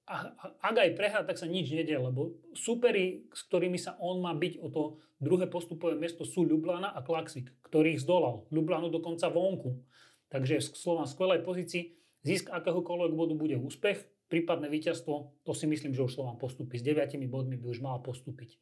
Ak 0.07 0.75
aj 0.79 0.95
prehrá, 0.95 1.27
tak 1.27 1.35
sa 1.35 1.51
nič 1.51 1.67
nedie, 1.67 1.99
lebo 1.99 2.39
superi, 2.55 3.27
s 3.35 3.43
ktorými 3.43 3.75
sa 3.75 3.99
on 3.99 4.23
má 4.23 4.31
byť 4.31 4.53
o 4.63 4.67
to 4.71 4.83
druhé 5.19 5.51
postupové 5.51 5.99
miesto 5.99 6.23
sú 6.23 6.47
Ljubljana 6.47 6.95
a 6.95 7.03
Klaxvik, 7.03 7.51
ktorých 7.67 7.99
zdolal. 7.99 8.47
Ljubljanu 8.53 8.87
dokonca 8.87 9.27
vonku. 9.27 9.83
Takže 10.31 10.63
Slovan 10.63 11.09
v 11.09 11.11
skvelej 11.11 11.39
pozícii. 11.43 11.83
Zisk 12.23 12.47
akéhokoľvek 12.51 13.13
bodu 13.15 13.33
bude 13.35 13.55
úspech, 13.59 14.03
prípadné 14.27 14.67
víťazstvo, 14.67 15.39
to 15.47 15.51
si 15.55 15.67
myslím, 15.67 15.95
že 15.95 16.03
už 16.03 16.19
Slovan 16.19 16.39
postupí. 16.39 16.79
S 16.79 16.83
9 16.83 17.15
bodmi 17.31 17.55
by 17.55 17.67
už 17.71 17.79
mal 17.79 17.99
postúpiť. 18.03 18.59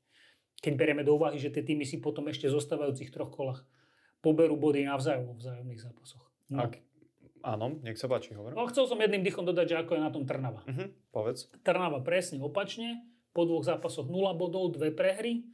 Keď 0.61 0.73
berieme 0.77 1.01
do 1.05 1.17
úvahy, 1.17 1.41
že 1.41 1.49
tie 1.49 1.65
týmy 1.65 1.85
si 1.85 1.97
potom 2.01 2.25
ešte 2.29 2.49
zostávajúcich 2.49 3.09
troch 3.09 3.33
kolách 3.33 3.65
poberú 4.25 4.57
body 4.57 4.89
navzájom 4.89 5.29
vo 5.29 5.33
vzájomných 5.37 5.81
zápasoch. 5.85 6.25
No. 6.49 6.65
Ak, 6.65 6.81
áno, 7.45 7.77
nech 7.85 8.01
sa 8.01 8.09
páči, 8.09 8.33
hovor. 8.33 8.57
No, 8.57 8.65
chcel 8.65 8.89
som 8.89 8.97
jedným 8.97 9.21
dýchom 9.21 9.45
dodať, 9.45 9.65
že 9.69 9.77
ako 9.85 9.91
je 9.93 10.01
na 10.01 10.09
tom 10.09 10.25
Trnava. 10.25 10.65
Uh-huh, 10.65 10.89
povedz. 11.13 11.45
Trnava 11.61 12.01
presne 12.01 12.41
opačne, 12.41 13.05
po 13.37 13.45
dvoch 13.45 13.61
zápasoch 13.61 14.09
0 14.09 14.33
bodov, 14.33 14.73
dve 14.73 14.89
prehry. 14.89 15.45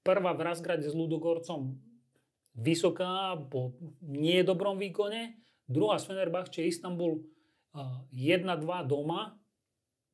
Prvá 0.00 0.32
v 0.32 0.48
Razgrade 0.48 0.86
s 0.86 0.94
Ludogorcom 0.96 1.76
vysoká, 2.56 3.36
po 3.52 3.76
nie 4.00 4.40
dobrom 4.40 4.80
výkone. 4.80 5.36
Druhá 5.66 5.98
z 6.00 6.08
Fenerbahče 6.08 6.64
Istanbul 6.64 7.20
1-2 8.14 8.88
doma, 8.88 9.36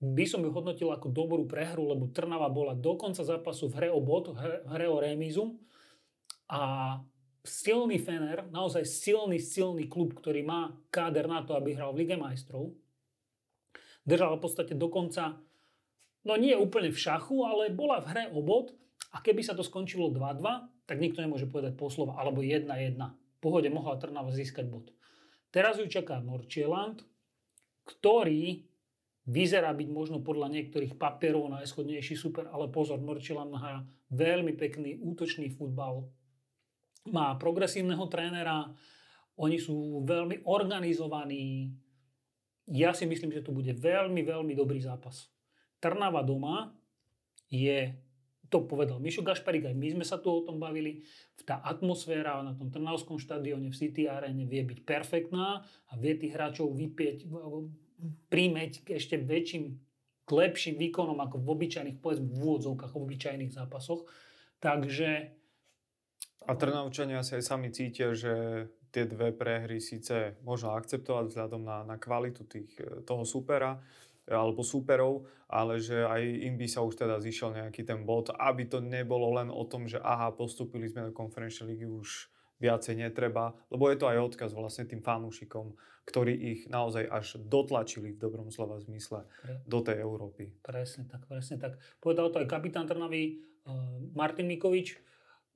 by 0.02 0.24
som 0.26 0.42
ju 0.42 0.50
hodnotil 0.50 0.90
ako 0.90 1.14
dobrú 1.14 1.46
prehru, 1.46 1.86
lebo 1.94 2.10
Trnava 2.10 2.50
bola 2.50 2.74
do 2.74 2.98
konca 2.98 3.22
zápasu 3.22 3.70
v 3.70 3.76
hre 3.78 3.88
o 3.94 4.02
bod, 4.02 4.34
v 4.34 4.66
hre 4.66 4.90
o 4.90 4.98
remízu 4.98 5.54
a 6.50 6.98
silný 7.42 7.98
Fener, 7.98 8.46
naozaj 8.50 8.86
silný, 8.86 9.42
silný 9.42 9.90
klub, 9.90 10.14
ktorý 10.14 10.46
má 10.46 10.74
káder 10.94 11.26
na 11.26 11.42
to, 11.42 11.58
aby 11.58 11.74
hral 11.74 11.90
v 11.94 12.06
Lige 12.06 12.16
majstrov, 12.18 12.74
držal 14.06 14.38
v 14.38 14.42
podstate 14.42 14.74
dokonca, 14.78 15.38
no 16.22 16.34
nie 16.38 16.54
úplne 16.54 16.94
v 16.94 16.98
šachu, 16.98 17.42
ale 17.46 17.74
bola 17.74 18.02
v 18.02 18.08
hre 18.14 18.24
o 18.34 18.42
bod 18.42 18.74
a 19.10 19.18
keby 19.18 19.42
sa 19.42 19.58
to 19.58 19.66
skončilo 19.66 20.10
2-2, 20.14 20.86
tak 20.86 20.98
nikto 20.98 21.22
nemôže 21.22 21.46
povedať 21.50 21.78
poslova, 21.78 22.18
alebo 22.18 22.42
1-1. 22.42 22.66
V 22.98 23.38
pohode 23.42 23.66
mohla 23.70 23.98
Trnava 23.98 24.30
získať 24.30 24.70
bod. 24.70 24.94
Teraz 25.50 25.78
ju 25.78 25.86
čaká 25.86 26.22
Norčieland, 26.22 27.02
ktorý 27.84 28.64
vyzerá 29.26 29.70
byť 29.74 29.88
možno 29.90 30.18
podľa 30.22 30.50
niektorých 30.50 30.98
papierov 30.98 31.50
najschodnejší 31.50 32.14
super, 32.18 32.50
ale 32.50 32.70
pozor, 32.70 32.98
Norčieland 32.98 33.54
hrá 33.54 33.86
veľmi 34.10 34.54
pekný 34.58 34.98
útočný 34.98 35.50
futbal. 35.54 36.06
Má 37.10 37.34
progresívneho 37.34 38.06
trénera, 38.06 38.70
oni 39.34 39.58
sú 39.58 40.06
veľmi 40.06 40.46
organizovaní. 40.46 41.74
Ja 42.70 42.94
si 42.94 43.10
myslím, 43.10 43.34
že 43.34 43.42
to 43.42 43.50
bude 43.50 43.74
veľmi, 43.74 44.22
veľmi 44.22 44.54
dobrý 44.54 44.78
zápas. 44.78 45.26
Trnava 45.82 46.22
doma 46.22 46.70
je, 47.50 47.90
to 48.46 48.62
povedal 48.70 49.02
Mišo 49.02 49.26
Gašparík, 49.26 49.66
aj 49.66 49.74
my 49.74 49.88
sme 49.98 50.04
sa 50.06 50.22
tu 50.22 50.30
o 50.30 50.46
tom 50.46 50.62
bavili, 50.62 51.02
tá 51.42 51.58
atmosféra 51.58 52.38
na 52.46 52.54
tom 52.54 52.70
Trnavskom 52.70 53.18
štadióne 53.18 53.74
v 53.74 53.78
City 53.82 54.06
Arene 54.06 54.46
vie 54.46 54.62
byť 54.62 54.86
perfektná 54.86 55.66
a 55.66 55.92
vie 55.98 56.14
tých 56.14 56.38
hráčov 56.38 56.70
vypieť, 56.70 57.26
príjmeť 58.30 58.86
k 58.86 58.94
ešte 58.94 59.18
väčším, 59.18 59.74
k 60.22 60.30
lepším 60.30 60.78
výkonom 60.78 61.18
ako 61.18 61.42
v 61.42 61.46
obyčajných, 61.50 61.98
povedzme 61.98 62.30
v 62.30 62.38
úvodzovkách, 62.46 62.94
v 62.94 63.00
obyčajných 63.02 63.52
zápasoch. 63.58 64.06
Takže... 64.62 65.41
A 66.46 66.52
Trnavčania 66.58 67.22
sa 67.22 67.38
aj 67.38 67.44
sami 67.44 67.68
cítia, 67.70 68.12
že 68.12 68.66
tie 68.92 69.08
dve 69.08 69.32
prehry 69.32 69.80
síce 69.80 70.36
možno 70.44 70.76
akceptovať 70.76 71.32
vzhľadom 71.32 71.62
na, 71.64 71.82
na 71.86 71.96
kvalitu 71.96 72.44
tých, 72.44 72.70
toho 73.08 73.24
supera, 73.24 73.80
alebo 74.28 74.62
súperov, 74.62 75.26
ale 75.50 75.82
že 75.82 76.06
aj 76.06 76.22
im 76.22 76.54
by 76.54 76.66
sa 76.70 76.84
už 76.86 76.94
teda 76.94 77.18
zišiel 77.18 77.58
nejaký 77.58 77.82
ten 77.82 78.06
bod, 78.06 78.30
aby 78.30 78.70
to 78.70 78.78
nebolo 78.78 79.34
len 79.34 79.50
o 79.50 79.66
tom, 79.66 79.90
že 79.90 79.98
aha, 79.98 80.30
postupili 80.30 80.86
sme 80.86 81.10
do 81.10 81.16
konferenčnej 81.16 81.74
ligy, 81.74 81.86
už 81.90 82.30
viacej 82.62 82.94
netreba, 82.94 83.50
lebo 83.74 83.90
je 83.90 83.98
to 83.98 84.06
aj 84.06 84.22
odkaz 84.22 84.54
vlastne 84.54 84.86
tým 84.86 85.02
fanúšikom, 85.02 85.74
ktorí 86.06 86.34
ich 86.34 86.60
naozaj 86.70 87.10
až 87.10 87.26
dotlačili 87.42 88.14
v 88.14 88.22
dobrom 88.22 88.54
slova 88.54 88.78
zmysle 88.78 89.26
do 89.66 89.82
tej 89.82 89.98
Európy. 89.98 90.54
Presne 90.62 91.10
tak, 91.10 91.26
presne 91.26 91.58
tak. 91.58 91.82
Povedal 91.98 92.30
to 92.30 92.38
aj 92.38 92.46
kapitán 92.46 92.86
Trnavy 92.86 93.42
uh, 93.66 93.98
Martin 94.14 94.46
Mikovič. 94.46 94.94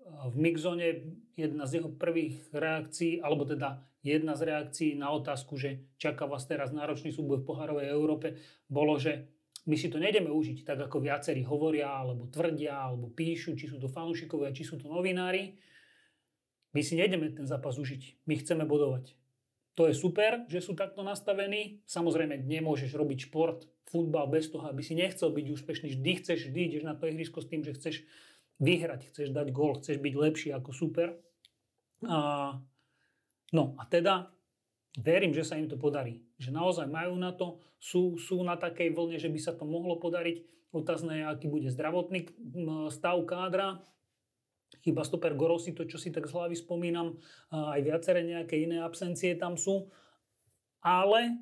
V 0.07 0.35
Mixzone 0.39 1.19
jedna 1.35 1.67
z 1.67 1.83
jeho 1.83 1.91
prvých 1.91 2.55
reakcií, 2.55 3.19
alebo 3.19 3.43
teda 3.43 3.83
jedna 4.07 4.39
z 4.39 4.47
reakcií 4.47 4.91
na 4.95 5.11
otázku, 5.11 5.59
že 5.59 5.91
čaká 5.99 6.31
vás 6.31 6.47
teraz 6.47 6.71
náročný 6.71 7.11
súboj 7.11 7.43
v 7.43 7.49
pohárovej 7.51 7.91
Európe, 7.91 8.39
bolo, 8.71 8.97
že 9.03 9.27
my 9.67 9.75
si 9.75 9.91
to 9.91 9.99
nejdeme 9.99 10.31
užiť 10.31 10.63
tak, 10.63 10.79
ako 10.87 11.03
viacerí 11.03 11.43
hovoria, 11.43 11.91
alebo 11.91 12.31
tvrdia, 12.31 12.79
alebo 12.79 13.11
píšu, 13.11 13.59
či 13.59 13.67
sú 13.67 13.83
to 13.83 13.91
fanúšikovia, 13.91 14.55
či 14.55 14.63
sú 14.63 14.79
to 14.79 14.87
novinári 14.87 15.59
my 16.77 16.85
si 16.85 16.93
nejdeme 17.01 17.33
ten 17.33 17.49
zápas 17.49 17.81
užiť. 17.81 18.29
My 18.29 18.37
chceme 18.37 18.69
bodovať. 18.69 19.17
To 19.81 19.89
je 19.89 19.97
super, 19.97 20.45
že 20.53 20.61
sú 20.61 20.77
takto 20.77 21.01
nastavení. 21.01 21.81
Samozrejme, 21.89 22.45
nemôžeš 22.45 22.93
robiť 22.93 23.33
šport, 23.33 23.65
futbal 23.89 24.29
bez 24.29 24.53
toho, 24.53 24.69
aby 24.69 24.85
si 24.85 24.93
nechcel 24.93 25.33
byť 25.33 25.47
úspešný. 25.57 25.97
Vždy 25.97 26.13
chceš, 26.21 26.53
vždy 26.53 26.61
ideš 26.69 26.85
na 26.85 26.93
to 26.93 27.09
ihrisko 27.09 27.41
s 27.41 27.49
tým, 27.49 27.65
že 27.65 27.73
chceš 27.73 28.05
vyhrať, 28.61 29.13
chceš 29.13 29.33
dať 29.33 29.53
gól, 29.53 29.77
chceš 29.81 30.01
byť 30.01 30.15
lepší 30.17 30.49
ako 30.53 30.71
super. 30.73 31.17
A, 32.05 32.53
no 33.53 33.65
a 33.77 33.83
teda 33.89 34.33
verím, 34.97 35.37
že 35.37 35.45
sa 35.45 35.61
im 35.61 35.69
to 35.69 35.77
podarí. 35.77 36.25
Že 36.41 36.57
naozaj 36.57 36.87
majú 36.89 37.17
na 37.21 37.33
to, 37.37 37.61
sú, 37.77 38.17
sú 38.17 38.41
na 38.41 38.57
takej 38.57 38.93
vlne, 38.97 39.21
že 39.21 39.29
by 39.29 39.41
sa 39.41 39.53
to 39.53 39.69
mohlo 39.69 40.01
podariť. 40.01 40.71
Otázne 40.73 41.21
je, 41.21 41.25
aký 41.25 41.47
bude 41.49 41.73
zdravotný 41.73 42.29
stav 42.93 43.17
kádra, 43.25 43.81
chyba 44.85 45.07
stoper 45.07 45.33
Gorosi, 45.33 45.73
to 45.73 45.89
čo 45.89 45.97
si 45.97 46.13
tak 46.13 46.29
z 46.29 46.37
hlavy 46.37 46.57
spomínam, 46.59 47.17
aj 47.53 47.81
viaceré 47.81 48.21
nejaké 48.27 48.61
iné 48.61 48.85
absencie 48.85 49.33
tam 49.41 49.57
sú. 49.57 49.89
Ale 50.85 51.41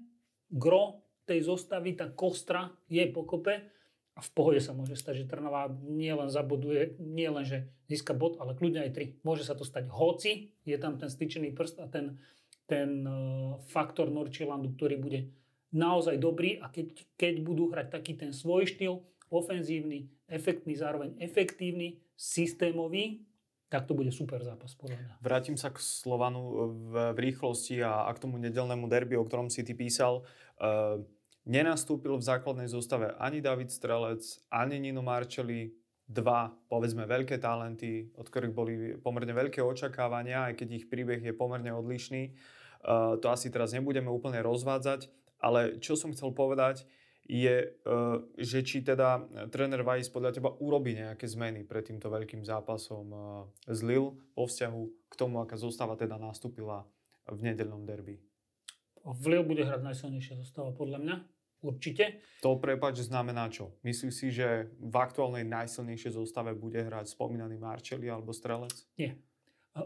gro 0.51 1.03
tej 1.27 1.51
zostavy, 1.51 1.97
tá 1.97 2.13
kostra 2.13 2.71
je 2.87 3.03
pokope 3.11 3.75
a 4.15 4.21
v 4.23 4.31
pohode 4.31 4.63
sa 4.63 4.71
môže 4.71 4.95
stať, 4.95 5.27
že 5.27 5.31
Trnava 5.31 5.67
nie 5.83 6.15
len 6.15 6.31
zaboduje, 6.31 6.95
nie 7.03 7.27
len, 7.27 7.43
že 7.43 7.67
získa 7.91 8.15
bod, 8.15 8.39
ale 8.39 8.55
kľudne 8.55 8.87
aj 8.87 8.95
tri. 8.95 9.07
Môže 9.27 9.43
sa 9.43 9.59
to 9.59 9.67
stať 9.67 9.91
hoci, 9.91 10.55
je 10.63 10.77
tam 10.79 11.03
ten 11.03 11.11
styčený 11.11 11.51
prst 11.51 11.83
a 11.83 11.91
ten, 11.91 12.23
ten 12.71 13.03
uh, 13.03 13.59
faktor 13.75 14.15
Norčilandu, 14.15 14.71
ktorý 14.79 15.03
bude 15.03 15.35
naozaj 15.75 16.23
dobrý 16.23 16.63
a 16.63 16.71
keď, 16.71 16.95
keď 17.19 17.35
budú 17.43 17.75
hrať 17.75 17.91
taký 17.91 18.15
ten 18.15 18.31
svoj 18.31 18.71
štýl, 18.71 19.03
ofenzívny, 19.35 20.07
efektný, 20.31 20.79
zároveň 20.79 21.19
efektívny, 21.19 21.99
systémový, 22.15 23.27
tak 23.67 23.91
to 23.91 23.99
bude 23.99 24.15
super 24.15 24.39
zápas, 24.47 24.79
podľa 24.79 25.03
mňa. 25.03 25.15
Vrátim 25.19 25.59
sa 25.59 25.75
k 25.75 25.83
Slovanu 25.83 26.71
v, 26.71 27.11
v 27.11 27.19
rýchlosti 27.19 27.83
a, 27.83 28.07
a 28.07 28.15
k 28.15 28.23
tomu 28.23 28.39
nedelnému 28.39 28.87
derby, 28.87 29.19
o 29.19 29.27
ktorom 29.27 29.51
si 29.51 29.67
ty 29.67 29.75
písal. 29.75 30.23
Uh, 30.63 31.03
nenastúpil 31.45 32.17
v 32.17 32.25
základnej 32.25 32.69
zostave 32.69 33.13
ani 33.21 33.45
David 33.45 33.69
Strelec, 33.73 34.25
ani 34.49 34.81
Nino 34.81 35.05
Marčeli, 35.05 35.73
dva, 36.05 36.53
povedzme, 36.69 37.09
veľké 37.09 37.41
talenty, 37.41 38.13
od 38.21 38.29
ktorých 38.29 38.53
boli 38.53 38.75
pomerne 39.01 39.33
veľké 39.33 39.65
očakávania, 39.65 40.53
aj 40.53 40.61
keď 40.61 40.69
ich 40.77 40.87
príbeh 40.93 41.25
je 41.25 41.33
pomerne 41.33 41.73
odlišný. 41.73 42.37
Uh, 42.85 43.17
to 43.17 43.33
asi 43.33 43.49
teraz 43.49 43.73
nebudeme 43.73 44.13
úplne 44.13 44.45
rozvádzať, 44.45 45.09
ale 45.41 45.81
čo 45.81 45.97
som 45.97 46.13
chcel 46.13 46.37
povedať, 46.37 46.85
je, 47.25 47.57
e, 47.57 47.97
že 48.37 48.61
či 48.61 48.85
teda 48.85 49.25
tréner 49.49 49.81
Weiss 49.81 50.13
podľa 50.13 50.37
teba 50.37 50.53
urobí 50.61 50.93
nejaké 50.93 51.25
zmeny 51.25 51.65
pred 51.65 51.89
týmto 51.89 52.13
veľkým 52.13 52.45
zápasom 52.45 53.07
e, 53.09 53.19
z 53.73 53.81
Lille 53.81 54.13
vo 54.37 54.45
vzťahu 54.45 55.09
k 55.09 55.15
tomu, 55.17 55.41
aká 55.41 55.57
zostava 55.57 55.97
teda 55.97 56.21
nastúpila 56.21 56.85
v 57.25 57.41
nedelnom 57.41 57.89
derby. 57.89 58.21
V 59.05 59.25
Lille 59.25 59.45
bude 59.45 59.65
hrať 59.65 59.81
najsilnejšia 59.81 60.37
zostava 60.37 60.73
podľa 60.77 61.01
mňa. 61.01 61.17
Určite. 61.65 62.21
To 62.45 62.61
prepáč 62.61 63.01
znamená 63.01 63.49
čo? 63.49 63.73
Myslíš 63.81 64.13
si, 64.13 64.29
že 64.29 64.69
v 64.77 64.95
aktuálnej 65.01 65.49
najsilnejšej 65.49 66.13
zostave 66.13 66.53
bude 66.53 66.77
hrať 66.77 67.17
spomínaný 67.17 67.57
Marčeli 67.57 68.05
alebo 68.05 68.37
Strelec? 68.37 68.85
Nie. 69.01 69.17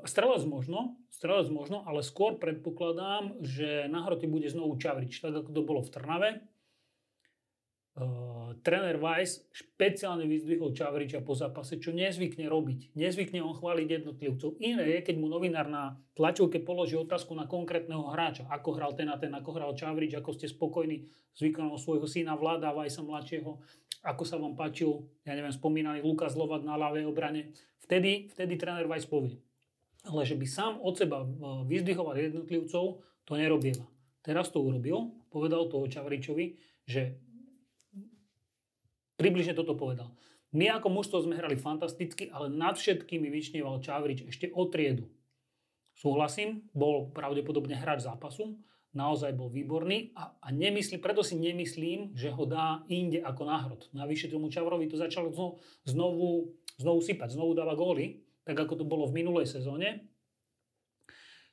Strelec 0.04 0.42
možno, 0.44 0.98
strelec 1.08 1.48
možno, 1.48 1.86
ale 1.86 2.04
skôr 2.04 2.36
predpokladám, 2.36 3.40
že 3.40 3.88
na 3.88 4.04
hrote 4.04 4.28
bude 4.28 4.50
znovu 4.50 4.76
Čavrič, 4.76 5.22
tak 5.22 5.32
ako 5.32 5.50
to 5.54 5.62
bolo 5.64 5.80
v 5.80 5.92
Trnave 5.94 6.30
Uh, 7.98 8.04
tréner 8.60 8.96
Weiss 9.00 9.44
špeciálne 9.52 10.24
vyzdvihol 10.24 10.72
Čavriča 10.72 11.24
po 11.24 11.36
zápase, 11.36 11.76
čo 11.76 11.90
nezvykne 11.92 12.46
robiť. 12.46 12.94
Nezvykne 12.96 13.42
on 13.44 13.56
chváliť 13.56 13.88
jednotlivcov. 14.00 14.56
Iné 14.62 14.84
je, 14.96 14.98
keď 15.04 15.16
mu 15.20 15.26
novinár 15.26 15.66
na 15.66 15.98
tlačovke 16.14 16.62
položí 16.62 16.96
otázku 16.96 17.36
na 17.36 17.44
konkrétneho 17.44 18.08
hráča. 18.12 18.46
Ako 18.48 18.78
hral 18.78 18.92
ten 18.94 19.10
a 19.12 19.16
ten, 19.18 19.34
ako 19.34 19.50
hral 19.56 19.72
Čavrič, 19.74 20.16
ako 20.16 20.30
ste 20.36 20.46
spokojní 20.48 21.08
s 21.34 21.40
výkonom 21.44 21.78
svojho 21.78 22.08
syna 22.08 22.34
Vlada 22.34 22.72
Weissa 22.72 23.04
mladšieho, 23.04 23.60
ako 24.02 24.22
sa 24.22 24.38
vám 24.38 24.54
páčil, 24.54 25.06
ja 25.26 25.34
neviem, 25.34 25.52
spomínaný 25.52 26.06
Lukas 26.06 26.38
Lovat 26.38 26.62
na 26.62 26.78
ľavej 26.78 27.04
obrane. 27.06 27.54
Vtedy, 27.82 28.30
vtedy 28.30 28.54
tréner 28.54 28.86
Weiss 28.86 29.08
povie. 29.08 29.42
Ale 30.06 30.22
že 30.24 30.38
by 30.38 30.46
sám 30.46 30.78
od 30.80 30.94
seba 30.94 31.26
uh, 31.26 31.66
vyzdvihoval 31.66 32.16
jednotlivcov, 32.16 33.02
to 33.26 33.32
nerobieva. 33.34 33.84
Teraz 34.22 34.48
to 34.52 34.62
urobil, 34.62 35.12
povedal 35.28 35.66
to 35.68 35.84
Čavričovi, 35.88 36.56
že 36.88 37.20
Približne 39.18 39.58
toto 39.58 39.74
povedal. 39.74 40.14
My 40.54 40.72
ako 40.78 40.88
mužstvo 40.88 41.26
sme 41.26 41.36
hrali 41.36 41.58
fantasticky, 41.58 42.30
ale 42.30 42.48
nad 42.48 42.78
všetkými 42.78 43.28
vyčnieval 43.28 43.82
Čavrič 43.82 44.24
ešte 44.30 44.48
o 44.54 44.64
triedu. 44.70 45.10
Súhlasím, 45.98 46.70
bol 46.70 47.10
pravdepodobne 47.10 47.74
hráč 47.74 48.06
zápasu, 48.06 48.56
naozaj 48.94 49.34
bol 49.34 49.50
výborný 49.50 50.14
a, 50.14 50.38
a 50.38 50.48
nemyslí, 50.54 51.02
preto 51.02 51.26
si 51.26 51.34
nemyslím, 51.34 52.14
že 52.14 52.30
ho 52.30 52.46
dá 52.46 52.86
inde 52.86 53.18
ako 53.20 53.42
náhrod. 53.44 53.82
Navyše 53.92 54.30
tomu 54.30 54.48
Čavrovi 54.48 54.86
to 54.86 54.96
začalo 54.96 55.34
znovu, 55.34 55.58
znovu, 55.84 56.28
znovu 56.78 57.00
sypať, 57.02 57.34
znovu 57.34 57.52
dáva 57.58 57.74
góly, 57.74 58.22
tak 58.46 58.56
ako 58.56 58.80
to 58.80 58.84
bolo 58.86 59.10
v 59.10 59.20
minulej 59.20 59.50
sezóne. 59.50 60.08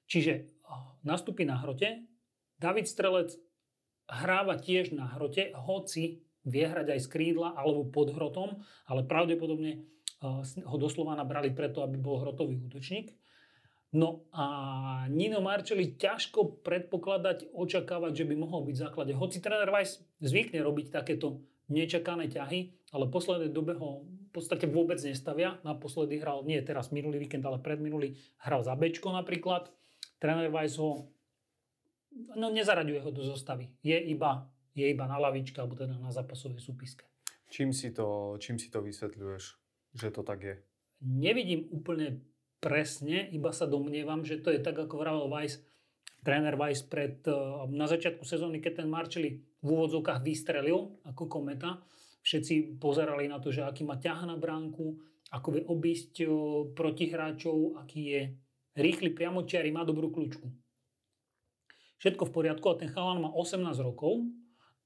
Čiže 0.06 0.54
nastupí 1.02 1.44
na 1.44 1.58
hrote, 1.58 2.06
David 2.62 2.86
Strelec 2.88 3.36
hráva 4.06 4.62
tiež 4.62 4.94
na 4.94 5.10
hrote, 5.18 5.52
hoci 5.58 6.24
vie 6.46 6.66
hrať 6.66 6.96
aj 6.96 7.00
z 7.02 7.08
krídla 7.10 7.58
alebo 7.58 7.90
pod 7.90 8.14
hrotom, 8.14 8.62
ale 8.86 9.04
pravdepodobne 9.04 9.72
eh, 9.82 10.62
ho 10.66 10.78
doslova 10.78 11.18
nabrali 11.18 11.52
preto, 11.52 11.82
aby 11.82 11.98
bol 11.98 12.22
hrotový 12.22 12.62
útočník. 12.62 13.12
No 13.96 14.28
a 14.36 14.46
Nino 15.08 15.40
Marčeli 15.40 15.96
ťažko 15.96 16.60
predpokladať, 16.68 17.56
očakávať, 17.56 18.12
že 18.12 18.28
by 18.28 18.36
mohol 18.36 18.68
byť 18.68 18.76
v 18.76 18.84
základe. 18.84 19.12
Hoci 19.16 19.40
tréner 19.40 19.72
Weiss 19.72 20.04
zvykne 20.20 20.60
robiť 20.60 20.92
takéto 20.92 21.48
nečakané 21.72 22.28
ťahy, 22.28 22.76
ale 22.92 23.08
v 23.08 23.16
poslednej 23.16 23.56
dobe 23.56 23.80
ho 23.80 24.04
v 24.04 24.32
podstate 24.36 24.68
vôbec 24.68 25.00
nestavia. 25.00 25.64
Naposledy 25.64 26.20
hral, 26.20 26.44
nie 26.44 26.60
teraz 26.60 26.92
minulý 26.92 27.24
víkend, 27.24 27.48
ale 27.48 27.64
predminulý, 27.64 28.20
hral 28.44 28.68
za 28.68 28.76
Bčko 28.76 29.16
napríklad. 29.16 29.72
Tréner 30.20 30.52
Weiss 30.52 30.76
ho 30.76 31.16
no 32.36 32.48
nezaraďuje 32.52 33.00
ho 33.00 33.10
do 33.12 33.24
zostavy. 33.24 33.72
Je 33.84 33.96
iba, 33.96 34.48
je 34.76 34.86
iba 34.92 35.08
na 35.08 35.16
lavičke, 35.18 35.56
alebo 35.58 35.80
teda 35.80 35.96
na 35.96 36.12
zápasovej 36.12 36.60
súpiske. 36.60 37.08
Čím 37.48 37.72
si 37.72 37.96
to, 37.96 38.36
čím 38.38 38.60
si 38.60 38.68
to 38.68 38.84
vysvetľuješ, 38.84 39.44
že 39.96 40.12
to 40.12 40.22
tak 40.28 40.44
je? 40.44 40.56
Nevidím 41.00 41.72
úplne 41.72 42.20
presne, 42.60 43.30
iba 43.32 43.56
sa 43.56 43.70
domnievam, 43.70 44.28
že 44.28 44.44
to 44.44 44.52
je 44.52 44.60
tak, 44.60 44.76
ako 44.76 45.00
vravel 45.00 45.32
Weiss, 45.32 45.64
tréner 46.26 46.60
Weiss 46.60 46.84
pred, 46.84 47.24
eh, 47.30 47.36
na 47.72 47.88
začiatku 47.88 48.28
sezóny, 48.28 48.60
keď 48.60 48.84
ten 48.84 48.90
Marčeli 48.92 49.40
v 49.64 49.68
úvodzovkách 49.70 50.20
vystrelil 50.26 51.00
ako 51.08 51.32
kometa. 51.32 51.80
Všetci 52.26 52.82
pozerali 52.82 53.30
na 53.30 53.38
to, 53.38 53.54
že 53.54 53.62
aký 53.62 53.86
má 53.86 54.02
ťah 54.02 54.26
na 54.26 54.36
bránku, 54.36 54.98
ako 55.30 55.48
vie 55.56 55.64
obísť 55.64 56.14
eh, 56.26 56.30
protihráčov, 56.74 57.80
aký 57.80 58.02
je 58.12 58.22
rýchly 58.76 59.16
priamočiari, 59.16 59.72
má 59.72 59.88
dobrú 59.88 60.12
kľúčku. 60.12 60.50
Všetko 62.02 62.28
v 62.28 62.34
poriadku 62.36 62.66
a 62.68 62.76
ten 62.76 62.92
chalan 62.92 63.24
má 63.24 63.32
18 63.32 63.64
rokov 63.80 64.26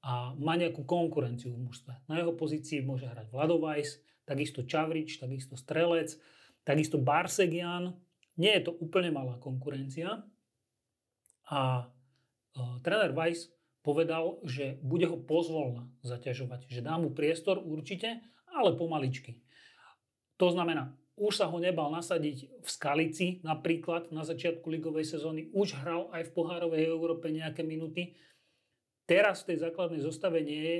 a 0.00 0.32
má 0.40 0.56
nejakú 0.56 0.84
konkurenciu 0.88 1.52
v 1.52 1.68
mužstve. 1.68 1.92
Na 2.08 2.20
jeho 2.20 2.32
pozícii 2.32 2.80
môže 2.80 3.04
hrať 3.04 3.28
Vlado 3.28 3.60
Weiss, 3.60 4.00
takisto 4.24 4.64
Čavrič, 4.64 5.20
takisto 5.20 5.60
Strelec, 5.60 6.16
Takisto 6.64 7.00
Barsegian, 7.00 7.96
nie 8.36 8.52
je 8.60 8.68
to 8.68 8.72
úplne 8.76 9.12
malá 9.12 9.40
konkurencia. 9.40 10.24
A 11.50 11.88
uh, 11.88 12.76
tréner 12.84 13.16
Weiss 13.16 13.48
povedal, 13.80 14.38
že 14.44 14.76
bude 14.84 15.08
ho 15.08 15.16
pozvolna 15.16 15.88
zaťažovať, 16.04 16.68
že 16.68 16.84
dá 16.84 17.00
mu 17.00 17.16
priestor 17.16 17.58
určite, 17.64 18.20
ale 18.52 18.76
pomaličky. 18.76 19.40
To 20.36 20.52
znamená, 20.52 20.92
už 21.16 21.36
sa 21.36 21.46
ho 21.48 21.58
nebal 21.60 21.92
nasadiť 21.92 22.64
v 22.64 22.68
Skalici 22.68 23.44
napríklad 23.44 24.08
na 24.12 24.24
začiatku 24.24 24.68
ligovej 24.68 25.04
sezóny, 25.04 25.52
už 25.52 25.80
hral 25.80 26.08
aj 26.12 26.28
v 26.28 26.34
pohárovej 26.36 26.88
Európe 26.88 27.28
nejaké 27.32 27.60
minuty. 27.64 28.16
Teraz 29.10 29.42
v 29.42 29.54
tej 29.54 29.66
základnej 29.66 30.06
zostave 30.06 30.38
nie 30.38 30.62
je, 30.62 30.78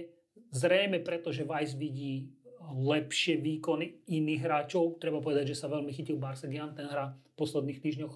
zrejme 0.55 1.03
preto, 1.03 1.35
že 1.35 1.43
Weiss 1.43 1.74
vidí 1.74 2.31
lepšie 2.70 3.43
výkony 3.43 4.07
iných 4.07 4.47
hráčov. 4.47 5.03
Treba 5.03 5.18
povedať, 5.18 5.51
že 5.51 5.59
sa 5.59 5.66
veľmi 5.66 5.91
chytil 5.91 6.14
Barsegian, 6.14 6.70
ten 6.70 6.87
hrá 6.87 7.11
v 7.11 7.35
posledných 7.35 7.83
týždňoch, 7.83 8.14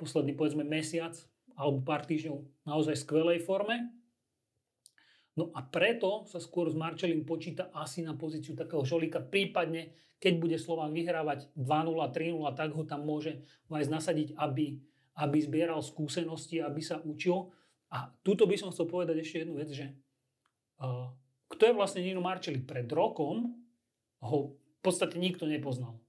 posledný 0.00 0.32
povedzme 0.32 0.64
mesiac 0.64 1.12
alebo 1.52 1.84
pár 1.84 2.08
týždňov 2.08 2.64
naozaj 2.64 2.96
skvelej 3.04 3.44
forme. 3.44 3.92
No 5.36 5.52
a 5.52 5.60
preto 5.60 6.24
sa 6.24 6.40
skôr 6.40 6.72
s 6.72 6.76
Marčelim 6.76 7.28
počíta 7.28 7.68
asi 7.76 8.00
na 8.00 8.16
pozíciu 8.16 8.56
takého 8.56 8.84
žolíka. 8.88 9.20
Prípadne, 9.20 9.92
keď 10.16 10.32
bude 10.40 10.56
Slovan 10.56 10.96
vyhrávať 10.96 11.52
2-0, 11.60 12.00
3-0, 12.08 12.56
tak 12.56 12.72
ho 12.72 12.88
tam 12.88 13.04
môže 13.04 13.44
Vajs 13.68 13.88
nasadiť, 13.92 14.28
aby, 14.36 14.80
aby 15.20 15.38
zbieral 15.44 15.84
skúsenosti, 15.84 16.60
aby 16.64 16.80
sa 16.80 17.04
učil. 17.04 17.52
A 17.92 18.08
tuto 18.24 18.48
by 18.48 18.56
som 18.56 18.72
chcel 18.72 18.88
povedať 18.88 19.20
ešte 19.20 19.44
jednu 19.44 19.60
vec, 19.60 19.68
že 19.68 19.92
uh, 20.80 21.12
kto 21.52 21.62
je 21.68 21.76
vlastne 21.76 22.00
Nino 22.00 22.24
Marčeli 22.24 22.64
pred 22.64 22.88
rokom, 22.88 23.52
ho 24.24 24.56
v 24.56 24.80
podstate 24.80 25.20
nikto 25.20 25.44
nepoznal. 25.44 26.00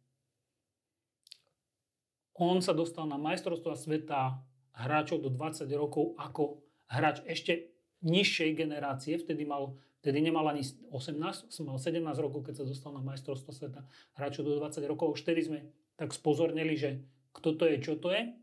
On 2.40 2.58
sa 2.64 2.74
dostal 2.74 3.06
na 3.06 3.20
majstrovstva 3.20 3.78
sveta 3.78 4.42
hráčov 4.74 5.22
do 5.22 5.30
20 5.30 5.70
rokov 5.78 6.18
ako 6.18 6.64
hráč 6.90 7.22
ešte 7.30 7.74
nižšej 8.02 8.52
generácie, 8.58 9.16
vtedy, 9.22 9.46
mal, 9.46 9.78
vtedy 10.02 10.20
nemal 10.20 10.50
ani 10.50 10.66
18, 10.66 11.54
som 11.54 11.64
mal 11.70 11.78
17 11.78 12.02
rokov, 12.20 12.48
keď 12.50 12.64
sa 12.64 12.66
dostal 12.66 12.92
na 12.92 13.04
majstrovstvo 13.06 13.54
sveta 13.54 13.86
hráčov 14.18 14.44
do 14.44 14.58
20 14.60 14.82
rokov. 14.90 15.14
Už 15.14 15.24
vtedy 15.24 15.42
sme 15.46 15.60
tak 15.96 16.12
spozornili, 16.12 16.74
že 16.76 17.06
kto 17.38 17.56
to 17.56 17.64
je, 17.70 17.76
čo 17.80 17.94
to 18.02 18.10
je. 18.12 18.34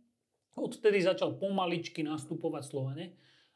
Odtedy 0.59 0.99
začal 1.03 1.39
pomaličky 1.39 2.03
nastupovať 2.03 2.63
Slovane. 2.67 3.05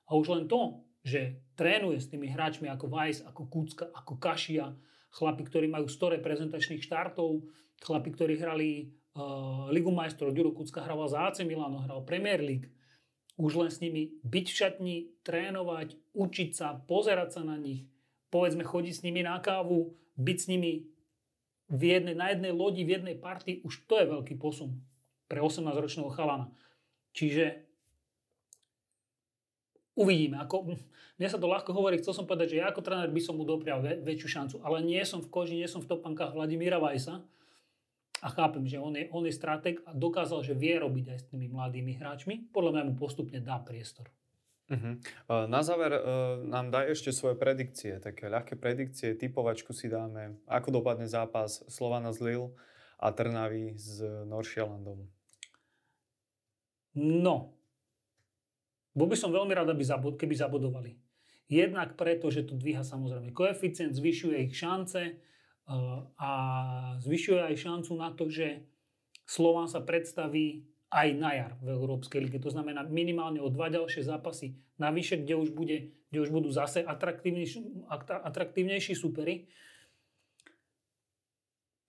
A 0.09 0.16
už 0.16 0.26
len 0.32 0.44
to, 0.44 0.84
že 1.05 1.40
trénuje 1.55 2.00
s 2.00 2.09
tými 2.09 2.28
hráčmi 2.32 2.68
ako 2.68 2.88
Weiss, 2.88 3.20
ako 3.20 3.48
Kucka, 3.48 3.88
ako 3.92 4.16
Kašia, 4.16 4.72
chlapi, 5.14 5.42
ktorí 5.46 5.66
majú 5.70 5.86
100 5.86 6.18
reprezentačných 6.20 6.82
štartov, 6.82 7.44
chlapi, 7.84 8.09
ktorí 8.11 8.34
hrali 8.40 8.90
uh, 9.14 9.70
Ligu 9.70 9.92
majstrov, 9.94 10.34
Ďuro 10.34 10.57
Kucka 10.57 10.82
hral 10.82 10.98
za 11.07 11.30
AC 11.30 11.44
Milano, 11.46 11.84
hral 11.84 12.02
Premier 12.02 12.40
League. 12.40 12.72
Už 13.34 13.59
len 13.59 13.70
s 13.70 13.82
nimi 13.82 14.14
byť 14.22 14.46
v 14.46 14.59
šatni, 14.59 14.96
trénovať, 15.26 15.98
učiť 16.14 16.50
sa, 16.55 16.78
pozerať 16.78 17.38
sa 17.38 17.42
na 17.42 17.59
nich, 17.59 17.86
povedzme 18.30 18.62
chodiť 18.62 18.94
s 18.94 19.05
nimi 19.07 19.26
na 19.26 19.38
kávu, 19.42 19.94
byť 20.18 20.38
s 20.38 20.46
nimi 20.50 20.72
v 21.70 21.82
jednej, 21.82 22.14
na 22.14 22.30
jednej 22.30 22.52
lodi, 22.55 22.86
v 22.86 22.94
jednej 23.00 23.16
partii, 23.18 23.64
už 23.66 23.90
to 23.90 23.98
je 23.98 24.07
veľký 24.07 24.38
posun 24.38 24.78
pre 25.26 25.42
18-ročného 25.42 26.11
chalana. 26.14 26.55
Čiže 27.14 27.74
uvidíme. 29.95 30.42
Ako, 30.42 30.76
mne 31.18 31.28
sa 31.30 31.38
to 31.38 31.47
ľahko 31.47 31.70
hovorí, 31.74 31.99
chcel 32.03 32.14
som 32.14 32.26
povedať, 32.26 32.55
že 32.55 32.61
ja 32.62 32.70
ako 32.70 32.82
tréner 32.82 33.11
by 33.11 33.22
som 33.22 33.38
mu 33.38 33.47
doprial 33.47 33.82
väč- 33.82 34.03
väčšiu 34.03 34.28
šancu, 34.28 34.57
ale 34.66 34.82
nie 34.82 35.03
som 35.07 35.22
v 35.22 35.30
koži, 35.30 35.55
nie 35.59 35.70
som 35.70 35.82
v 35.82 35.90
topankách 35.95 36.34
Vladimíra 36.34 36.82
Vajsa 36.82 37.22
a 38.24 38.28
chápem, 38.32 38.66
že 38.66 38.82
on 38.82 38.97
je, 38.99 39.07
on 39.14 39.24
je 39.24 39.34
strateg 39.34 39.80
a 39.86 39.95
dokázal, 39.95 40.42
že 40.42 40.59
vie 40.59 40.74
robiť 40.76 41.14
aj 41.14 41.18
s 41.22 41.28
tými 41.30 41.47
mladými 41.49 41.95
hráčmi. 41.97 42.51
Podľa 42.51 42.70
mňa 42.74 42.82
mu 42.90 42.95
postupne 42.99 43.38
dá 43.38 43.61
priestor. 43.62 44.11
Uh-huh. 44.64 44.97
Na 45.28 45.61
záver 45.61 45.92
uh, 45.92 46.40
nám 46.40 46.72
daj 46.72 46.97
ešte 46.97 47.12
svoje 47.12 47.36
predikcie, 47.36 48.01
také 48.01 48.32
ľahké 48.32 48.57
predikcie, 48.57 49.12
typovačku 49.12 49.76
si 49.76 49.92
dáme, 49.92 50.40
ako 50.49 50.80
dopadne 50.80 51.05
zápas 51.05 51.61
Slovana 51.68 52.16
z 52.16 52.18
Lille 52.24 52.49
a 52.97 53.12
Trnavy 53.12 53.76
s 53.76 54.01
Noršialandom. 54.03 55.05
No, 56.97 57.53
bol 58.95 59.11
by 59.11 59.18
som 59.18 59.34
veľmi 59.34 59.51
rád, 59.51 59.74
aby 59.74 59.82
zabod, 59.82 60.14
keby 60.14 60.38
zabodovali. 60.38 60.95
Jednak 61.51 61.99
preto, 61.99 62.30
že 62.30 62.47
to 62.47 62.55
dvíha 62.57 62.86
samozrejme 62.86 63.34
koeficient, 63.34 63.92
zvyšuje 63.92 64.49
ich 64.49 64.55
šance 64.55 65.03
eh, 65.03 65.14
a 66.16 66.30
zvyšuje 67.03 67.40
aj 67.53 67.55
šancu 67.59 67.92
na 67.99 68.14
to, 68.14 68.30
že 68.30 68.64
Slován 69.26 69.66
sa 69.66 69.82
predstaví 69.82 70.64
aj 70.95 71.09
na 71.18 71.30
jar 71.34 71.53
v 71.59 71.74
Európskej 71.74 72.22
lige. 72.22 72.38
To 72.38 72.55
znamená 72.55 72.86
minimálne 72.86 73.42
o 73.42 73.51
dva 73.51 73.66
ďalšie 73.66 74.07
zápasy 74.07 74.55
navyše, 74.78 75.18
kde 75.18 75.34
už, 75.34 75.51
bude, 75.51 75.90
kde 76.14 76.18
už 76.22 76.30
budú 76.30 76.55
zase 76.55 76.86
atraktívnejší, 76.86 77.90
atraktívnejší 78.22 78.95
supery. 78.95 79.51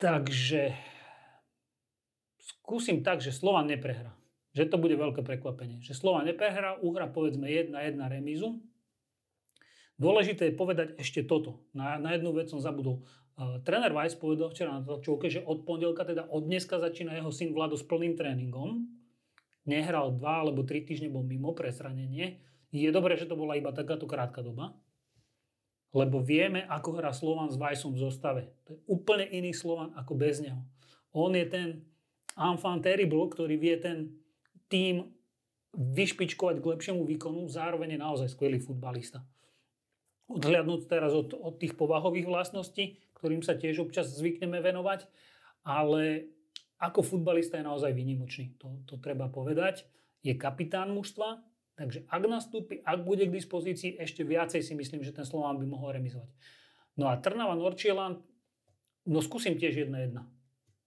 Takže 0.02 0.74
skúsim 2.42 3.06
tak, 3.06 3.22
že 3.22 3.30
Slovan 3.30 3.70
neprehra 3.70 4.12
že 4.56 4.72
to 4.72 4.80
bude 4.80 4.96
veľké 4.96 5.20
prekvapenie. 5.20 5.84
Že 5.84 6.00
Slova 6.00 6.24
neprehrá, 6.24 6.80
uhra 6.80 7.12
povedzme 7.12 7.52
1-1 7.52 8.00
remízu. 8.00 8.64
Dôležité 10.00 10.52
je 10.52 10.56
povedať 10.56 10.88
ešte 10.96 11.28
toto. 11.28 11.68
Na, 11.76 12.00
na 12.00 12.16
jednu 12.16 12.32
vec 12.32 12.48
som 12.48 12.64
zabudol. 12.64 13.04
Uh, 13.36 13.60
tréner 13.68 13.92
Weiss 13.92 14.16
povedal 14.16 14.48
včera 14.48 14.72
na 14.72 14.84
tlačovke, 14.84 15.28
že 15.28 15.44
od 15.44 15.68
pondelka, 15.68 16.08
teda 16.08 16.32
od 16.32 16.48
dneska 16.48 16.80
začína 16.80 17.20
jeho 17.20 17.36
syn 17.36 17.52
Vlado 17.52 17.76
s 17.76 17.84
plným 17.84 18.16
tréningom. 18.16 18.88
Nehral 19.68 20.16
dva 20.16 20.48
alebo 20.48 20.64
tri 20.64 20.88
týždne, 20.88 21.12
bol 21.12 21.28
mimo 21.28 21.52
pre 21.52 21.76
zranenie. 21.76 22.40
Je 22.72 22.88
dobré, 22.96 23.20
že 23.20 23.28
to 23.28 23.36
bola 23.36 23.60
iba 23.60 23.76
takáto 23.76 24.08
krátka 24.08 24.40
doba. 24.40 24.72
Lebo 25.96 26.24
vieme, 26.24 26.64
ako 26.68 27.00
hrá 27.00 27.12
Slovan 27.12 27.52
s 27.52 27.60
Weissom 27.60 27.96
v 27.96 28.04
zostave. 28.04 28.52
To 28.68 28.76
je 28.76 28.80
úplne 28.88 29.28
iný 29.28 29.52
Slovan 29.52 29.96
ako 29.96 30.16
bez 30.16 30.44
neho. 30.44 30.64
On 31.16 31.32
je 31.32 31.48
ten 31.48 31.88
enfant 32.36 32.84
terrible, 32.84 33.32
ktorý 33.32 33.56
vie 33.56 33.80
ten 33.80 34.12
tým 34.72 35.10
vyšpičkovať 35.76 36.64
k 36.64 36.70
lepšiemu 36.72 37.04
výkonu, 37.04 37.52
zároveň 37.52 37.96
je 37.96 38.00
naozaj 38.00 38.28
skvelý 38.32 38.64
futbalista. 38.64 39.28
Odhľadnúť 40.32 40.90
teraz 40.90 41.14
od, 41.14 41.36
od 41.36 41.60
tých 41.62 41.78
povahových 41.78 42.26
vlastností, 42.26 42.98
ktorým 43.20 43.44
sa 43.46 43.54
tiež 43.54 43.84
občas 43.84 44.10
zvykneme 44.16 44.58
venovať, 44.64 45.06
ale 45.68 46.32
ako 46.82 47.04
futbalista 47.04 47.60
je 47.60 47.68
naozaj 47.68 47.92
výnimočný, 47.94 48.56
to, 48.58 48.82
to 48.90 48.96
treba 49.00 49.30
povedať. 49.30 49.86
Je 50.26 50.34
kapitán 50.34 50.92
mužstva, 50.92 51.44
takže 51.78 52.08
ak 52.10 52.24
nastúpi, 52.26 52.82
ak 52.82 53.06
bude 53.06 53.30
k 53.30 53.36
dispozícii, 53.36 54.02
ešte 54.02 54.26
viacej 54.26 54.66
si 54.66 54.74
myslím, 54.74 55.06
že 55.06 55.14
ten 55.14 55.28
Slován 55.28 55.62
by 55.62 55.68
mohol 55.70 55.94
remizovať. 55.94 56.32
No 56.96 57.12
a 57.12 57.20
Trnava 57.20 57.54
Norčieland, 57.54 58.24
no 59.06 59.20
skúsim 59.22 59.60
tiež 59.60 59.86
1-1. 59.86 60.18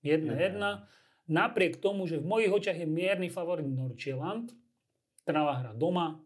1-1 0.02 0.88
napriek 1.28 1.78
tomu, 1.78 2.08
že 2.08 2.18
v 2.18 2.26
mojich 2.26 2.52
očiach 2.52 2.78
je 2.80 2.88
mierny 2.88 3.28
favorit 3.28 3.68
Norčieland, 3.68 4.50
Trnava 5.28 5.60
hra 5.60 5.72
doma, 5.76 6.16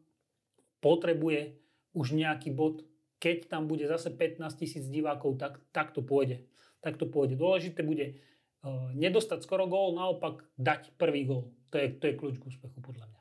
potrebuje 0.78 1.58
už 1.90 2.14
nejaký 2.14 2.54
bod, 2.54 2.86
keď 3.18 3.50
tam 3.50 3.66
bude 3.66 3.86
zase 3.90 4.14
15 4.14 4.38
tisíc 4.54 4.86
divákov, 4.86 5.42
tak, 5.42 5.58
tak 5.74 5.90
to 5.90 6.06
pôjde. 6.06 6.46
Tak 6.82 7.02
to 7.02 7.10
pôjde. 7.10 7.34
Dôležité 7.34 7.82
bude 7.82 8.22
uh, 8.62 8.94
nedostať 8.94 9.42
skoro 9.42 9.66
gól, 9.66 9.98
naopak 9.98 10.46
dať 10.54 10.94
prvý 10.94 11.26
gól. 11.26 11.50
To 11.74 11.82
je, 11.82 11.90
to 11.98 12.10
je 12.10 12.14
kľúč 12.14 12.38
k 12.38 12.46
úspechu 12.46 12.78
podľa 12.78 13.10
mňa. 13.10 13.20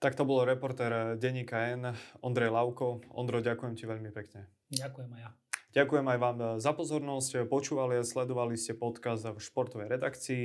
Tak 0.00 0.16
to 0.16 0.24
bol 0.24 0.40
reportér 0.48 1.20
denníka 1.20 1.68
N, 1.76 1.92
Ondrej 2.24 2.48
Lauko. 2.48 3.04
Ondro, 3.12 3.44
ďakujem 3.44 3.76
ti 3.76 3.84
veľmi 3.84 4.08
pekne. 4.16 4.48
Ďakujem 4.72 5.10
aj 5.16 5.20
ja. 5.20 5.30
Ďakujem 5.70 6.06
aj 6.10 6.18
vám 6.18 6.38
za 6.58 6.72
pozornosť. 6.74 7.46
Počúvali 7.46 8.00
a 8.00 8.02
sledovali 8.02 8.58
ste 8.58 8.74
podcast 8.74 9.22
v 9.22 9.38
športovej 9.38 9.86
redakcii. 9.86 10.44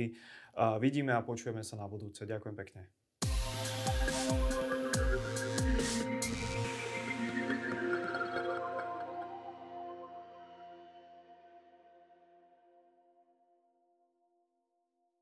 Vidíme 0.80 1.12
a 1.12 1.20
počujeme 1.20 1.60
sa 1.60 1.76
na 1.76 1.84
budúce. 1.84 2.24
Ďakujem 2.24 2.56
pekne. 2.56 2.88